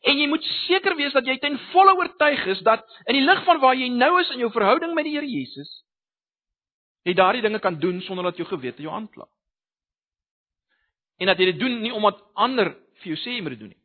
en 0.00 0.18
jy 0.18 0.26
moet 0.30 0.44
seker 0.64 0.96
wees 0.96 1.12
dat 1.12 1.26
jy 1.28 1.36
ten 1.42 1.58
volle 1.72 1.94
oortuig 1.98 2.46
is 2.54 2.62
dat 2.66 2.86
in 3.06 3.18
die 3.18 3.24
lig 3.24 3.42
van 3.44 3.60
waar 3.60 3.76
jy 3.78 3.90
nou 3.92 4.14
is 4.20 4.30
in 4.34 4.42
jou 4.42 4.50
verhouding 4.54 4.94
met 4.94 5.06
die 5.06 5.14
Here 5.16 5.28
Jesus, 5.28 5.70
jy 7.04 7.14
daardie 7.14 7.44
dinge 7.44 7.60
kan 7.60 7.78
doen 7.80 8.00
sonder 8.06 8.30
dat 8.30 8.40
jou 8.40 8.48
gewete 8.48 8.82
jou 8.82 8.92
aankla. 8.94 9.26
En 11.20 11.30
dat 11.30 11.38
jy 11.38 11.52
dit 11.52 11.60
doen 11.60 11.80
nie 11.82 11.92
omdat 11.94 12.22
ander 12.34 12.72
vir 13.02 13.12
jou 13.12 13.20
sê 13.22 13.36
jy 13.36 13.44
moet 13.44 13.54
dit 13.54 13.64
doen 13.66 13.74
nie. 13.74 13.82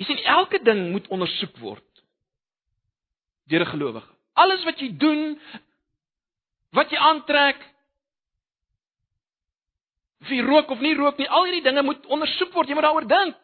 Jy 0.00 0.08
sien 0.08 0.24
elke 0.34 0.62
ding 0.64 0.88
moet 0.94 1.08
ondersoek 1.12 1.58
word 1.62 1.88
deur 3.50 3.60
'n 3.66 3.72
gelowige. 3.74 4.11
Alles 4.32 4.64
wat 4.64 4.80
jy 4.80 4.88
doen, 4.96 5.36
wat 6.72 6.90
jy 6.90 6.98
aantrek, 6.98 7.60
of 10.22 10.30
jy 10.30 10.40
rook 10.46 10.70
of 10.70 10.80
nie 10.80 10.94
rook 10.96 11.18
nie, 11.18 11.28
al 11.28 11.48
hierdie 11.48 11.64
dinge 11.66 11.82
moet 11.84 12.06
ondersoek 12.06 12.52
word, 12.54 12.70
jy 12.70 12.78
moet 12.78 12.86
daaroor 12.86 13.08
dink. 13.10 13.38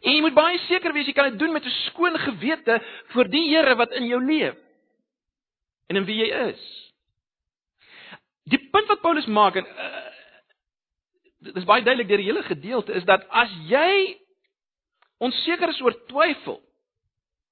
En 0.00 0.14
jy 0.14 0.22
moet 0.24 0.36
baie 0.36 0.60
seker 0.68 0.94
wees 0.94 1.10
jy 1.10 1.14
kan 1.16 1.28
dit 1.30 1.40
doen 1.40 1.52
met 1.52 1.66
'n 1.66 1.78
skoon 1.88 2.16
gewete 2.18 2.80
vir 3.12 3.28
die 3.28 3.48
Here 3.48 3.74
wat 3.76 3.92
in 3.92 4.06
jou 4.06 4.20
leef 4.24 4.56
en 5.88 5.96
in 5.96 6.04
wie 6.04 6.16
jy 6.16 6.30
is. 6.48 6.62
Die 8.48 8.58
punt 8.72 8.88
wat 8.88 9.02
Paulus 9.02 9.26
maak 9.26 9.56
en 9.56 9.66
uh, 9.66 10.12
dit 11.38 11.56
is 11.56 11.68
baie 11.68 11.82
duidelik 11.82 12.08
deur 12.08 12.22
die 12.22 12.30
hele 12.30 12.42
gedeelte 12.42 12.92
is 12.92 13.04
dat 13.04 13.26
as 13.28 13.50
jy 13.68 14.18
onseker 15.18 15.68
is 15.68 15.80
oor 15.80 15.94
twyfel 16.08 16.62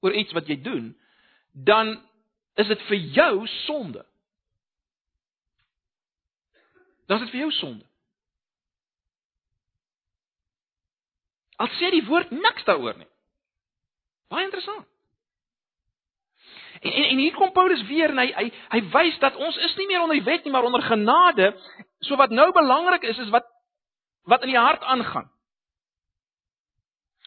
oor 0.00 0.14
iets 0.16 0.32
wat 0.32 0.48
jy 0.48 0.56
doen, 0.62 0.90
dan 1.52 1.96
is 2.54 2.68
dit 2.68 2.82
vir 2.88 2.96
jou 2.96 3.46
sonde. 3.66 4.04
Dan 7.06 7.18
is 7.18 7.24
dit 7.26 7.34
vir 7.34 7.44
jou 7.44 7.52
sonde. 7.58 7.86
Al 11.60 11.68
sê 11.76 11.90
die 11.92 12.06
woord 12.06 12.30
niks 12.32 12.64
daaroor 12.64 12.96
nie. 12.96 13.08
Baie 14.32 14.46
interessant. 14.46 14.86
En, 16.80 16.92
en 16.92 17.08
en 17.10 17.18
hier 17.20 17.34
kom 17.36 17.52
Paulus 17.52 17.82
weer 17.90 18.14
en 18.14 18.22
hy 18.22 18.30
hy 18.32 18.46
hy 18.72 18.80
wys 18.94 19.18
dat 19.20 19.36
ons 19.36 19.58
is 19.66 19.74
nie 19.76 19.88
meer 19.90 20.00
onder 20.00 20.16
die 20.16 20.24
wet 20.24 20.46
nie, 20.46 20.52
maar 20.54 20.64
onder 20.64 20.84
genade. 20.86 21.50
So 22.06 22.16
wat 22.16 22.32
nou 22.32 22.48
belangrik 22.56 23.04
is 23.10 23.18
is 23.20 23.32
wat 23.34 23.48
wat 24.30 24.46
in 24.46 24.54
die 24.54 24.60
hart 24.60 24.84
aangaan. 24.88 25.28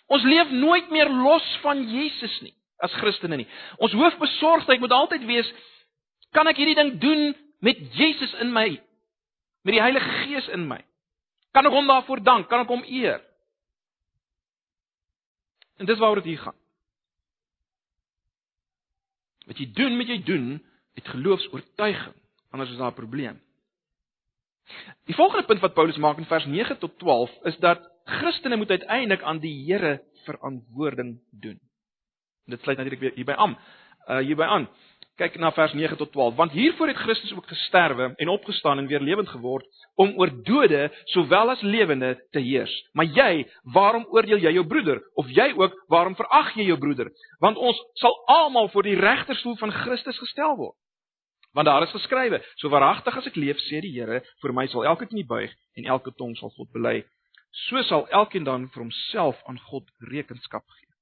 Ons 0.08 0.26
leef 0.26 0.50
nooit 0.50 0.90
meer 0.90 1.10
los 1.10 1.46
van 1.62 1.84
Jesus 1.90 2.42
nie 2.42 2.56
as 2.84 2.94
Christene 3.00 3.40
nie. 3.40 3.48
Ons 3.78 3.96
hoofbesorgdheid 3.98 4.82
moet 4.84 4.96
altyd 4.96 5.26
wees 5.30 5.50
kan 6.34 6.50
ek 6.50 6.58
hierdie 6.58 6.78
ding 6.78 6.96
doen 7.02 7.32
met 7.64 7.80
Jesus 7.96 8.34
in 8.42 8.52
my? 8.54 8.68
Met 9.64 9.78
die 9.78 9.84
Heilige 9.84 10.18
Gees 10.24 10.50
in 10.56 10.66
my? 10.68 10.82
Kan 11.54 11.70
ek 11.70 11.76
hom 11.76 11.88
daarvoor 11.88 12.24
dank? 12.26 12.50
Kan 12.50 12.66
ek 12.66 12.74
hom 12.74 12.84
eer? 12.90 13.22
En 15.78 15.88
dis 15.90 16.00
waaroor 16.02 16.24
dit 16.24 16.34
hier 16.34 16.42
gaan. 16.42 16.58
Wat 19.48 19.60
jy 19.60 19.68
doen, 19.76 19.98
moet 20.00 20.10
jy 20.10 20.20
doen 20.26 20.46
met 20.96 21.10
geloofs-oortuiging, 21.10 22.16
anders 22.54 22.72
is 22.72 22.78
daar 22.78 22.94
'n 22.94 23.02
probleem. 23.02 23.42
Die 25.10 25.16
volgende 25.16 25.46
punt 25.46 25.60
wat 25.60 25.74
Paulus 25.74 25.98
maak 25.98 26.18
in 26.18 26.26
vers 26.26 26.46
9 26.46 26.78
tot 26.80 26.98
12 27.00 27.32
is 27.44 27.58
dat 27.58 27.82
Christene 28.06 28.56
moet 28.56 28.70
uiteindelik 28.70 29.24
aan 29.24 29.40
die 29.40 29.66
Here 29.66 30.02
verantwoording 30.26 31.20
doen. 31.32 31.60
Dit 32.46 32.62
sluit 32.62 32.78
natuurlik 32.78 33.16
hierby 33.16 33.36
aan. 33.38 33.58
Uh 34.08 34.18
hierby 34.18 34.44
aan. 34.44 34.68
Kyk 35.22 35.36
na 35.38 35.52
vers 35.54 35.74
9 35.78 35.98
tot 35.98 36.10
12, 36.12 36.36
want 36.36 36.52
hiervoor 36.52 36.90
het 36.90 36.98
Christus 36.98 37.34
ook 37.34 37.46
gesterwe 37.48 38.14
en 38.18 38.30
opgestaan 38.34 38.78
en 38.82 38.88
weer 38.90 39.00
lewend 39.00 39.30
geword 39.30 39.66
om 39.96 40.16
oor 40.18 40.32
dode 40.44 40.88
sowel 41.14 41.54
as 41.54 41.62
lewende 41.62 42.16
te 42.32 42.42
heers. 42.42 42.74
Maar 42.98 43.06
jy, 43.06 43.44
waarom 43.62 44.08
oordeel 44.10 44.42
jy 44.42 44.56
jou 44.58 44.66
broeder? 44.68 45.04
Of 45.14 45.30
jy 45.30 45.52
ook, 45.54 45.76
waarom 45.88 46.16
verag 46.18 46.56
jy 46.58 46.66
jou 46.72 46.80
broeder? 46.82 47.12
Want 47.40 47.62
ons 47.62 47.78
sal 48.02 48.16
almal 48.26 48.72
voor 48.74 48.90
die 48.90 48.98
regterstoel 48.98 49.58
van 49.62 49.72
Christus 49.72 50.18
gestel 50.18 50.58
word. 50.58 50.76
Want 51.54 51.70
daar 51.70 51.86
is 51.86 51.94
geskrywe: 51.94 52.42
So 52.56 52.70
waaragtig 52.74 53.18
as 53.18 53.28
ek 53.30 53.38
leef, 53.38 53.60
sê 53.70 53.84
die 53.86 53.94
Here, 53.94 54.24
vir 54.42 54.54
my 54.58 54.66
sal 54.68 54.88
elke 54.90 55.06
knie 55.06 55.26
buig 55.30 55.54
en 55.78 55.86
elke 55.86 56.12
tong 56.18 56.34
sal 56.40 56.50
God 56.58 56.72
bely. 56.74 57.04
So 57.68 57.84
sal 57.86 58.08
elkeen 58.10 58.50
dan 58.50 58.66
vir 58.74 58.88
homself 58.88 59.38
aan 59.46 59.62
God 59.70 59.86
rekenskap 60.10 60.66
gee. 60.66 60.93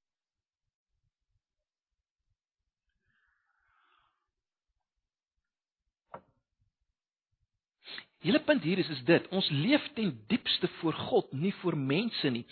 Hele 8.22 8.40
punt 8.46 8.62
hier 8.62 8.78
is 8.78 8.90
is 8.92 9.02
dit, 9.08 9.28
ons 9.34 9.48
leef 9.50 9.84
ten 9.96 10.12
diepste 10.30 10.68
voor 10.80 10.96
God, 11.08 11.32
nie 11.32 11.52
vir 11.62 11.76
mense 11.76 12.30
nie. 12.30 12.44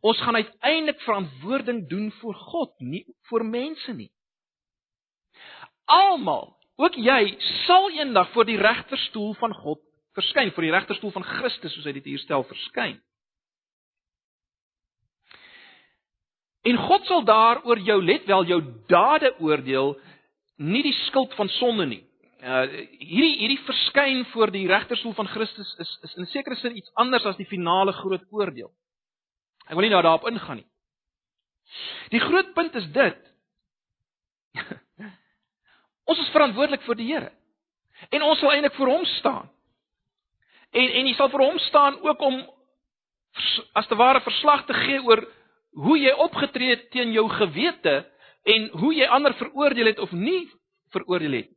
Ons 0.00 0.20
gaan 0.22 0.38
uiteindelik 0.38 1.00
verantwoording 1.04 1.82
doen 1.90 2.08
vir 2.20 2.38
God, 2.48 2.72
nie 2.80 3.04
vir 3.30 3.44
mense 3.44 3.94
nie. 3.96 4.08
Almal, 5.88 6.52
ook 6.78 6.96
jy, 7.00 7.20
sal 7.66 7.90
eendag 7.96 8.30
voor 8.32 8.48
die 8.48 8.58
regterstoel 8.60 9.34
van 9.40 9.54
God 9.56 9.82
verskyn, 10.18 10.52
voor 10.52 10.66
die 10.66 10.74
regterstoel 10.74 11.14
van 11.14 11.26
Christus 11.26 11.74
soos 11.74 11.86
hy 11.88 11.94
dit 11.98 12.10
hier 12.12 12.22
stel 12.22 12.44
verskyn. 12.48 12.98
En 16.68 16.76
God 16.88 17.06
sal 17.08 17.24
daar 17.24 17.62
oor 17.64 17.80
jou 17.80 17.98
let 18.04 18.26
wel 18.28 18.44
jou 18.50 18.60
dade 18.90 19.32
oordeel, 19.40 19.94
nie 20.58 20.82
die 20.82 20.96
skuld 21.06 21.34
van 21.38 21.48
sonde 21.56 21.86
nie. 21.86 22.02
Uh 22.38 22.66
hierdie 23.02 23.34
hierdie 23.40 23.62
verskyn 23.66 24.20
voor 24.30 24.52
die 24.54 24.66
regterstoel 24.70 25.14
van 25.18 25.26
Christus 25.26 25.72
is 25.82 25.98
is 26.06 26.12
in 26.14 26.28
sekere 26.30 26.54
sin 26.60 26.76
iets 26.76 26.92
anders 26.94 27.24
as 27.26 27.36
die 27.36 27.48
finale 27.50 27.92
groot 27.92 28.22
oordeel. 28.30 28.70
Ek 29.66 29.74
wil 29.74 29.82
nie 29.82 29.90
nou 29.90 30.02
daarop 30.06 30.28
ingaan 30.30 30.60
nie. 30.60 30.68
Die 32.14 32.22
groot 32.22 32.54
punt 32.54 32.78
is 32.78 32.86
dit. 32.94 33.18
ons 36.10 36.22
is 36.22 36.30
verantwoordelik 36.30 36.86
vir 36.86 37.00
die 37.00 37.08
Here. 37.10 37.32
En 38.14 38.22
ons 38.22 38.38
sal 38.38 38.54
eintlik 38.54 38.78
voor 38.78 38.94
hom 38.94 39.04
staan. 39.18 39.50
En 40.70 40.94
en 41.00 41.10
jy 41.10 41.18
sal 41.18 41.34
vir 41.34 41.42
hom 41.42 41.58
staan 41.66 41.98
ook 42.06 42.22
om 42.22 42.38
as 43.74 43.90
te 43.90 43.98
ware 43.98 44.22
verslag 44.22 44.62
te 44.70 44.78
gee 44.78 45.02
oor 45.02 45.26
hoe 45.74 45.98
jy 45.98 46.14
opgetree 46.22 46.76
het 46.76 46.90
teen 46.94 47.12
jou 47.12 47.26
gewete 47.34 48.00
en 48.46 48.70
hoe 48.78 48.94
jy 48.94 49.10
ander 49.10 49.34
veroordeel 49.34 49.90
het 49.90 49.98
of 49.98 50.14
nie 50.14 50.46
veroordeel 50.94 51.42
het. 51.42 51.54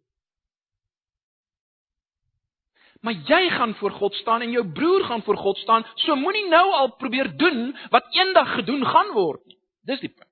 Maar 3.01 3.13
jy 3.13 3.49
gaan 3.49 3.73
voor 3.75 3.91
God 3.91 4.13
staan 4.13 4.41
en 4.41 4.51
jou 4.51 4.65
broer 4.71 5.03
gaan 5.03 5.23
voor 5.23 5.37
God 5.37 5.57
staan, 5.57 5.85
so 5.95 6.15
moenie 6.15 6.47
nou 6.49 6.65
al 6.71 6.91
probeer 7.01 7.31
doen 7.37 7.71
wat 7.89 8.09
eendag 8.13 8.53
gedoen 8.53 8.85
gaan 8.85 9.13
word 9.13 9.45
nie. 9.45 9.57
Dis 9.81 9.99
die 9.99 10.09
punt. 10.13 10.29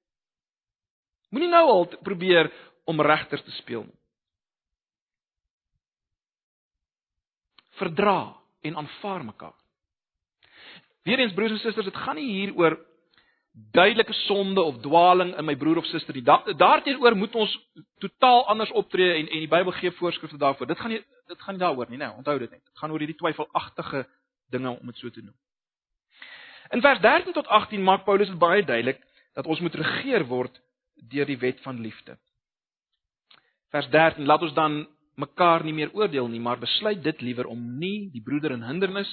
Moenie 1.30 1.50
nou 1.50 1.66
al 1.70 1.88
probeer 2.06 2.52
om 2.86 3.02
regter 3.02 3.42
te 3.44 3.52
speel 3.58 3.84
nie. 3.86 3.98
Verdra 7.80 8.36
en 8.62 8.76
aanvaar 8.76 9.26
mekaar. 9.26 9.56
Weereens 11.08 11.34
broers 11.34 11.52
en 11.52 11.62
susters, 11.64 11.88
dit 11.90 12.02
gaan 12.06 12.18
nie 12.20 12.28
hier 12.28 12.54
oor 12.58 12.78
duidelike 13.52 14.14
sonde 14.14 14.62
of 14.62 14.80
dwaaling 14.82 15.38
in 15.38 15.46
my 15.46 15.56
broer 15.56 15.78
of 15.78 15.86
suster 15.86 16.14
nie. 16.14 16.24
Da 16.24 16.44
Daarteenoor 16.58 17.16
moet 17.16 17.36
ons 17.36 17.56
totaal 18.00 18.46
anders 18.48 18.72
optree 18.72 19.14
en 19.14 19.28
en 19.28 19.40
die 19.40 19.52
Bybel 19.52 19.72
gee 19.72 19.92
voorskrifte 19.92 20.38
daarvoor. 20.38 20.68
Dit 20.68 20.80
gaan 20.80 20.92
nie 20.92 21.04
dit 21.28 21.42
gaan 21.42 21.54
nie 21.54 21.64
daaroor 21.64 21.90
nie, 21.90 21.98
nee, 21.98 22.10
onthou 22.18 22.40
dit 22.40 22.52
net. 22.52 22.64
Dit 22.64 22.78
gaan 22.78 22.92
oor 22.92 23.00
hierdie 23.00 23.18
twyfelagtige 23.18 24.08
dinge 24.50 24.70
om 24.80 24.86
dit 24.86 24.98
so 24.98 25.10
te 25.10 25.22
noem. 25.22 25.36
In 26.70 26.82
vers 26.82 27.00
13 27.02 27.34
tot 27.34 27.48
18 27.48 27.84
maak 27.84 28.06
Paulus 28.06 28.30
dit 28.30 28.40
baie 28.40 28.64
duidelik 28.66 29.02
dat 29.34 29.46
ons 29.46 29.60
moet 29.60 29.76
regeer 29.76 30.26
word 30.26 30.62
deur 31.10 31.26
die 31.26 31.38
wet 31.38 31.62
van 31.62 31.80
liefde. 31.82 32.18
Vers 33.74 33.90
13: 33.90 34.26
Laat 34.26 34.42
ons 34.42 34.54
dan 34.54 34.88
mekaar 35.20 35.64
nie 35.64 35.74
meer 35.74 35.94
oordeel 35.94 36.28
nie, 36.28 36.40
maar 36.40 36.60
besluit 36.60 37.04
dit 37.04 37.22
liewer 37.22 37.50
om 37.50 37.62
nie 37.80 38.10
die 38.14 38.24
broeder 38.24 38.56
in 38.56 38.64
hindernis 38.64 39.10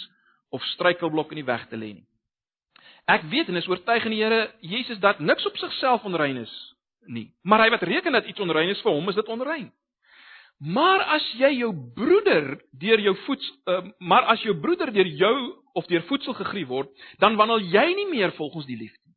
of 0.54 0.64
struikelblok 0.76 1.32
in 1.34 1.42
die 1.42 1.48
weg 1.48 1.66
te 1.68 1.76
lê 1.76 1.92
nie. 1.94 2.06
Ek 3.06 3.22
weet 3.30 3.48
en 3.48 3.58
is 3.60 3.68
oortuig 3.70 4.04
in 4.08 4.14
die 4.16 4.22
Here 4.24 4.40
Jesus 4.66 4.98
dat 4.98 5.20
niks 5.22 5.46
op 5.46 5.56
sigself 5.56 6.04
onrein 6.04 6.42
is 6.42 6.54
nie, 7.06 7.28
maar 7.46 7.62
hy 7.62 7.70
wat 7.70 7.84
reken 7.86 8.16
dat 8.16 8.26
iets 8.26 8.42
onrein 8.42 8.72
is 8.72 8.80
vir 8.82 8.90
hom, 8.90 9.08
is 9.08 9.14
dit 9.14 9.28
onrein. 9.30 9.68
Maar 10.58 11.04
as 11.14 11.26
jy 11.38 11.52
jou 11.60 11.68
broeder 11.94 12.56
deur 12.80 13.02
jou 13.04 13.12
voets 13.26 13.50
uh, 13.68 13.82
maar 13.98 14.26
as 14.32 14.42
jou 14.42 14.56
broeder 14.58 14.90
deur 14.92 15.06
jou 15.06 15.36
of 15.76 15.86
deur 15.86 16.02
voedsel 16.08 16.34
gegrief 16.34 16.68
word, 16.70 16.90
dan 17.20 17.36
wandel 17.36 17.60
jy 17.60 17.84
nie 17.94 18.08
meer 18.10 18.32
volgens 18.34 18.66
die 18.66 18.78
liefde 18.80 19.02
nie. 19.04 19.14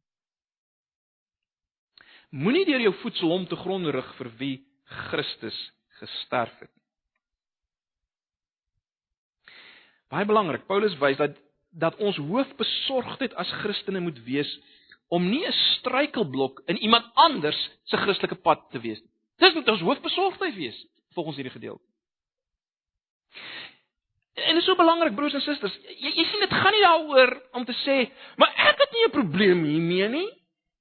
Moenie 2.44 2.66
deur 2.68 2.84
jou 2.84 2.94
voedsel 3.02 3.32
hom 3.32 3.48
te 3.50 3.58
gronde 3.58 3.96
rig 3.96 4.10
vir 4.20 4.30
wie 4.42 4.56
Christus 5.10 5.58
gesterf 6.02 6.54
het. 6.60 6.74
Baie 10.10 10.26
belangrik, 10.26 10.68
Paulus 10.68 10.98
wys 11.00 11.18
dat 11.18 11.38
dat 11.72 11.96
ons 11.96 12.18
hoofbesorgdheid 12.18 13.34
as 13.34 13.52
Christene 13.62 14.00
moet 14.00 14.20
wees 14.24 14.50
om 15.10 15.30
nie 15.30 15.46
'n 15.46 15.52
struikelblok 15.52 16.62
in 16.66 16.78
iemand 16.78 17.06
anders 17.14 17.70
se 17.84 17.98
Christelike 17.98 18.36
pad 18.36 18.70
te 18.72 18.80
wees 18.80 19.02
nie. 19.02 19.12
Dis 19.38 19.54
moet 19.54 19.70
ons 19.70 19.82
hoofbesorgdheid 19.82 20.56
wees 20.56 20.86
volgens 21.14 21.36
hierdie 21.36 21.54
gedeelte. 21.54 21.84
En 24.34 24.56
dit 24.56 24.62
is 24.62 24.66
so 24.66 24.76
belangrik 24.76 25.16
broers 25.16 25.34
en 25.34 25.42
susters. 25.42 25.76
Jy, 26.00 26.12
jy 26.16 26.26
sien 26.30 26.40
dit 26.40 26.54
gaan 26.54 26.76
nie 26.76 26.84
daaroor 26.84 27.34
om 27.60 27.66
te 27.66 27.76
sê, 27.84 27.98
maar 28.38 28.52
ek 28.72 28.84
het 28.84 28.92
nie 28.96 29.06
'n 29.06 29.12
probleem 29.12 29.64
hiermee 29.64 30.10
nie. 30.10 30.30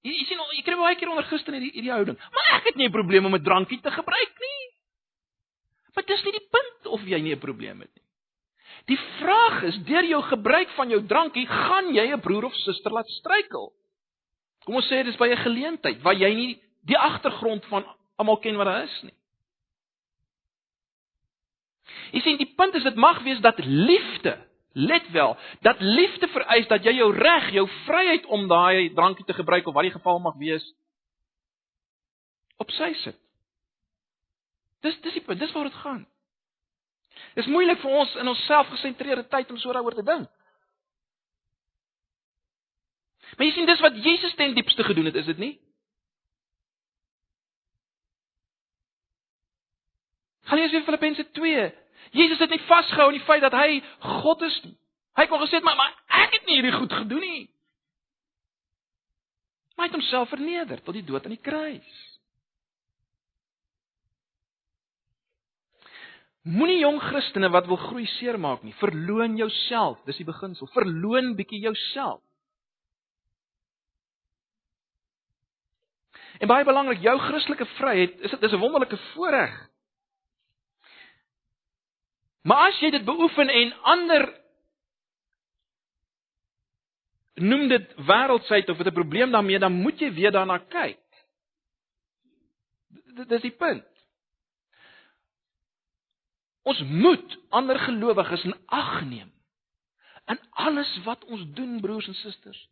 Jy, 0.02 0.12
jy 0.12 0.24
sien 0.24 0.38
jy 0.56 0.62
kry 0.62 0.76
baie 0.76 0.96
keer 0.96 1.10
onder 1.10 1.24
Christen 1.24 1.54
hierdie 1.54 1.72
hierdie 1.72 1.92
houding. 1.92 2.18
Maar 2.32 2.58
ek 2.58 2.64
het 2.70 2.76
nie 2.76 2.86
'n 2.86 2.92
probleem 2.92 3.26
om 3.26 3.34
'n 3.34 3.42
drankie 3.42 3.80
te 3.80 3.90
gebruik 3.90 4.34
nie. 4.40 4.64
Maar 5.94 6.04
dis 6.06 6.24
nie 6.24 6.32
die 6.32 6.48
punt 6.50 6.86
of 6.86 7.02
jy 7.02 7.20
nie 7.20 7.34
'n 7.34 7.38
probleem 7.38 7.80
het 7.80 7.94
nie. 7.94 8.07
Die 8.88 8.98
vraag 9.18 9.62
is, 9.68 9.76
deur 9.84 10.06
jou 10.08 10.22
gebruik 10.30 10.70
van 10.76 10.88
jou 10.88 11.02
drankie, 11.06 11.46
gaan 11.46 11.92
jy 11.94 12.06
'n 12.12 12.20
broer 12.20 12.44
of 12.44 12.54
suster 12.54 12.92
laat 12.92 13.08
struikel? 13.08 13.72
Kom 14.64 14.76
ons 14.76 14.88
sê 14.88 15.02
dit 15.04 15.12
is 15.12 15.16
by 15.16 15.28
'n 15.28 15.44
geleentheid 15.44 16.02
waar 16.02 16.14
jy 16.14 16.34
nie 16.34 16.60
die 16.84 16.98
agtergrond 16.98 17.64
van 17.66 17.84
almal 18.16 18.38
ken 18.38 18.56
wat 18.56 18.66
daar 18.66 18.82
is 18.82 19.02
nie. 19.02 19.14
Jy 22.12 22.20
sien, 22.20 22.36
die 22.36 22.54
punt 22.56 22.74
is 22.74 22.82
dit 22.82 22.96
mag 22.96 23.22
wees 23.22 23.40
dat 23.40 23.58
liefde, 23.58 24.38
let 24.72 25.10
wel, 25.10 25.36
dat 25.60 25.80
liefde 25.80 26.28
vereis 26.28 26.68
dat 26.68 26.84
jy 26.84 26.92
jou 26.92 27.12
reg, 27.12 27.50
jou 27.52 27.68
vryheid 27.86 28.26
om 28.26 28.48
daai 28.48 28.94
drankie 28.94 29.24
te 29.24 29.36
gebruik 29.36 29.66
of 29.66 29.74
wat 29.74 29.88
die 29.88 29.96
geval 29.96 30.18
mag 30.18 30.36
wees 30.36 30.64
op 32.56 32.70
sy 32.70 32.92
sit. 33.04 33.16
Dis 34.80 35.00
dis 35.00 35.12
die 35.12 35.22
punt, 35.22 35.40
dis 35.40 35.52
waar 35.52 35.64
dit 35.64 35.80
gaan. 35.82 36.06
Dis 37.38 37.46
moeilik 37.46 37.80
vir 37.82 37.90
ons 38.00 38.14
in 38.20 38.28
ons 38.28 38.44
selfgesentreerde 38.46 39.28
tyd 39.28 39.50
om 39.50 39.58
so 39.58 39.72
daaroor 39.72 39.94
te 39.94 40.06
dink. 40.06 40.28
Maar 43.36 43.46
jy 43.46 43.52
sien 43.54 43.68
dis 43.68 43.82
wat 43.84 43.98
Jesus 44.04 44.34
ten 44.34 44.54
diepste 44.56 44.84
gedoen 44.84 45.10
het, 45.10 45.18
is 45.20 45.28
dit 45.28 45.38
nie? 45.38 45.54
Gaan 50.48 50.58
lees 50.58 50.72
weer 50.72 50.82
Filippense 50.82 51.30
2. 51.30 51.68
Jesus 52.10 52.38
het 52.38 52.50
nie 52.50 52.60
vasgehou 52.64 53.10
aan 53.10 53.18
die 53.18 53.26
feit 53.26 53.44
dat 53.44 53.52
hy 53.52 53.82
God 54.22 54.42
is 54.48 54.56
nie. 54.64 54.76
Hy 55.18 55.26
kon 55.28 55.42
gesê 55.42 55.60
maar 55.62 55.76
maar 55.76 55.94
ek 56.24 56.38
het 56.38 56.46
nie 56.46 56.60
hierdie 56.60 56.76
goed 56.78 56.92
gedoen 56.92 57.24
nie. 57.24 57.42
Maar 59.76 59.86
hy 59.86 59.90
het 59.90 59.98
homself 59.98 60.30
verneder 60.32 60.80
tot 60.82 60.96
die 60.96 61.04
dood 61.04 61.26
aan 61.26 61.36
die 61.36 61.42
kruis. 61.42 61.98
Moenie 66.48 66.80
jong 66.80 67.00
Christene 67.02 67.50
wat 67.52 67.66
wil 67.68 67.76
groei 67.76 68.06
seermaak 68.16 68.62
nie. 68.64 68.72
Verloon 68.80 69.36
jouself, 69.36 69.98
dis 70.08 70.16
die 70.16 70.24
beginsel. 70.28 70.70
Verloon 70.72 71.34
bietjie 71.36 71.60
jouself. 71.60 72.22
En 76.38 76.48
baie 76.48 76.64
belangrik, 76.64 77.02
jou 77.02 77.16
Christelike 77.18 77.66
vryheid, 77.76 78.20
is 78.24 78.30
dit 78.30 78.42
is 78.42 78.52
'n 78.52 78.62
wonderlike 78.62 78.96
voorreg. 79.12 79.68
Maar 82.42 82.68
as 82.68 82.80
jy 82.80 82.90
dit 82.90 83.04
beoefen 83.04 83.48
en 83.48 83.72
ander 83.82 84.24
noem 87.34 87.68
dit 87.68 87.94
wêreldsheid 87.96 88.68
of 88.68 88.76
dit 88.76 88.86
'n 88.86 88.94
probleem 89.00 89.30
daarmee, 89.30 89.58
dan 89.58 89.72
moet 89.72 90.00
jy 90.00 90.12
weer 90.12 90.30
daarna 90.30 90.58
kyk. 90.58 91.04
Dit 93.14 93.30
is 93.30 93.40
die 93.40 93.56
punt. 93.56 93.97
Ons 96.68 96.80
moet 96.84 97.38
ander 97.48 97.78
gelowiges 97.80 98.44
in 98.44 98.56
ag 98.66 99.00
neem 99.08 99.32
in 100.28 100.40
alles 100.50 100.90
wat 101.04 101.24
ons 101.24 101.46
doen, 101.56 101.80
broers 101.80 102.06
en 102.06 102.14
susters. 102.14 102.68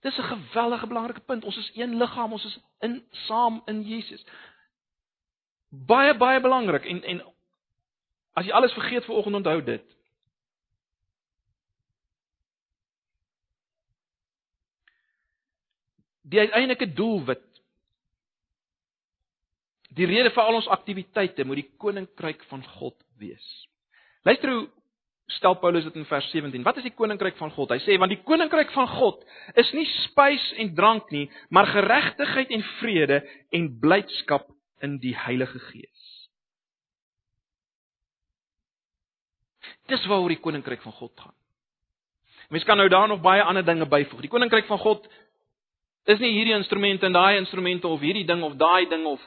Dis 0.00 0.16
'n 0.18 0.22
geweldige 0.22 0.86
belangrike 0.86 1.20
punt. 1.20 1.44
Ons 1.44 1.56
is 1.56 1.70
een 1.74 1.96
liggaam, 1.96 2.32
ons 2.32 2.44
is 2.44 2.58
in 2.78 3.06
saam 3.10 3.62
in 3.64 3.82
Jesus. 3.82 4.24
Baie 5.68 6.16
baie 6.16 6.40
belangrik 6.40 6.84
en 6.84 7.02
en 7.02 7.34
as 8.32 8.44
jy 8.44 8.52
alles 8.52 8.72
vergeet 8.72 9.04
vanoggend 9.04 9.34
onthou 9.34 9.62
dit. 9.62 9.96
Die 16.20 16.38
uiteindelike 16.40 16.92
doelwit 16.92 17.55
Die 19.96 20.06
rede 20.08 20.30
vir 20.34 20.44
al 20.44 20.58
ons 20.58 20.68
aktiwiteite 20.68 21.46
moet 21.48 21.62
die 21.62 21.70
koninkryk 21.80 22.42
van 22.50 22.64
God 22.76 22.96
wees. 23.20 23.46
Luister 24.28 24.52
hoe 24.52 24.66
stel 25.26 25.56
Paulus 25.58 25.86
dit 25.88 25.96
in 25.98 26.06
vers 26.06 26.26
17. 26.30 26.62
Wat 26.66 26.76
is 26.78 26.86
die 26.86 26.94
koninkryk 26.94 27.38
van 27.40 27.50
God? 27.54 27.72
Hy 27.74 27.80
sê 27.82 27.96
want 27.98 28.12
die 28.12 28.22
koninkryk 28.26 28.70
van 28.74 28.86
God 28.92 29.24
is 29.58 29.72
nie 29.74 29.86
spys 30.04 30.44
en 30.62 30.74
drank 30.76 31.10
nie, 31.14 31.26
maar 31.50 31.70
geregtigheid 31.72 32.52
en 32.54 32.66
vrede 32.80 33.22
en 33.56 33.70
blydskap 33.82 34.50
in 34.84 34.98
die 35.02 35.16
Heilige 35.16 35.58
Gees. 35.70 36.04
Dis 39.90 40.04
waaroor 40.10 40.34
die 40.34 40.42
koninkryk 40.42 40.82
van 40.82 40.94
God 40.98 41.14
gaan. 41.18 41.34
Mens 42.50 42.66
kan 42.66 42.78
nou 42.78 42.88
daar 42.88 43.08
nog 43.08 43.22
baie 43.24 43.42
ander 43.42 43.64
dinge 43.64 43.86
byvoeg. 43.90 44.20
Die 44.22 44.30
koninkryk 44.30 44.68
van 44.68 44.78
God 44.78 45.06
is 46.06 46.20
nie 46.22 46.36
hierdie 46.36 46.54
instrumente 46.54 47.06
en 47.06 47.16
daai 47.16 47.40
instrumente 47.40 47.88
of 47.88 48.02
hierdie 48.02 48.26
ding 48.26 48.44
of 48.46 48.54
daai 48.58 48.86
ding 48.90 49.06
of 49.10 49.22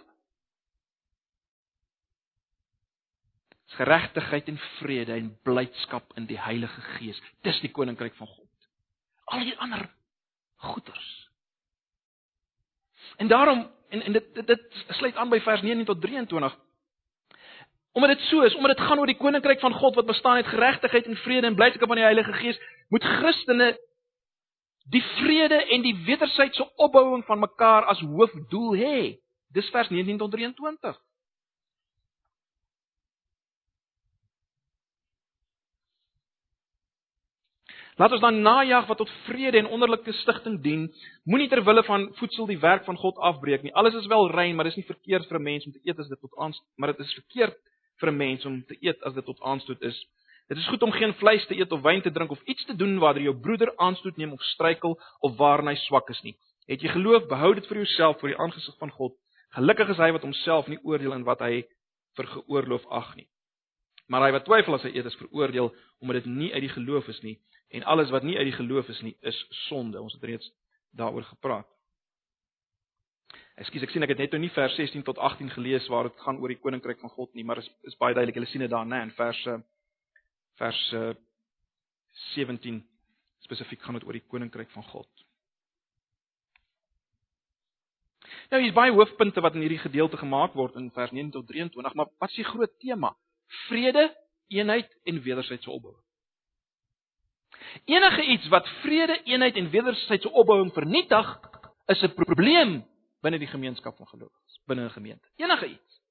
geregtigheid 3.80 4.48
en 4.52 4.60
vrede 4.80 5.16
en 5.16 5.32
blydskap 5.44 6.12
in 6.20 6.28
die 6.28 6.40
Heilige 6.40 6.82
Gees. 6.98 7.20
Dis 7.48 7.60
die 7.64 7.72
koninkryk 7.72 8.16
van 8.20 8.28
God. 8.28 8.70
Al 9.32 9.46
die 9.48 9.58
ander 9.58 9.88
goeders. 10.70 11.10
En 13.18 13.28
daarom 13.28 13.68
en 13.90 14.02
en 14.02 14.12
dit 14.12 14.34
dit, 14.36 14.48
dit 14.48 14.86
sluit 15.00 15.16
aan 15.16 15.30
by 15.30 15.40
vers 15.40 15.62
19 15.62 15.86
tot 15.86 16.02
23. 16.02 16.58
Omdat 17.92 18.10
dit 18.10 18.26
so 18.28 18.42
is, 18.42 18.56
omdat 18.56 18.78
dit 18.78 18.86
gaan 18.86 19.00
oor 19.00 19.10
die 19.10 19.18
koninkryk 19.18 19.60
van 19.60 19.74
God 19.74 19.96
wat 19.96 20.06
bestaan 20.06 20.36
uit 20.36 20.48
geregtigheid 20.48 21.06
en 21.06 21.16
vrede 21.16 21.48
en 21.48 21.56
blydskap 21.56 21.90
in 21.90 22.02
die 22.02 22.10
Heilige 22.10 22.34
Gees, 22.34 22.60
moet 22.90 23.04
Christene 23.04 23.78
die 24.90 25.04
vrede 25.04 25.64
en 25.66 25.82
die 25.82 25.96
wederwysige 26.06 26.68
opbouing 26.76 27.26
van 27.26 27.40
mekaar 27.40 27.86
as 27.86 28.00
hoofdoel 28.02 28.76
hê. 28.76 29.00
Dis 29.54 29.70
vers 29.70 29.90
19 29.90 30.18
tot 30.18 30.32
23. 30.32 30.98
Laat 38.00 38.14
ons 38.16 38.22
dan 38.24 38.38
najag 38.40 38.86
wat 38.88 39.02
tot 39.02 39.10
vrede 39.26 39.60
en 39.60 39.68
onderlinge 39.76 40.14
stigting 40.22 40.62
dien. 40.64 40.86
Moenie 41.28 41.50
ter 41.52 41.60
wille 41.68 41.82
van 41.84 42.06
voedsel 42.16 42.46
die 42.48 42.60
werk 42.60 42.86
van 42.88 42.96
God 42.98 43.18
afbreek 43.30 43.66
nie. 43.66 43.74
Alles 43.76 43.98
is 44.00 44.08
wel 44.08 44.32
rein, 44.32 44.56
maar 44.56 44.70
dit 44.70 44.72
is 44.72 44.80
nie 44.80 44.88
verkeerd 44.88 45.28
vir 45.28 45.40
'n 45.40 45.44
mens 45.44 45.66
om 45.66 45.72
te 45.72 45.82
eet 45.84 46.00
as 46.00 46.08
dit 46.08 46.20
tot 46.20 46.38
aanstoot, 46.38 46.68
maar 46.78 46.94
dit 46.96 47.00
is 47.00 47.14
verkeerd 47.14 47.58
vir 48.00 48.12
'n 48.12 48.18
mens 48.18 48.46
om 48.46 48.64
te 48.64 48.78
eet 48.80 49.04
as 49.04 49.14
dit 49.14 49.26
tot 49.26 49.42
aanstoot 49.42 49.82
is. 49.82 50.06
Dit 50.48 50.58
is 50.58 50.68
goed 50.68 50.84
om 50.84 50.92
geen 50.92 51.14
vleis 51.14 51.46
te 51.48 51.60
eet 51.60 51.72
of 51.72 51.82
wyn 51.82 52.02
te 52.02 52.12
drink 52.12 52.32
of 52.32 52.42
iets 52.46 52.66
te 52.66 52.76
doen 52.76 53.00
waardeur 53.00 53.24
jou 53.24 53.36
broeder 53.36 53.78
aanstoot 53.78 54.18
neem 54.18 54.32
of 54.32 54.42
struikel 54.42 55.00
of 55.20 55.36
waarin 55.36 55.68
hy 55.68 55.76
swak 55.76 56.10
is 56.10 56.22
nie. 56.22 56.36
Het 56.68 56.82
jy 56.82 56.90
geloof, 56.90 57.28
behou 57.28 57.54
dit 57.54 57.68
vir 57.68 57.78
jouself 57.78 58.20
voor 58.20 58.30
die 58.30 58.38
aangesig 58.38 58.78
van 58.78 58.92
God. 58.92 59.14
Gelukkig 59.50 59.90
is 59.90 59.98
hy 59.98 60.12
wat 60.12 60.22
homself 60.22 60.68
nie 60.68 60.80
oordeel 60.84 61.14
in 61.14 61.24
wat 61.24 61.40
hy 61.40 61.66
vir 62.16 62.26
geoorloof 62.28 62.86
ag 62.88 63.16
nie. 63.16 63.28
Maar 64.08 64.22
hy 64.22 64.32
wat 64.32 64.46
twyfel 64.46 64.74
as 64.74 64.84
hy 64.84 64.90
eet 64.96 65.06
is 65.06 65.16
veroordeel 65.16 65.76
omdat 66.00 66.24
dit 66.24 66.26
nie 66.26 66.54
uit 66.54 66.62
die 66.62 66.76
geloof 66.80 67.08
is 67.08 67.22
nie 67.22 67.40
en 67.70 67.84
alles 67.84 68.10
wat 68.10 68.24
nie 68.24 68.38
uit 68.38 68.50
die 68.50 68.58
geloof 68.58 68.88
is 68.90 69.02
nie 69.06 69.16
is 69.22 69.46
sonde. 69.68 70.02
Ons 70.02 70.14
het 70.14 70.24
reeds 70.24 70.52
daaroor 70.98 71.24
gepraat. 71.24 71.68
Ekskuus, 73.60 73.84
ek 73.84 73.92
sien 73.94 74.06
ek 74.06 74.14
het 74.14 74.22
net 74.24 74.34
nou 74.34 74.42
nie 74.46 74.54
vers 74.56 74.76
16 74.80 75.04
tot 75.08 75.18
18 75.20 75.52
gelees 75.52 75.88
waar 75.92 76.08
dit 76.08 76.22
gaan 76.24 76.40
oor 76.40 76.54
die 76.54 76.62
koninkryk 76.62 77.02
van 77.04 77.12
God 77.12 77.34
nie, 77.36 77.44
maar 77.44 77.60
is 77.60 77.68
is 77.92 77.98
baie 78.00 78.16
duidelik. 78.16 78.40
Julle 78.40 78.52
sien 78.52 78.64
dit 78.64 78.72
daar, 78.72 78.88
né, 78.88 79.02
in 79.04 79.12
vers 79.18 79.42
vers 80.60 80.84
17 82.36 82.80
spesifiek 83.44 83.82
gaan 83.84 84.00
dit 84.00 84.06
oor 84.08 84.18
die 84.18 84.28
koninkryk 84.28 84.72
van 84.72 84.84
God. 84.84 85.10
Nou 88.50 88.62
hier's 88.64 88.74
baie 88.74 88.94
hoofpunte 88.96 89.42
wat 89.46 89.56
in 89.56 89.64
hierdie 89.66 89.82
gedeelte 89.84 90.18
gemaak 90.18 90.56
word 90.58 90.78
in 90.80 90.90
vers 90.96 91.12
9 91.14 91.32
tot 91.36 91.48
23, 91.52 91.94
maar 91.94 92.10
wat 92.18 92.32
is 92.32 92.42
die 92.42 92.48
groot 92.48 92.74
tema? 92.82 93.14
Vrede, 93.68 94.10
eenheid 94.48 94.90
en 95.04 95.22
wederwysige 95.22 95.72
opbouing. 95.72 96.02
Enige 97.86 98.24
iets 98.24 98.48
wat 98.48 98.68
vrede, 98.82 99.22
eenheid 99.24 99.56
en 99.56 99.70
wederwysige 99.70 100.32
opbouing 100.32 100.74
vernietig, 100.74 101.40
is 101.86 102.02
'n 102.02 102.14
probleem 102.14 102.86
binne 103.22 103.40
die 103.40 103.48
gemeenskap 103.48 103.98
van 103.98 104.08
gelowiges, 104.08 104.62
binne 104.66 104.84
'n 104.84 104.90
gemeente. 104.90 105.28
Enige 105.36 105.68
iets. 105.68 106.02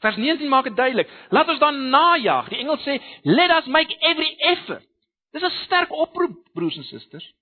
Vers 0.00 0.16
19 0.16 0.48
maak 0.48 0.64
dit 0.64 0.76
duidelik. 0.76 1.10
Laat 1.28 1.48
ons 1.48 1.58
dan 1.58 1.88
najag. 1.88 2.48
Die 2.48 2.58
engel 2.58 2.78
sê, 2.78 3.02
"Let 3.22 3.50
us 3.50 3.66
make 3.66 3.96
every 3.98 4.34
effort." 4.38 4.86
Dis 5.32 5.42
'n 5.42 5.50
sterk 5.64 5.92
oproep, 5.92 6.48
broers 6.52 6.76
en 6.76 6.84
susters. 6.84 7.32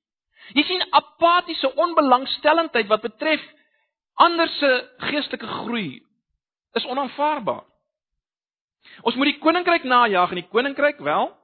Jy 0.52 0.62
sien 0.62 0.86
apatiese 0.90 1.74
onbelangstellendheid 1.74 2.86
wat 2.86 3.00
betref 3.00 3.42
ander 4.14 4.48
se 4.48 4.90
geestelike 4.96 5.46
groei 5.46 6.02
is 6.72 6.86
onaanvaarbaar. 6.86 7.64
Ons 9.02 9.14
moet 9.14 9.24
die 9.24 9.38
koninkryk 9.38 9.84
najag 9.84 10.28
en 10.28 10.34
die 10.34 10.48
koninkryk 10.48 10.98
wel 10.98 11.37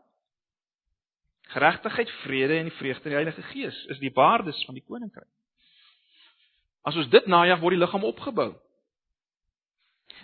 geregtigheid, 1.55 2.11
vrede 2.25 2.59
en 2.59 2.69
die 2.69 2.79
vreugde 2.79 3.09
in 3.09 3.15
die 3.15 3.21
Heilige 3.23 3.43
Gees 3.53 3.79
is 3.95 4.03
die 4.03 4.13
waardes 4.15 4.65
van 4.67 4.75
die 4.75 4.85
koninkryk. 4.85 5.31
As 6.85 6.97
ons 7.01 7.09
dit 7.09 7.27
najag, 7.31 7.63
word 7.63 7.77
die 7.77 7.81
liggaam 7.81 8.05
opgebou. 8.05 8.51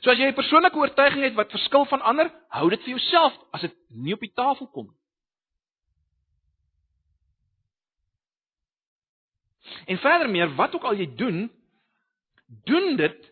So 0.00 0.10
as 0.10 0.18
jy 0.18 0.28
'n 0.28 0.34
persoonlike 0.34 0.76
oortuiging 0.76 1.24
het 1.24 1.34
wat 1.34 1.50
verskil 1.50 1.84
van 1.86 2.02
ander, 2.02 2.30
hou 2.48 2.70
dit 2.70 2.82
vir 2.82 2.96
jouself 2.96 3.36
as 3.52 3.60
dit 3.60 3.76
nie 3.88 4.14
op 4.14 4.20
die 4.20 4.32
tafel 4.34 4.66
kom 4.66 4.86
nie. 4.86 5.00
En 9.86 9.98
verder 9.98 10.30
meer, 10.30 10.54
wat 10.54 10.74
ook 10.74 10.84
al 10.84 10.94
jy 10.94 11.14
doen, 11.14 11.50
doen 12.64 12.96
dit 12.96 13.30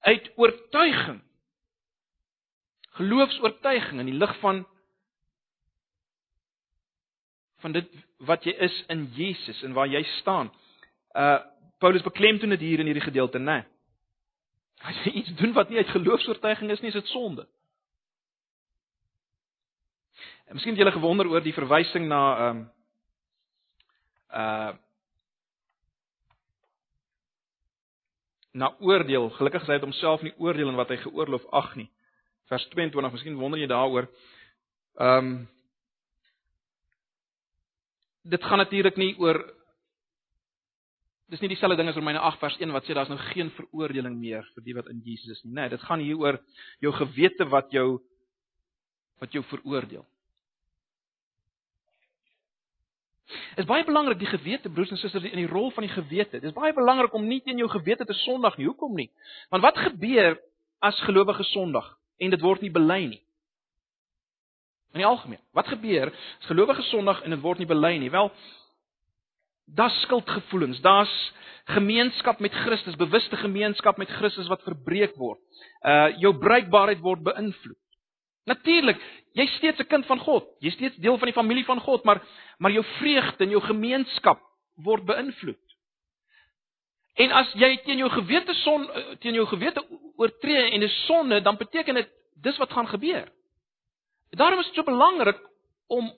uit 0.00 0.30
oortuiging. 0.36 1.22
Geloofs-oortuiging 2.98 4.00
in 4.00 4.10
die 4.10 4.18
lig 4.18 4.38
van 4.38 4.66
van 7.62 7.72
dit 7.72 7.88
wat 8.28 8.44
jy 8.44 8.52
is 8.66 8.74
in 8.92 9.06
Jesus 9.16 9.62
en 9.62 9.74
waar 9.76 9.90
jy 9.90 10.02
staan. 10.20 10.52
Uh 11.14 11.38
Paulus 11.82 12.04
beklemtoon 12.06 12.54
dit 12.54 12.60
hier 12.62 12.78
in 12.78 12.86
hierdie 12.86 13.02
gedeelte, 13.02 13.40
né? 13.42 13.64
As 14.86 15.00
jy 15.02 15.10
iets 15.18 15.32
doen 15.40 15.50
wat 15.56 15.70
nie 15.70 15.80
uit 15.80 15.88
geloofs-oortuiging 15.90 16.70
is 16.70 16.80
nie, 16.80 16.92
is 16.92 16.98
dit 17.00 17.10
sonde. 17.10 17.42
En 20.46 20.54
miskien 20.54 20.76
het 20.76 20.82
julle 20.82 20.94
gewonder 20.94 21.26
oor 21.26 21.42
die 21.42 21.54
verwysing 21.56 22.06
na 22.06 22.22
ehm 22.36 22.62
um, 22.62 22.62
uh 24.32 24.72
na 28.52 28.68
oordeel. 28.84 29.30
Gelukkig 29.30 29.62
is 29.62 29.68
hy 29.68 29.78
het 29.78 29.84
homself 29.86 30.22
nie 30.22 30.34
oordeel 30.36 30.68
in 30.68 30.76
wat 30.76 30.90
hy 30.92 30.98
geoorloof 31.00 31.46
ag 31.56 31.70
nie. 31.78 31.86
Vers 32.52 32.66
22, 32.74 33.14
miskien 33.14 33.38
wonder 33.40 33.58
jy 33.58 33.66
daaroor. 33.70 34.10
Ehm 35.00 35.32
um, 35.32 35.34
dit 38.22 38.44
gaan 38.44 38.58
natuurlik 38.62 38.96
nie 38.96 39.14
oor 39.18 39.40
dis 41.32 41.40
nie 41.40 41.50
dieselfde 41.54 41.78
ding 41.80 41.88
as 41.88 41.96
Romeine 41.96 42.20
8 42.20 42.40
vers 42.42 42.56
1 42.60 42.72
wat 42.74 42.86
sê 42.86 42.94
daar's 42.94 43.10
nou 43.10 43.18
geen 43.32 43.50
veroordeling 43.56 44.18
meer 44.20 44.44
vir 44.54 44.64
die 44.66 44.76
wat 44.76 44.88
in 44.92 45.00
Jesus 45.04 45.38
is 45.38 45.44
nie. 45.44 45.54
Nee, 45.56 45.70
dit 45.72 45.84
gaan 45.88 46.02
hier 46.04 46.18
oor 46.20 46.38
jou 46.84 46.92
gewete 46.92 47.48
wat 47.48 47.72
jou 47.72 48.02
wat 49.22 49.32
jou 49.32 49.42
veroordeel. 49.46 50.04
Is 53.56 53.68
baie 53.68 53.84
belangrik 53.86 54.18
die 54.20 54.28
gewete 54.28 54.70
broers 54.72 54.92
en 54.92 55.00
susters 55.00 55.24
in 55.30 55.40
die 55.40 55.48
rol 55.48 55.70
van 55.72 55.86
die 55.86 55.92
gewete. 55.94 56.40
Dit 56.40 56.50
is 56.50 56.56
baie 56.56 56.74
belangrik 56.76 57.14
om 57.16 57.24
nie 57.26 57.40
teen 57.40 57.60
jou 57.62 57.68
gewete 57.70 58.04
te 58.04 58.16
sondig 58.24 58.58
nie. 58.58 58.68
Hoekom 58.68 58.96
nie? 58.98 59.08
Want 59.54 59.64
wat 59.64 59.78
gebeur 59.88 60.36
as 60.84 60.98
gelowige 61.06 61.46
sondig 61.52 61.86
en 62.18 62.34
dit 62.34 62.44
word 62.44 62.64
nie 62.64 62.72
bely 62.74 63.00
nie? 63.14 63.22
In 64.92 65.00
die 65.00 65.06
algemeen, 65.06 65.40
wat 65.56 65.70
gebeur 65.72 66.10
as 66.12 66.46
gelowige 66.50 66.82
sondig 66.82 67.22
en 67.22 67.30
dit 67.30 67.40
word 67.40 67.58
nie 67.58 67.66
bely 67.66 67.96
nie? 67.98 68.10
Wel, 68.10 68.32
daar's 69.66 70.00
skuldgevoelens, 70.04 70.80
daar's 70.84 71.32
gemeenskap 71.64 72.40
met 72.40 72.52
Christus, 72.52 72.96
bewuste 72.96 73.36
gemeenskap 73.36 73.96
met 73.96 74.10
Christus 74.18 74.50
wat 74.50 74.62
verbreek 74.66 75.14
word. 75.16 75.40
Uh 75.86 76.10
jou 76.20 76.34
bruikbaarheid 76.38 77.00
word 77.00 77.22
beïnvloed. 77.22 77.78
Natuurlik, 78.44 78.98
jy's 79.38 79.54
steeds 79.56 79.78
'n 79.80 79.86
kind 79.86 80.06
van 80.06 80.18
God. 80.18 80.44
Jy's 80.60 80.74
steeds 80.74 80.96
deel 80.96 81.18
van 81.18 81.26
die 81.26 81.40
familie 81.40 81.64
van 81.64 81.80
God, 81.80 82.04
maar 82.04 82.22
maar 82.58 82.70
jou 82.70 82.84
vreugde 82.98 83.44
en 83.44 83.50
jou 83.50 83.62
gemeenskap 83.62 84.40
word 84.74 85.04
beïnvloed. 85.04 85.62
En 87.14 87.30
as 87.30 87.52
jy 87.54 87.76
teen 87.84 87.98
jou 87.98 88.10
gewete 88.10 88.54
son 88.54 88.90
eh, 88.90 89.16
teen 89.20 89.34
jou 89.34 89.46
gewete 89.46 89.84
oortree 90.16 90.70
en 90.70 90.82
'n 90.82 90.88
sonde, 90.88 91.40
dan 91.40 91.56
beteken 91.56 91.94
dit 91.94 92.08
dis 92.42 92.56
wat 92.56 92.72
gaan 92.72 92.88
gebeur. 92.88 93.28
Daarom 94.32 94.60
is 94.60 94.70
dit 94.70 94.74
so 94.74 94.88
belangrik 94.88 95.38
om 95.92 96.08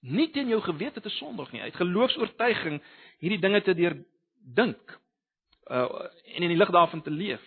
nie 0.00 0.28
teen 0.30 0.48
jou 0.52 0.60
gewete 0.60 1.00
te 1.00 1.10
sondig 1.16 1.50
nie. 1.52 1.62
Uit 1.64 1.76
geloofs-oortuiging 1.76 2.82
hierdie 3.18 3.40
dinge 3.40 3.62
te 3.62 3.74
deurdink 3.74 4.98
uh 5.66 5.86
en 6.36 6.44
in 6.44 6.52
die 6.52 6.58
lig 6.60 6.70
daarvan 6.70 7.02
te 7.02 7.10
leef. 7.10 7.42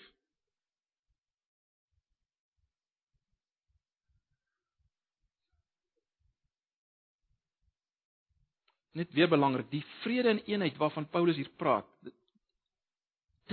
net 8.99 9.13
weer 9.15 9.29
belangrik, 9.31 9.69
die 9.71 9.83
vrede 10.03 10.33
en 10.33 10.41
eenheid 10.43 10.77
waarvan 10.77 11.07
Paulus 11.09 11.37
hier 11.39 11.51
praat. 11.55 11.87
Dit, 12.03 12.15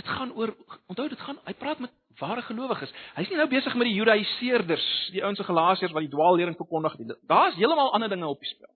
dit 0.00 0.08
gaan 0.16 0.32
oor 0.34 0.54
onthou 0.90 1.08
dit 1.12 1.22
gaan 1.22 1.38
hy 1.44 1.54
praat 1.58 1.82
met 1.84 1.92
ware 2.20 2.42
gelowiges. 2.42 2.92
Hy's 3.16 3.30
nie 3.30 3.38
nou 3.38 3.48
besig 3.50 3.74
met 3.74 3.88
die 3.88 3.94
Judaiseerders, 3.96 4.86
die 5.14 5.22
ouens 5.24 5.38
se 5.40 5.46
Galasiërs 5.46 5.94
wat 5.94 6.06
die 6.06 6.12
dwaallering 6.12 6.56
verkondig 6.58 6.98
nie. 6.98 7.16
Daar's 7.28 7.56
heeltemal 7.58 7.92
ander 7.96 8.12
dinge 8.12 8.28
op 8.28 8.40
die 8.40 8.50
spel. 8.50 8.72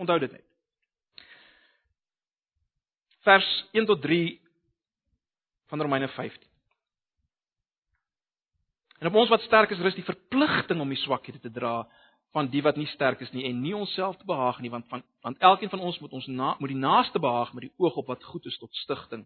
Onthou 0.00 0.18
dit 0.22 0.32
net. 0.32 0.46
Vers 3.24 3.50
1 3.72 3.86
tot 3.88 4.02
3 4.02 4.40
van 5.72 5.80
Romeine 5.80 6.08
15. 6.08 6.50
En 8.98 9.10
op 9.10 9.14
ons 9.14 9.28
wat 9.28 9.42
sterk 9.44 9.70
is, 9.70 9.80
rus 9.82 9.96
die 9.96 10.06
verpligting 10.06 10.80
om 10.80 10.88
die 10.88 11.00
swakhede 11.00 11.40
te 11.40 11.50
dra 11.52 11.82
van 12.34 12.48
die 12.50 12.62
wat 12.62 12.76
nie 12.76 12.88
sterk 12.90 13.20
is 13.22 13.30
nie 13.34 13.44
en 13.46 13.60
nie 13.62 13.74
onsself 13.76 14.16
te 14.18 14.26
behaag 14.26 14.58
nie 14.62 14.70
want 14.72 14.88
van 14.90 15.04
want 15.22 15.38
elkeen 15.38 15.70
van 15.70 15.80
ons 15.80 15.98
moet 16.02 16.12
ons 16.12 16.26
na, 16.26 16.54
moet 16.58 16.72
die 16.72 16.78
naaste 16.78 17.20
behaag 17.22 17.52
met 17.54 17.68
die 17.68 17.74
oog 17.78 18.00
op 18.02 18.10
wat 18.10 18.24
goed 18.24 18.46
is 18.46 18.58
tot 18.58 18.74
stigting. 18.82 19.22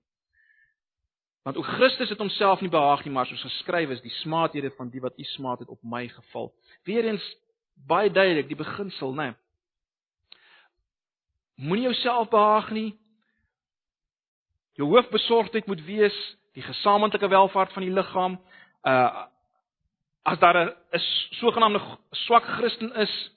Want 1.42 1.56
ook 1.56 1.66
Christus 1.66 2.08
het 2.08 2.18
homself 2.18 2.60
nie 2.60 2.70
behaag 2.70 3.04
nie, 3.04 3.12
maar 3.12 3.26
soos 3.26 3.42
geskryf 3.42 3.90
is, 3.90 4.00
die 4.00 4.10
smaathede 4.10 4.70
van 4.76 4.90
die 4.90 5.00
wat 5.00 5.18
u 5.18 5.22
smaat 5.22 5.58
het 5.58 5.68
op 5.68 5.78
my 5.82 6.08
geval. 6.08 6.52
Weereens 6.84 7.36
baie 7.86 8.10
duidelik 8.10 8.48
die 8.48 8.56
beginsel, 8.56 9.12
né? 9.12 9.22
Nee. 9.22 9.34
Moenie 11.58 11.88
jouself 11.88 12.28
behaag 12.28 12.70
nie. 12.70 12.98
Jou 14.78 14.88
hoofbesorgdheid 14.88 15.66
moet 15.66 15.84
wees 15.84 16.18
die 16.54 16.62
gesamentlike 16.62 17.28
welfaart 17.28 17.72
van 17.72 17.82
die 17.82 17.92
liggaam. 17.92 18.38
Uh 18.82 19.26
as 20.28 20.38
daar 20.38 20.56
'n 20.56 21.00
sogenaamde 21.40 21.80
swak 22.10 22.44
Christen 22.44 22.94
is 22.94 23.32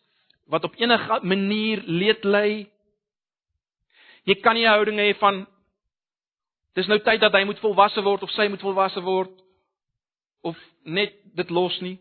wat 0.45 0.64
op 0.64 0.76
enige 0.76 1.20
manier 1.24 1.82
leed 1.86 2.24
ly, 2.24 2.70
jy 4.24 4.36
kan 4.36 4.54
nie 4.54 4.66
'n 4.66 4.74
houding 4.74 4.99
hê 4.99 5.18
van 5.18 5.47
dis 6.74 6.88
nou 6.88 6.99
tyd 7.03 7.19
dat 7.22 7.34
hy 7.36 7.43
moet 7.47 7.59
volwasse 7.59 8.01
word 8.01 8.24
of 8.24 8.32
sy 8.36 8.47
moet 8.47 8.63
volwasse 8.63 9.01
word 9.03 9.34
of 10.41 10.57
net 10.84 11.13
dit 11.38 11.49
los 11.49 11.80
nie. 11.82 11.97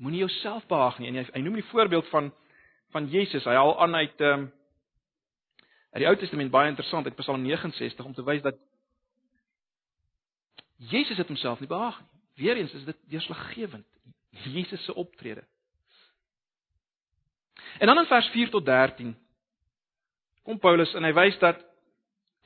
Moenie 0.00 0.22
jouself 0.22 0.66
behaag 0.66 0.98
nie. 0.98 1.10
En 1.10 1.18
hy, 1.20 1.26
hy 1.34 1.42
noem 1.44 1.58
die 1.60 1.70
voorbeeld 1.72 2.08
van 2.08 2.32
van 2.90 3.06
Jesus. 3.06 3.44
Hy 3.46 3.54
haal 3.54 3.76
aan 3.82 3.94
uit 3.94 4.20
ehm 4.20 4.46
um, 4.46 4.48
uit 5.90 6.02
die 6.04 6.06
Ou 6.06 6.16
Testament 6.16 6.50
baie 6.54 6.70
interessant 6.70 7.06
uit 7.06 7.16
Psalm 7.18 7.42
69 7.42 8.06
om 8.06 8.14
te 8.14 8.22
wys 8.22 8.42
dat 8.42 8.58
Jesus 10.90 11.18
het 11.18 11.26
homself 11.26 11.58
nie 11.60 11.68
behaag 11.68 11.98
nie. 12.00 12.20
Weereens 12.40 12.72
is 12.72 12.84
dit 12.84 12.96
deurslaggewend. 13.10 13.86
Jesus 14.30 14.84
se 14.84 14.94
optrede. 14.94 15.42
En 17.78 17.86
dan 17.86 17.98
in 17.98 18.06
vers 18.06 18.28
4 18.28 18.50
tot 18.50 18.64
13 18.64 19.16
kom 20.50 20.58
Paulus 20.58 20.90
en 20.98 21.06
hy 21.06 21.12
wys 21.14 21.36
dat 21.38 21.60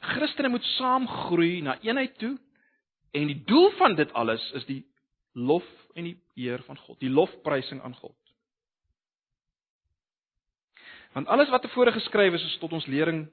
Christene 0.05 0.51
moet 0.53 0.65
saamgroei 0.75 1.63
na 1.65 1.79
eenheid 1.81 2.19
toe 2.21 2.35
en 3.17 3.31
die 3.31 3.41
doel 3.49 3.71
van 3.79 3.97
dit 3.97 4.11
alles 4.13 4.45
is 4.59 4.67
die 4.69 4.83
lof 5.33 5.65
en 5.97 6.11
die 6.11 6.19
eer 6.45 6.61
van 6.67 6.77
God, 6.77 6.99
die 7.01 7.11
lofprysing 7.11 7.81
aan 7.83 7.95
God. 7.97 8.17
Want 11.15 11.31
alles 11.31 11.49
wat 11.55 11.63
tevore 11.63 11.95
geskryf 11.95 12.37
is, 12.37 12.45
is 12.45 12.59
tot 12.61 12.75
ons 12.75 12.87
lering 12.91 13.25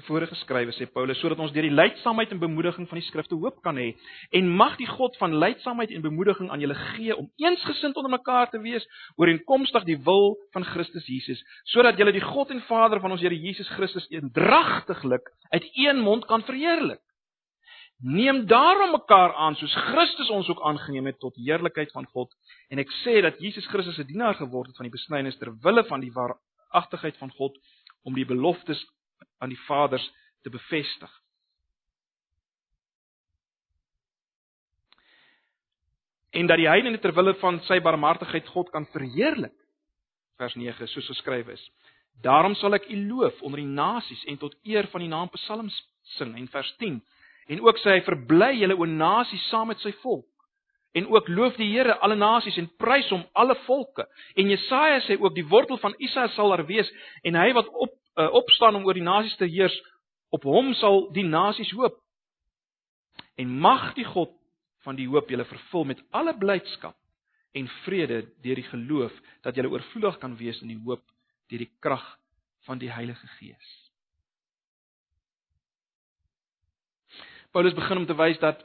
tevore 0.00 0.26
geskrywe 0.30 0.72
sê 0.76 0.88
Paulus 0.90 1.20
sodat 1.20 1.40
ons 1.44 1.52
deur 1.52 1.66
die 1.68 1.74
leidsaamheid 1.74 2.32
en 2.34 2.40
bemoediging 2.42 2.88
van 2.88 3.00
die 3.00 3.06
skrifte 3.06 3.36
hoop 3.36 3.60
kan 3.64 3.76
hê 3.80 3.90
en 4.36 4.48
mag 4.60 4.78
die 4.80 4.88
God 4.88 5.16
van 5.20 5.36
leidsaamheid 5.44 5.92
en 5.94 6.06
bemoediging 6.06 6.50
aan 6.50 6.64
julle 6.64 6.78
gee 6.94 7.16
om 7.16 7.28
eensgesind 7.44 8.00
onder 8.00 8.16
mekaar 8.16 8.50
te 8.50 8.62
wees 8.64 8.86
ooreenkomstig 9.20 9.86
die 9.88 9.98
wil 10.08 10.34
van 10.56 10.64
Christus 10.72 11.06
Jesus 11.06 11.44
sodat 11.74 12.00
julle 12.00 12.16
die 12.16 12.24
God 12.24 12.50
en 12.54 12.64
Vader 12.70 13.02
van 13.04 13.12
ons 13.16 13.22
Here 13.24 13.36
Jesus 13.36 13.68
Christus 13.76 14.08
eendragtiglik 14.10 15.28
uit 15.50 15.66
een 15.74 16.00
mond 16.00 16.24
kan 16.26 16.42
verheerlik. 16.46 17.00
Neem 18.00 18.46
daarom 18.46 18.94
mekaar 18.96 19.34
aan 19.34 19.56
soos 19.60 19.74
Christus 19.90 20.30
ons 20.30 20.48
ook 20.48 20.62
aangeneem 20.64 21.10
het 21.10 21.18
tot 21.20 21.36
heerlikheid 21.36 21.90
van 21.92 22.06
God. 22.14 22.32
En 22.72 22.80
ek 22.80 22.88
sê 23.02 23.20
dat 23.20 23.36
Jesus 23.44 23.66
Christus 23.68 23.98
'n 23.98 24.08
dienaar 24.08 24.34
geword 24.34 24.68
het 24.68 24.76
van 24.76 24.88
die 24.88 24.96
besnydenis 24.96 25.36
ter 25.38 25.52
wille 25.60 25.84
van 25.84 26.00
die 26.00 26.12
waaragtigheid 26.12 27.16
van 27.18 27.30
God 27.30 27.58
om 28.02 28.14
die 28.14 28.24
beloftes 28.24 28.80
aan 29.40 29.52
die 29.52 29.60
Vaders 29.66 30.04
te 30.44 30.52
bevestig. 30.52 31.10
En 36.30 36.46
dat 36.46 36.60
die 36.60 36.68
heidene 36.68 37.00
ter 37.02 37.14
wille 37.14 37.34
van 37.40 37.58
sy 37.66 37.80
barmhartigheid 37.82 38.48
God 38.54 38.70
kan 38.70 38.86
verheerlik. 38.94 39.54
Vers 40.38 40.54
9 40.54 40.88
soos 40.88 41.08
geskryf 41.10 41.48
is. 41.50 41.62
Daarom 42.22 42.54
sal 42.54 42.76
ek 42.76 42.86
U 42.92 42.96
loof 43.08 43.40
onder 43.42 43.62
die 43.62 43.68
nasies 43.68 44.22
en 44.28 44.38
tot 44.38 44.54
eer 44.68 44.86
van 44.92 45.02
die 45.02 45.10
naam 45.10 45.30
psalms 45.34 45.76
sing 46.16 46.36
en 46.38 46.48
vers 46.52 46.70
10. 46.78 47.00
En 47.50 47.62
ook 47.64 47.80
sê 47.82 47.96
hy 47.96 48.02
verbly 48.06 48.52
julle 48.60 48.76
o 48.78 48.86
nasies 48.86 49.48
saam 49.50 49.72
met 49.72 49.80
sy 49.82 49.92
volk. 50.04 50.28
En 50.94 51.06
ook 51.06 51.28
loof 51.28 51.56
die 51.58 51.70
Here 51.70 51.96
alle 52.02 52.16
nasies 52.18 52.58
en 52.58 52.68
prys 52.78 53.08
hom 53.10 53.22
alle 53.38 53.54
volke. 53.66 54.06
En 54.34 54.50
Jesaja 54.50 55.00
sê 55.06 55.16
ook 55.18 55.34
die 55.34 55.46
wortel 55.46 55.78
van 55.82 55.94
Isaia 55.98 56.30
sal 56.34 56.54
daar 56.54 56.66
wees 56.66 56.90
en 57.22 57.38
hy 57.38 57.50
wat 57.56 57.70
op 57.70 57.94
uh, 58.16 58.32
opstaan 58.32 58.74
om 58.74 58.86
oor 58.86 58.96
die 58.98 59.06
nasies 59.06 59.36
te 59.36 59.48
heers, 59.50 59.76
op 60.30 60.46
hom 60.46 60.72
sal 60.78 61.08
die 61.14 61.26
nasies 61.26 61.70
hoop. 61.74 61.98
En 63.36 63.50
mag 63.58 63.92
die 63.94 64.04
God 64.04 64.32
van 64.84 64.96
die 64.96 65.08
hoop 65.08 65.30
julle 65.30 65.44
vervul 65.44 65.84
met 65.92 66.02
alle 66.10 66.34
blydskap 66.38 66.96
en 67.52 67.68
vrede 67.84 68.22
deur 68.44 68.60
die 68.60 68.68
geloof 68.68 69.14
dat 69.42 69.54
julle 69.54 69.70
oorvloedig 69.72 70.18
kan 70.22 70.36
wees 70.38 70.60
in 70.62 70.72
die 70.72 70.80
hoop 70.84 71.02
deur 71.50 71.64
die 71.64 71.72
krag 71.82 72.04
van 72.68 72.78
die 72.78 72.90
Heilige 72.92 73.26
Gees. 73.38 73.70
Paulus 77.50 77.74
begin 77.74 77.98
om 77.98 78.06
te 78.06 78.14
wys 78.14 78.38
dat 78.38 78.62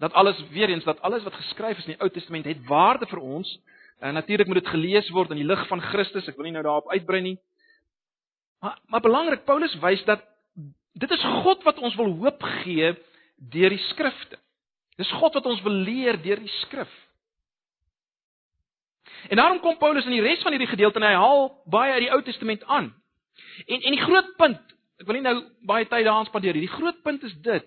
dat 0.00 0.12
alles 0.12 0.38
weer 0.48 0.68
eens 0.68 0.84
dat 0.84 1.00
alles 1.00 1.22
wat 1.22 1.34
geskryf 1.34 1.78
is 1.78 1.84
in 1.84 1.94
die 1.94 2.00
Ou 2.00 2.08
Testament 2.10 2.44
het 2.44 2.60
waarde 2.64 3.06
vir 3.06 3.20
ons. 3.20 3.58
En 4.00 4.14
natuurlik 4.14 4.46
moet 4.46 4.62
dit 4.62 4.68
gelees 4.68 5.08
word 5.12 5.30
in 5.30 5.36
die 5.36 5.44
lig 5.44 5.66
van 5.68 5.80
Christus. 5.80 6.28
Ek 6.28 6.36
wil 6.36 6.48
nie 6.48 6.54
nou 6.56 6.62
daarop 6.64 6.88
uitbrei 6.88 7.20
nie. 7.20 7.36
Maar 8.60 8.78
maar 8.86 9.00
belangrik 9.00 9.44
Paulus 9.44 9.74
wys 9.80 10.04
dat 10.04 10.24
dit 10.92 11.10
is 11.10 11.22
God 11.22 11.62
wat 11.62 11.78
ons 11.78 11.94
wil 11.94 12.12
hoop 12.12 12.42
gee 12.42 12.92
deur 13.36 13.72
die 13.72 13.84
skrifte. 13.88 14.38
Dis 15.00 15.12
God 15.16 15.34
wat 15.34 15.46
ons 15.46 15.62
wil 15.64 15.72
leer 15.72 16.18
deur 16.22 16.40
die 16.40 16.56
skrif. 16.60 16.90
En 19.28 19.36
daarom 19.36 19.60
kom 19.60 19.78
Paulus 19.78 20.04
in 20.04 20.16
die 20.16 20.24
res 20.24 20.42
van 20.42 20.52
hierdie 20.52 20.68
gedeelte 20.68 21.00
en 21.00 21.06
hy 21.08 21.16
haal 21.16 21.46
baie 21.72 21.92
uit 21.92 22.04
die 22.04 22.12
Ou 22.12 22.20
Testament 22.24 22.64
aan. 22.64 22.90
En 23.66 23.80
en 23.80 23.96
die 23.96 24.04
groot 24.04 24.36
punt, 24.36 24.74
ek 25.00 25.08
wil 25.08 25.16
nie 25.16 25.24
nou 25.24 25.36
baie 25.68 25.86
tyd 25.88 26.04
daaraan 26.04 26.28
spandeer 26.28 26.56
nie. 26.56 26.66
Die 26.68 26.76
groot 26.76 27.00
punt 27.02 27.24
is 27.24 27.36
dit. 27.44 27.66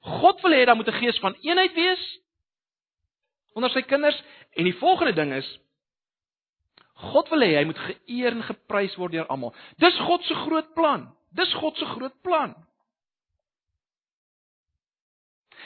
God 0.00 0.40
wil 0.44 0.56
hê 0.56 0.64
daar 0.64 0.76
moet 0.76 0.88
'n 0.88 1.00
gees 1.02 1.18
van 1.20 1.36
eenheid 1.40 1.74
wees 1.74 2.04
onder 3.52 3.70
sy 3.70 3.82
kinders 3.82 4.22
en 4.56 4.64
die 4.64 4.78
volgende 4.78 5.12
ding 5.12 5.32
is 5.32 5.48
God 7.00 7.30
wil 7.32 7.44
hê 7.44 7.54
hy 7.56 7.64
moet 7.64 7.78
geëer 7.80 8.34
en 8.36 8.42
geprys 8.44 8.96
word 9.00 9.14
deur 9.16 9.28
almal. 9.32 9.54
Dis 9.80 9.96
God 10.04 10.24
se 10.28 10.34
groot 10.44 10.74
plan. 10.76 11.06
Dis 11.36 11.52
God 11.60 11.76
se 11.78 11.86
groot 11.94 12.16
plan. 12.26 12.54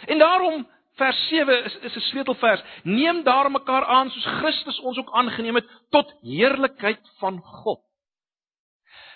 En 0.06 0.18
daarom 0.18 0.66
vers 0.94 1.28
7 1.28 1.64
is 1.64 1.76
is 1.76 1.96
'n 1.96 2.00
sleutelvers. 2.00 2.62
Neem 2.82 3.22
daarom 3.22 3.52
mekaar 3.52 3.84
aan 3.84 4.10
soos 4.10 4.26
Christus 4.26 4.80
ons 4.80 4.98
ook 4.98 5.12
aangeneem 5.12 5.54
het 5.54 5.68
tot 5.90 6.14
heerlikheid 6.22 7.10
van 7.18 7.40
God. 7.42 7.80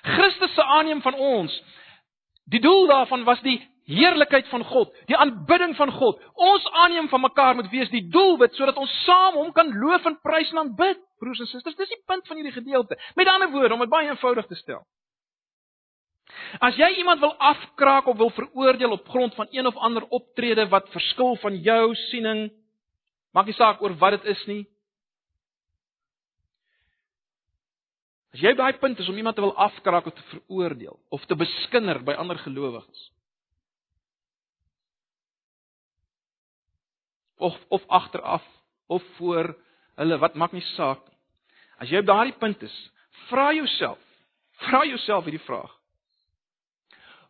Christus 0.02 0.54
se 0.54 0.64
aanneem 0.64 1.02
van 1.02 1.14
ons. 1.14 1.62
Die 2.44 2.60
doel 2.60 2.86
daarvan 2.86 3.24
was 3.24 3.40
die 3.40 3.58
heerlikheid 3.88 4.48
van 4.52 4.64
God, 4.68 4.92
die 5.08 5.16
aanbidding 5.16 5.74
van 5.78 5.90
God. 5.96 6.20
Ons 6.34 6.66
aanneem 6.84 7.08
van 7.08 7.24
mekaar 7.24 7.56
moet 7.56 7.70
wees 7.72 7.90
die 7.92 8.04
doelwit 8.12 8.56
sodat 8.58 8.76
ons 8.76 8.92
saam 9.06 9.38
hom 9.40 9.50
kan 9.56 9.72
loof 9.72 10.06
en 10.08 10.18
prys 10.22 10.52
en 10.52 10.64
aanbid. 10.64 11.00
Broers 11.18 11.40
en 11.42 11.50
susters, 11.50 11.76
dis 11.76 11.90
die 11.96 12.02
punt 12.06 12.26
van 12.28 12.38
hierdie 12.38 12.54
gedeelte. 12.54 12.98
Met 13.18 13.30
ander 13.32 13.50
woorde, 13.50 13.74
om 13.74 13.82
dit 13.82 13.90
baie 13.90 14.10
eenvoudig 14.10 14.46
te 14.46 14.58
stel. 14.60 14.84
As 16.60 16.76
jy 16.76 16.88
iemand 17.00 17.20
wil 17.24 17.34
afkraak 17.40 18.06
of 18.06 18.16
wil 18.16 18.30
veroordeel 18.36 18.94
op 18.94 19.08
grond 19.08 19.34
van 19.34 19.48
een 19.50 19.66
of 19.66 19.76
ander 19.76 20.04
optrede 20.14 20.68
wat 20.68 20.90
verskil 20.92 21.36
van 21.42 21.56
jou 21.64 21.94
siening, 22.08 22.48
maak 23.32 23.48
nie 23.48 23.56
saak 23.56 23.82
oor 23.82 23.96
wat 24.00 24.18
dit 24.18 24.28
is 24.36 24.44
nie. 24.46 24.62
As 28.36 28.42
jy 28.44 28.52
by 28.52 28.60
daai 28.60 28.80
punt 28.80 29.00
is 29.00 29.08
om 29.08 29.16
iemand 29.16 29.36
te 29.36 29.42
wil 29.42 29.56
afkraak 29.56 30.06
of 30.06 30.14
te 30.14 30.26
veroordeel 30.34 30.98
of 31.08 31.24
te 31.26 31.36
beskinder 31.36 32.02
by 32.04 32.14
ander 32.20 32.38
gelowiges, 32.44 33.08
of 37.38 37.56
of 37.68 37.86
agteraf 37.86 38.44
of 38.86 39.02
voor 39.16 39.54
hulle 39.98 40.18
wat 40.18 40.34
maak 40.34 40.52
nie 40.52 40.64
saak 40.74 41.02
nie. 41.08 41.16
As 41.78 41.90
jy 41.90 42.00
op 42.02 42.08
daardie 42.10 42.36
punt 42.38 42.62
is, 42.62 42.76
vra 43.28 43.50
jouself, 43.54 44.00
vra 44.66 44.84
jouself 44.86 45.26
hierdie 45.28 45.44
vraag. 45.46 45.74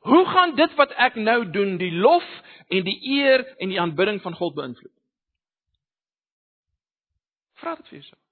Hoe 0.09 0.25
gaan 0.27 0.55
dit 0.57 0.75
wat 0.79 0.95
ek 0.97 1.19
nou 1.21 1.43
doen 1.51 1.77
die 1.81 1.93
lof 1.93 2.25
en 2.73 2.87
die 2.87 2.99
eer 3.19 3.45
en 3.59 3.73
die 3.73 3.81
aanbidding 3.81 4.23
van 4.25 4.37
God 4.39 4.55
beïnvloed? 4.57 4.95
Vra 7.61 7.75
dit 7.77 7.91
vir 7.91 7.99
jouself. 7.99 8.23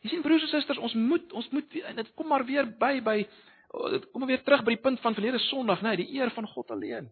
Jy 0.00 0.12
sien 0.12 0.22
broers 0.24 0.44
en 0.46 0.52
susters, 0.52 0.80
ons 0.80 0.94
moet 0.96 1.32
ons 1.36 1.48
moet 1.54 1.78
dit 1.96 2.12
kom 2.16 2.28
maar 2.30 2.44
weer 2.48 2.68
by 2.80 2.98
by 3.04 3.16
dit 3.22 4.06
kom 4.10 4.22
maar 4.22 4.32
weer 4.32 4.44
terug 4.44 4.62
by 4.66 4.74
die 4.74 4.82
punt 4.82 5.00
van 5.02 5.16
verlede 5.16 5.40
Sondag, 5.46 5.82
nê, 5.82 5.94
nee, 5.94 6.04
die 6.04 6.20
eer 6.20 6.32
van 6.34 6.48
God 6.50 6.70
alleen. 6.74 7.10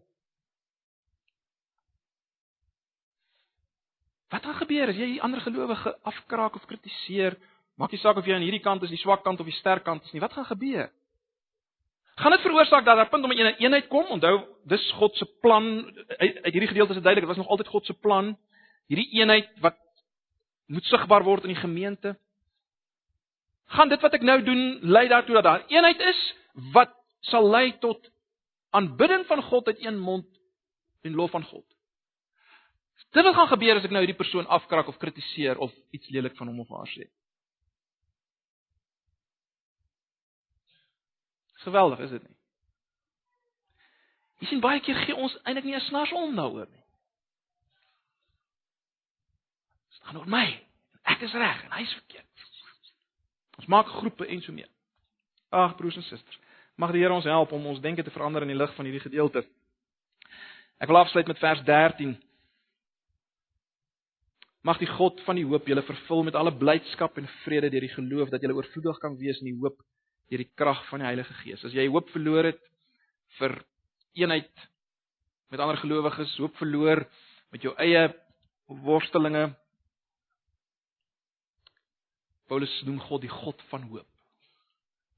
Wat 4.29 4.45
gaan 4.45 4.59
gebeur 4.61 4.91
as 4.91 4.97
jy 4.97 5.17
ander 5.25 5.41
gelowige 5.41 5.95
afkraak 6.05 6.55
of 6.55 6.65
kritiseer? 6.69 7.37
Maak 7.79 7.91
nie 7.91 8.01
saak 8.01 8.17
of 8.17 8.27
jy 8.27 8.35
aan 8.35 8.45
hierdie 8.45 8.61
kant 8.61 8.83
is, 8.83 8.91
die 8.93 9.01
swak 9.01 9.23
kant 9.23 9.39
of 9.39 9.47
die 9.47 9.57
sterk 9.57 9.83
kant 9.83 10.03
is 10.05 10.13
nie. 10.13 10.21
Wat 10.21 10.33
gaan 10.33 10.45
gebeur? 10.45 10.89
Gaan 12.19 12.35
dit 12.35 12.43
veroorsaak 12.43 12.85
dat 12.85 12.97
daar 12.99 13.09
punt 13.09 13.23
om 13.23 13.31
'n 13.31 13.39
een 13.39 13.55
eenheid 13.63 13.87
kom? 13.87 14.05
Onthou, 14.05 14.45
dis 14.65 14.91
God 14.91 15.15
se 15.15 15.25
plan. 15.41 15.85
Uit, 16.17 16.43
uit 16.43 16.53
hierdie 16.53 16.67
gedeelte 16.67 16.89
is 16.89 16.99
dit 16.99 17.03
duidelik, 17.03 17.27
dit 17.27 17.35
was 17.35 17.37
nog 17.37 17.47
altyd 17.47 17.67
God 17.67 17.85
se 17.85 17.93
plan. 17.93 18.37
Hierdie 18.87 19.09
eenheid 19.19 19.49
wat 19.59 19.77
moet 20.67 20.83
sigbaar 20.83 21.23
word 21.23 21.43
in 21.43 21.53
die 21.53 21.61
gemeente. 21.61 22.17
Gaan 23.65 23.89
dit 23.89 24.01
wat 24.01 24.13
ek 24.13 24.21
nou 24.21 24.41
doen 24.43 24.79
lei 24.81 25.07
daartoe 25.07 25.35
dat 25.35 25.43
daar 25.43 25.65
eenheid 25.67 25.99
is 25.99 26.35
wat 26.73 26.93
sal 27.19 27.49
lei 27.49 27.77
tot 27.79 28.11
aanbidding 28.69 29.25
van 29.25 29.41
God 29.41 29.67
uit 29.67 29.85
een 29.85 29.99
mond 29.99 30.25
en 31.01 31.15
lof 31.15 31.31
van 31.31 31.43
God? 31.43 31.65
Dit 33.09 33.23
wat 33.25 33.35
gaan 33.35 33.47
gebeur 33.47 33.79
as 33.79 33.85
ek 33.87 33.93
nou 33.93 34.03
hierdie 34.03 34.17
persoon 34.17 34.47
afkrak 34.47 34.87
of 34.87 34.97
kritiseer 35.01 35.57
of 35.57 35.73
iets 35.95 36.09
lelik 36.13 36.35
van 36.37 36.51
hom 36.51 36.59
of 36.61 36.69
haar 36.69 36.89
sê? 36.91 37.07
Geweldig, 41.65 41.99
is 42.05 42.13
dit 42.15 42.27
nie? 42.27 42.35
Jy 44.39 44.47
sien 44.47 44.61
baie 44.63 44.79
keer 44.79 44.95
gee 45.03 45.15
ons 45.15 45.35
eintlik 45.43 45.65
nie 45.65 45.75
'n 45.75 45.87
snars 45.89 46.11
om 46.15 46.35
daaroor 46.35 46.69
nie. 46.69 46.83
Dit 49.89 50.03
gaan 50.07 50.17
oor 50.17 50.29
my. 50.29 50.47
Ek 51.03 51.21
is 51.21 51.33
reg 51.33 51.63
en 51.65 51.71
hy 51.71 51.81
is 51.81 51.93
verkeerd. 51.93 52.25
Ons 53.57 53.67
maak 53.67 53.87
groepe 53.87 54.27
en 54.27 54.41
so 54.41 54.51
meer. 54.51 54.69
Ag 55.51 55.75
broers 55.75 55.95
en 55.95 56.03
susters, 56.03 56.39
mag 56.75 56.91
die 56.91 57.01
Here 57.01 57.13
ons 57.13 57.25
help 57.25 57.51
om 57.51 57.65
ons 57.65 57.81
denke 57.81 58.03
te 58.03 58.11
verander 58.11 58.41
in 58.41 58.47
die 58.47 58.57
lig 58.57 58.75
van 58.75 58.85
hierdie 58.85 59.03
gedeelte. 59.03 59.43
Ek 60.79 60.87
wil 60.87 60.97
afsluit 60.97 61.27
met 61.27 61.39
vers 61.39 61.63
13. 61.63 62.15
Mag 64.61 64.79
die 64.81 64.89
God 64.91 65.21
van 65.23 65.37
die 65.39 65.45
hoop 65.47 65.67
julle 65.71 65.83
vervul 65.87 66.25
met 66.27 66.35
alle 66.35 66.51
blydskap 66.51 67.17
en 67.17 67.29
vrede 67.45 67.69
deur 67.71 67.85
die 67.85 67.93
geloof 67.93 68.31
dat 68.33 68.43
julle 68.43 68.57
oorvloedig 68.57 68.99
kan 68.99 69.15
wees 69.19 69.39
in 69.39 69.53
die 69.53 69.59
hoop 69.59 69.79
deur 70.29 70.43
die 70.43 70.51
krag 70.59 70.81
van 70.89 70.99
die 70.99 71.07
Heilige 71.07 71.33
Gees. 71.43 71.63
As 71.63 71.75
jy 71.75 71.87
hoop 71.87 72.11
verloor 72.11 72.51
het 72.51 72.59
vir 73.39 73.55
eenheid 74.19 74.67
met 75.49 75.63
ander 75.63 75.79
gelowiges, 75.79 76.35
hoop 76.37 76.57
verloor 76.59 77.05
met 77.53 77.63
jou 77.63 77.73
eie 77.79 78.09
worstelinge. 78.83 79.47
Paulus 82.49 82.73
noem 82.85 82.99
God 83.07 83.23
die 83.23 83.31
God 83.31 83.63
van 83.71 83.87
hoop. 83.89 84.07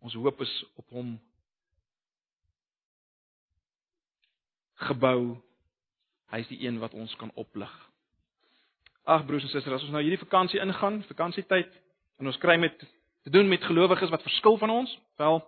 Ons 0.06 0.16
hoop 0.18 0.42
is 0.46 0.54
op 0.80 0.94
hom 0.96 1.16
gebou. 4.88 5.38
Hy 6.32 6.46
is 6.46 6.52
die 6.52 6.62
een 6.64 6.80
wat 6.82 6.94
ons 6.98 7.14
kan 7.20 7.34
oplig. 7.36 7.72
Ag 9.04 9.26
broers 9.26 9.44
en 9.44 9.50
susters, 9.50 9.76
as 9.76 9.84
ons 9.88 9.96
nou 9.96 10.02
hierdie 10.04 10.22
vakansie 10.22 10.62
ingaan, 10.62 11.02
vakansietyd, 11.10 11.72
en 12.22 12.30
ons 12.30 12.38
kry 12.38 12.58
met 12.62 12.78
te 13.24 13.30
doen 13.34 13.48
met 13.50 13.64
gelowiges 13.64 14.10
wat 14.14 14.22
verskil 14.22 14.58
van 14.62 14.70
ons, 14.70 14.94
wel 15.18 15.42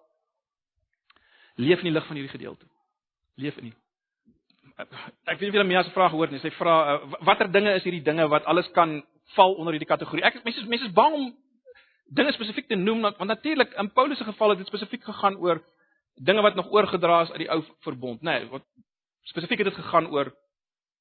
leef 1.55 1.83
in 1.83 1.91
die 1.91 1.93
lig 1.93 2.05
van 2.07 2.17
hierdie 2.17 2.33
gedeelte. 2.33 2.65
Leef 3.37 3.57
in 3.61 3.69
die 3.69 3.77
Ek 4.73 5.37
weet 5.37 5.51
nie 5.53 5.59
of 5.61 5.67
my 5.67 5.75
as 5.77 5.87
'n 5.87 5.93
vraag 5.93 6.11
hoor 6.11 6.31
nie. 6.31 6.39
Sy 6.39 6.49
vra 6.57 6.95
uh, 6.95 7.13
watter 7.21 7.51
dinge 7.51 7.75
is 7.75 7.83
hierdie 7.83 8.01
dinge 8.01 8.27
wat 8.27 8.45
alles 8.45 8.67
kan 8.73 9.03
val 9.35 9.53
onder 9.53 9.73
hierdie 9.73 9.87
kategorie? 9.87 10.23
Ek 10.25 10.43
mense 10.43 10.65
mense 10.65 10.85
is 10.85 10.93
bang 10.93 11.13
om 11.13 11.35
dinge 12.09 12.33
spesifiek 12.33 12.67
te 12.67 12.75
noem 12.75 13.01
want 13.01 13.29
natuurlik 13.29 13.73
in 13.77 13.91
Paulus 13.93 14.17
se 14.17 14.23
geval 14.23 14.49
het 14.49 14.57
dit 14.57 14.67
spesifiek 14.67 15.03
gegaan 15.03 15.37
oor 15.37 15.61
dinge 16.15 16.41
wat 16.41 16.55
nog 16.55 16.71
oorgedra 16.71 17.21
is 17.21 17.31
uit 17.31 17.45
die 17.45 17.49
ou 17.49 17.61
verbond, 17.85 18.21
nê, 18.21 18.39
nee, 18.39 18.49
wat 18.49 18.65
spesifiek 19.29 19.63
het 19.63 19.67
dit 19.71 19.81
gegaan 19.83 20.07
oor 20.07 20.33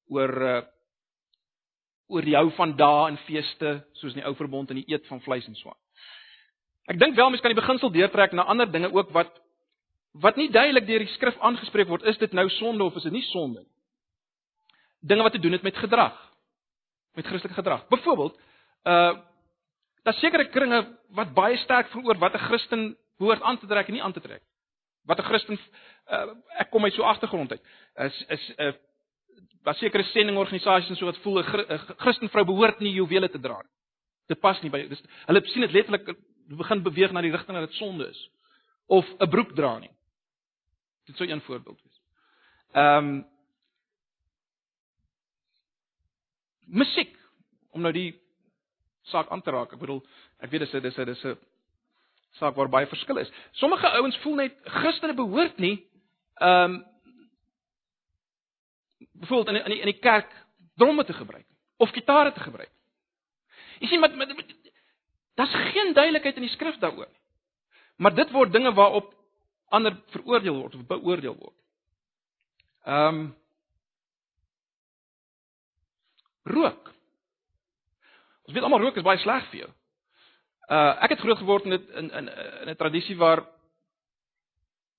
oor 0.09 0.41
uh, 0.41 0.61
oor 2.13 2.27
hou 2.37 2.49
van 2.57 2.75
dae 2.77 3.07
en 3.09 3.17
feeste 3.27 3.73
soos 3.99 4.13
in 4.13 4.21
die 4.21 4.27
ou 4.27 4.35
verbond 4.37 4.69
en 4.69 4.81
die 4.81 4.89
eet 4.93 5.07
van 5.09 5.21
vleis 5.25 5.47
en 5.49 5.55
so 5.57 5.69
aan. 5.69 5.81
Ek 6.93 6.99
dink 6.99 7.15
wel 7.15 7.31
mens 7.31 7.41
kan 7.41 7.53
die 7.53 7.61
beginsel 7.61 7.91
deurtrek 7.91 8.35
na 8.35 8.45
ander 8.51 8.69
dinge 8.71 8.91
ook 8.93 9.11
wat 9.15 9.39
wat 10.21 10.37
nie 10.37 10.51
duidelik 10.53 10.85
deur 10.85 11.01
die 11.01 11.13
skrif 11.15 11.39
aangespreek 11.41 11.89
word, 11.89 12.03
is 12.05 12.19
dit 12.21 12.33
nou 12.37 12.45
sonde 12.59 12.85
of 12.85 12.97
is 12.99 13.07
dit 13.07 13.15
nie 13.15 13.25
sonde 13.31 13.63
nie? 13.63 13.71
Dinge 15.09 15.25
wat 15.25 15.33
te 15.33 15.41
doen 15.41 15.55
het 15.57 15.65
met 15.65 15.77
gedrag. 15.81 16.13
Met 17.17 17.25
Christelike 17.25 17.57
gedrag. 17.57 17.87
Byvoorbeeld, 17.89 18.39
uh 18.85 19.13
daar 20.03 20.17
sekere 20.19 20.49
kringe 20.51 20.81
wat 21.15 21.29
baie 21.33 21.55
sterk 21.57 21.87
veroor 21.93 22.17
wat 22.19 22.33
'n 22.35 22.45
Christen 22.49 22.97
behoort 23.17 23.41
aan 23.41 23.57
te 23.57 23.67
trek 23.67 23.87
en 23.87 23.93
nie 23.93 24.03
aan 24.03 24.13
te 24.13 24.21
trek. 24.21 24.41
Wat 25.05 25.19
'n 25.19 25.23
Christen 25.23 25.59
uh 26.11 26.35
ek 26.59 26.69
kom 26.69 26.83
uit 26.83 26.93
so 26.93 27.01
agtergrond 27.01 27.51
uit. 27.51 27.61
Is 27.95 28.25
is 28.27 28.53
'n 28.57 28.61
uh, 28.61 28.73
daar 29.63 29.75
sekere 29.75 30.03
sendingorganisasies 30.03 30.89
en 30.89 30.95
so 30.99 31.05
wat 31.05 31.17
voel 31.23 31.39
'n 31.39 31.79
Christen 31.97 32.29
vrou 32.29 32.45
behoort 32.45 32.79
nie 32.79 32.93
juwele 32.93 33.29
te 33.29 33.39
dra 33.39 33.57
nie. 33.61 33.71
Dit 34.27 34.39
pas 34.39 34.61
nie 34.61 34.69
by 34.69 34.87
dis 34.87 35.03
hulle 35.25 35.41
sien 35.45 35.61
dit 35.61 35.71
letterlik 35.71 36.17
begin 36.47 36.83
beweeg 36.83 37.11
na 37.11 37.21
die 37.21 37.31
rigting 37.31 37.57
dat 37.57 37.69
dit 37.69 37.77
sonde 37.77 38.09
is 38.09 38.29
of 38.87 39.05
'n 39.19 39.29
broek 39.29 39.55
dra 39.55 39.79
nie. 39.79 39.91
Dit 41.05 41.15
sou 41.15 41.29
een 41.29 41.41
voorbeeld 41.41 41.81
wees. 41.83 42.01
Ehm 42.73 43.07
um, 43.07 43.25
Musiek 46.65 47.17
om 47.71 47.81
nou 47.81 47.91
die 47.93 48.21
saak 49.01 49.29
aan 49.29 49.41
te 49.41 49.51
raak. 49.51 49.73
Ek 49.73 49.79
bedoel, 49.79 49.99
ek 50.39 50.49
weet 50.49 50.59
dis 50.59 50.73
'n 50.73 50.81
dis 50.81 50.97
'n 50.97 51.05
dis 51.05 51.23
'n 51.25 51.37
saak 52.39 52.55
waar 52.55 52.69
baie 52.69 52.87
verskil 52.87 53.17
is. 53.17 53.31
Sommige 53.51 53.87
ouens 53.87 54.17
voel 54.17 54.35
net 54.35 54.55
Christene 54.63 55.13
behoort 55.13 55.57
nie 55.57 55.87
ehm 56.41 56.73
um, 56.73 56.92
bevoel 59.13 59.47
in 59.47 59.55
in 59.55 59.71
die, 59.71 59.79
in 59.79 59.91
die 59.91 59.99
kerk 59.99 60.31
dromme 60.75 61.03
te 61.05 61.13
gebruik 61.13 61.45
of 61.77 61.91
gitare 61.91 62.31
te 62.33 62.39
gebruik. 62.39 62.71
Jy 63.79 63.87
sien 63.87 63.99
met 63.99 64.15
daar's 65.35 65.53
geen 65.73 65.93
duidelikheid 65.93 66.35
in 66.35 66.45
die 66.45 66.53
skrif 66.53 66.77
daaroor 66.79 67.09
nie. 67.09 67.21
Maar 67.97 68.15
dit 68.15 68.31
word 68.31 68.51
dinge 68.51 68.73
waarop 68.73 69.13
ander 69.73 69.95
veroordeel 70.13 70.55
word 70.55 70.75
of 70.75 70.87
beoordeel 70.87 71.35
word. 71.37 71.57
Ehm 72.83 73.07
um, 73.07 73.23
rook. 76.43 76.91
Ons 78.43 78.53
weet 78.53 78.63
almal 78.63 78.81
rook 78.83 78.97
is 78.99 79.05
baie 79.05 79.19
sleg 79.23 79.45
vir 79.51 79.59
jou. 79.63 79.69
Uh 80.67 81.03
ek 81.05 81.15
het 81.15 81.23
groot 81.23 81.39
geword 81.39 81.65
in 81.69 81.77
in 81.79 82.09
in 82.11 82.27
in 82.27 82.69
'n 82.69 82.75
tradisie 82.75 83.17
waar 83.17 83.45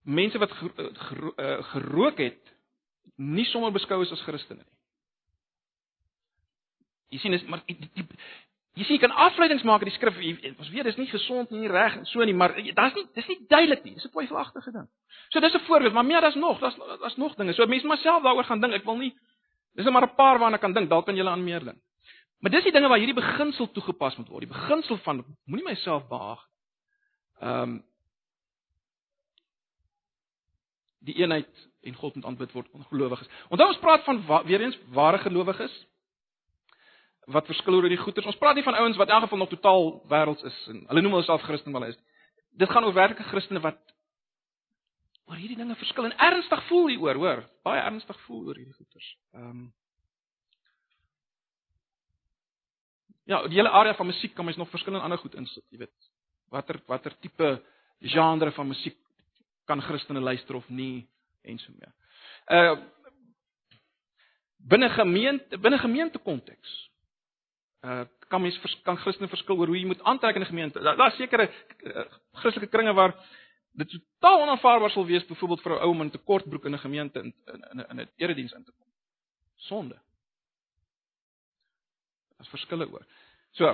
mense 0.03 0.39
wat 0.39 0.51
uh, 0.53 1.63
gerook 1.73 2.19
het 2.19 2.55
nie 3.17 3.45
sommer 3.45 3.73
beskou 3.73 4.03
is 4.03 4.13
as 4.13 4.23
Christene 4.23 4.63
nie. 4.63 4.73
Jy 7.15 7.19
sien 7.19 7.33
is 7.33 7.45
maar 7.47 7.63
die, 7.67 7.79
die, 7.95 8.07
Jy 8.75 8.85
sien 8.85 8.97
jy 8.97 9.03
kan 9.05 9.13
afleidings 9.23 9.63
maak 9.63 9.85
uit 9.85 9.93
die 9.93 9.95
skrif. 9.95 10.17
Ons 10.59 10.71
weet 10.75 10.85
dis 10.85 10.97
nie 10.99 11.07
gesond 11.07 11.53
nie, 11.55 11.69
reg 11.71 11.95
en 12.01 12.07
so 12.11 12.25
nie, 12.27 12.35
maar 12.35 12.57
daar's 12.75 12.97
nie 12.97 13.05
dis 13.15 13.29
nie 13.31 13.37
duidelik 13.47 13.85
nie. 13.85 13.95
Dis 13.95 14.05
'n 14.05 14.11
twyfelagtige 14.11 14.73
ding. 14.73 14.89
So 15.31 15.41
dis 15.41 15.55
'n 15.55 15.63
voorbeeld, 15.69 15.95
maar 15.95 16.05
meer 16.05 16.21
daar's 16.21 16.35
nog, 16.35 16.59
daar's 16.59 16.75
daar's 16.75 17.17
nog 17.17 17.37
dinge. 17.37 17.53
So 17.55 17.67
mense 17.67 17.87
maar 17.87 17.99
self 17.99 18.23
daaroor 18.23 18.45
gaan 18.45 18.61
dink. 18.61 18.75
Ek 18.75 18.85
wil 18.85 18.97
nie 18.97 19.15
Dis 19.75 19.91
maar 19.91 20.07
'n 20.07 20.15
paar 20.15 20.39
waarna 20.39 20.57
kan 20.57 20.73
dink. 20.73 20.89
Dalk 20.89 21.07
kan 21.07 21.17
julle 21.17 21.31
aan 21.31 21.45
meer 21.45 21.65
dink. 21.65 21.79
Maar 22.39 22.51
dis 22.51 22.63
die 22.63 22.73
dinge 22.73 22.89
waar 22.89 22.99
hierdie 22.99 23.15
beginsel 23.15 23.71
toegepas 23.73 24.17
moet 24.17 24.29
word. 24.29 24.41
Die 24.41 24.53
beginsel 24.53 24.97
van 24.97 25.25
moenie 25.45 25.67
myself 25.67 26.09
behaag. 26.09 26.47
Ehm 27.41 27.63
um, 27.63 27.85
die 31.05 31.17
eenheid 31.21 31.51
en 31.85 31.97
God 32.01 32.15
moet 32.17 32.29
aanbid 32.31 32.53
word 32.57 32.71
ongelowiges. 32.73 33.29
Onthou 33.53 33.69
ons 33.69 33.83
praat 33.83 34.05
van 34.07 34.23
wa 34.29 34.43
weer 34.49 34.65
eens 34.65 34.79
ware 34.97 35.21
gelowiges 35.23 35.75
wat 37.35 37.49
verskil 37.49 37.79
oor 37.79 37.89
die 37.89 38.01
goeters. 38.01 38.27
Ons 38.29 38.41
praat 38.41 38.57
nie 38.59 38.65
van 38.67 38.77
ouens 38.77 38.99
wat 39.01 39.09
in 39.09 39.17
elk 39.17 39.27
geval 39.27 39.43
nog 39.45 39.53
totaal 39.53 39.87
wêrelds 40.13 40.45
is 40.45 40.59
en 40.73 40.83
hulle 40.89 41.05
noem 41.05 41.19
hulle 41.19 41.29
self 41.29 41.45
Christen 41.45 41.73
maar 41.73 41.89
is. 41.89 42.01
Dit 42.57 42.71
gaan 42.71 42.85
oor 42.85 42.97
werklike 42.97 43.29
Christene 43.31 43.63
wat 43.65 43.81
oor 45.25 45.41
hierdie 45.41 45.57
dinge 45.57 45.77
verskil 45.81 46.11
en 46.11 46.19
ernstig 46.21 46.67
voel 46.69 46.91
hieroor, 46.93 47.21
hoor. 47.21 47.47
Baie 47.65 47.81
ernstig 47.81 48.19
voel 48.27 48.51
oor 48.51 48.61
hierdie 48.61 48.77
goeters. 48.77 49.17
Ehm 49.37 49.51
um, 49.51 49.73
Ja, 53.25 53.39
die 53.49 53.57
hele 53.57 53.71
area 53.73 53.95
van 53.97 54.07
musiek 54.07 54.35
kan 54.37 54.45
mens 54.45 54.59
nog 54.61 54.69
verskillende 54.69 55.05
ander 55.05 55.19
goed 55.19 55.35
insit, 55.41 55.65
jy 55.73 55.79
weet. 55.81 56.09
Watter 56.53 56.77
watter 56.87 57.15
tipe 57.25 57.55
genre 58.05 58.51
van 58.53 58.69
musiek 58.69 58.99
kan 59.65 59.83
Christene 59.83 60.21
luister 60.21 60.57
of 60.57 60.69
nie 60.69 61.07
en 61.43 61.59
so 61.59 61.73
meer. 61.73 61.93
Uh 62.51 62.77
binne 64.65 64.89
gemeente 64.91 65.59
binne 65.59 65.79
gemeente 65.79 66.19
konteks 66.19 66.91
uh 67.85 68.05
kan 68.29 68.43
mens 68.43 68.59
vers, 68.59 68.77
kan 68.83 68.97
Christene 68.97 69.29
verskil 69.29 69.59
oor 69.59 69.71
hoe 69.71 69.79
jy 69.79 69.87
moet 69.87 70.03
aantrek 70.03 70.37
in 70.37 70.43
'n 70.43 70.53
gemeente. 70.53 70.81
Daar's 70.81 70.97
daar 70.97 71.13
sekere 71.13 71.51
uh, 71.83 72.05
Christelike 72.33 72.71
kringe 72.71 72.93
waar 72.93 73.15
dit 73.73 73.91
totaal 73.91 74.41
onaanvaarbaar 74.41 74.91
sal 74.91 75.07
wees 75.07 75.27
byvoorbeeld 75.27 75.63
vir 75.63 75.73
'n 75.73 75.83
ou 75.83 75.91
om 75.91 76.01
in 76.01 76.11
'n 76.13 76.25
kortbroek 76.25 76.65
in 76.65 76.75
'n 76.75 76.79
gemeente 76.87 77.19
in 77.19 77.35
in 77.73 77.87
in 77.91 78.01
'n 78.01 78.09
erediens 78.17 78.53
in 78.53 78.65
te 78.65 78.73
kom. 78.73 78.87
Sonde. 79.57 80.01
Daar's 82.37 82.49
verskille 82.49 82.91
oor. 82.91 83.07
So, 83.51 83.65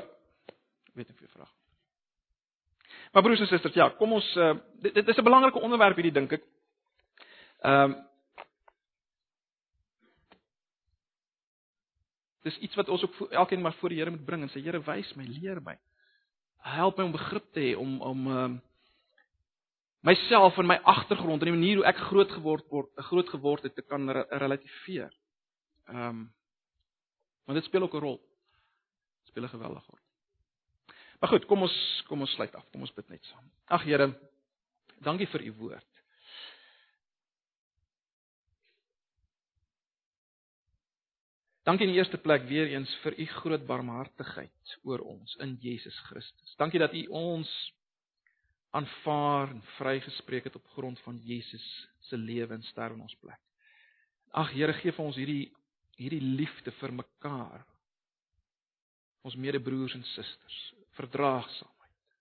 weet 0.94 1.08
ek 1.10 1.16
vir 1.16 1.26
jou 1.26 1.32
vraag. 1.32 1.59
Maar 3.10 3.22
broers 3.22 3.40
en 3.40 3.46
susters, 3.46 3.74
ja, 3.74 3.88
kom 3.98 4.12
ons 4.12 4.36
uh, 4.36 4.54
dit, 4.82 4.94
dit 4.94 5.08
is 5.08 5.16
'n 5.16 5.26
belangrike 5.26 5.60
onderwerp 5.60 5.94
hierdie 5.94 6.14
dink 6.14 6.32
ek. 6.32 6.44
Ehm 7.60 7.90
um, 7.90 8.08
Dis 12.40 12.58
iets 12.58 12.74
wat 12.74 12.88
ons 12.88 13.02
ook 13.04 13.30
elkeen 13.30 13.60
maar 13.60 13.72
voor 13.72 13.88
die 13.88 13.98
Here 13.98 14.10
moet 14.10 14.24
bring 14.24 14.42
en 14.42 14.48
sê 14.48 14.62
Here 14.64 14.80
wys 14.80 15.12
my, 15.14 15.24
leer 15.24 15.60
my. 15.62 15.76
Help 16.56 16.96
my 16.96 17.04
om 17.04 17.12
begrip 17.12 17.52
te 17.52 17.60
hê 17.60 17.76
om 17.76 18.00
om 18.00 18.26
um, 18.26 18.62
myself 20.00 20.58
en 20.58 20.66
my 20.66 20.78
agtergrond 20.88 21.42
en 21.42 21.50
die 21.50 21.58
manier 21.58 21.76
hoe 21.76 21.88
ek 21.88 22.00
groot 22.08 22.32
geword 22.32 22.68
word, 22.72 22.90
groot 23.10 23.28
geword 23.28 23.62
het 23.68 23.74
te 23.74 23.82
kan 23.82 24.08
re 24.08 24.26
relativeer. 24.30 25.12
Ehm 25.88 26.06
um, 26.08 26.28
want 27.44 27.58
dit 27.58 27.66
speel 27.66 27.82
ook 27.82 27.94
'n 27.94 28.04
rol. 28.06 28.20
Dit 29.20 29.28
speel 29.28 29.44
'n 29.44 29.48
geweldige 29.48 29.90
rol. 29.90 30.09
Maar 31.20 31.34
goed, 31.34 31.46
kom 31.46 31.66
ons 31.68 31.76
kom 32.08 32.24
ons 32.24 32.34
sluit 32.34 32.54
af. 32.56 32.66
Kom 32.72 32.84
ons 32.86 32.94
bid 32.96 33.08
net 33.12 33.24
saam. 33.28 33.48
Ag 33.68 33.84
Here, 33.84 34.08
dankie 35.04 35.28
vir 35.30 35.44
u 35.46 35.52
woord. 35.58 35.86
Dankie 41.68 41.84
in 41.86 41.92
die 41.92 42.00
eerste 42.00 42.18
plek 42.18 42.48
weer 42.48 42.72
eens 42.72 42.90
vir 43.04 43.18
u 43.20 43.26
groot 43.36 43.66
barmhartigheid 43.68 44.72
oor 44.88 45.04
ons 45.04 45.36
in 45.44 45.58
Jesus 45.60 45.98
Christus. 46.08 46.56
Dankie 46.58 46.80
dat 46.80 46.96
u 46.96 47.04
ons 47.12 47.50
aanvaar 48.74 49.52
en 49.52 49.62
vrygespreek 49.76 50.48
het 50.48 50.56
op 50.56 50.66
grond 50.74 50.98
van 51.04 51.20
Jesus 51.26 51.66
se 52.08 52.16
lewe 52.16 52.54
en 52.54 52.64
sterwe 52.64 52.96
in 52.96 53.04
ons 53.04 53.18
plek. 53.20 53.40
Ag 54.32 54.54
Here, 54.54 54.72
gee 54.80 54.94
vir 54.94 55.04
ons 55.04 55.18
hierdie 55.20 55.50
hierdie 56.00 56.22
liefde 56.22 56.72
vir 56.80 56.94
mekaar. 56.96 57.64
Ons 59.26 59.36
medebroers 59.36 59.94
en 59.98 60.04
susters, 60.14 60.60
verdraagsaamheid, 61.00 62.16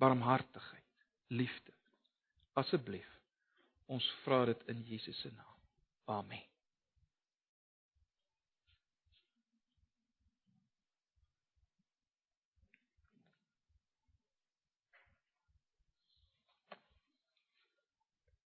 barmhartigheid, 0.00 1.06
liefde. 1.28 1.72
Asseblief. 2.52 3.08
Ons 3.92 4.06
vra 4.24 4.44
dit 4.48 4.64
in 4.72 4.82
Jesus 4.88 5.20
se 5.20 5.32
naam. 5.36 5.60
Amen. 6.20 6.51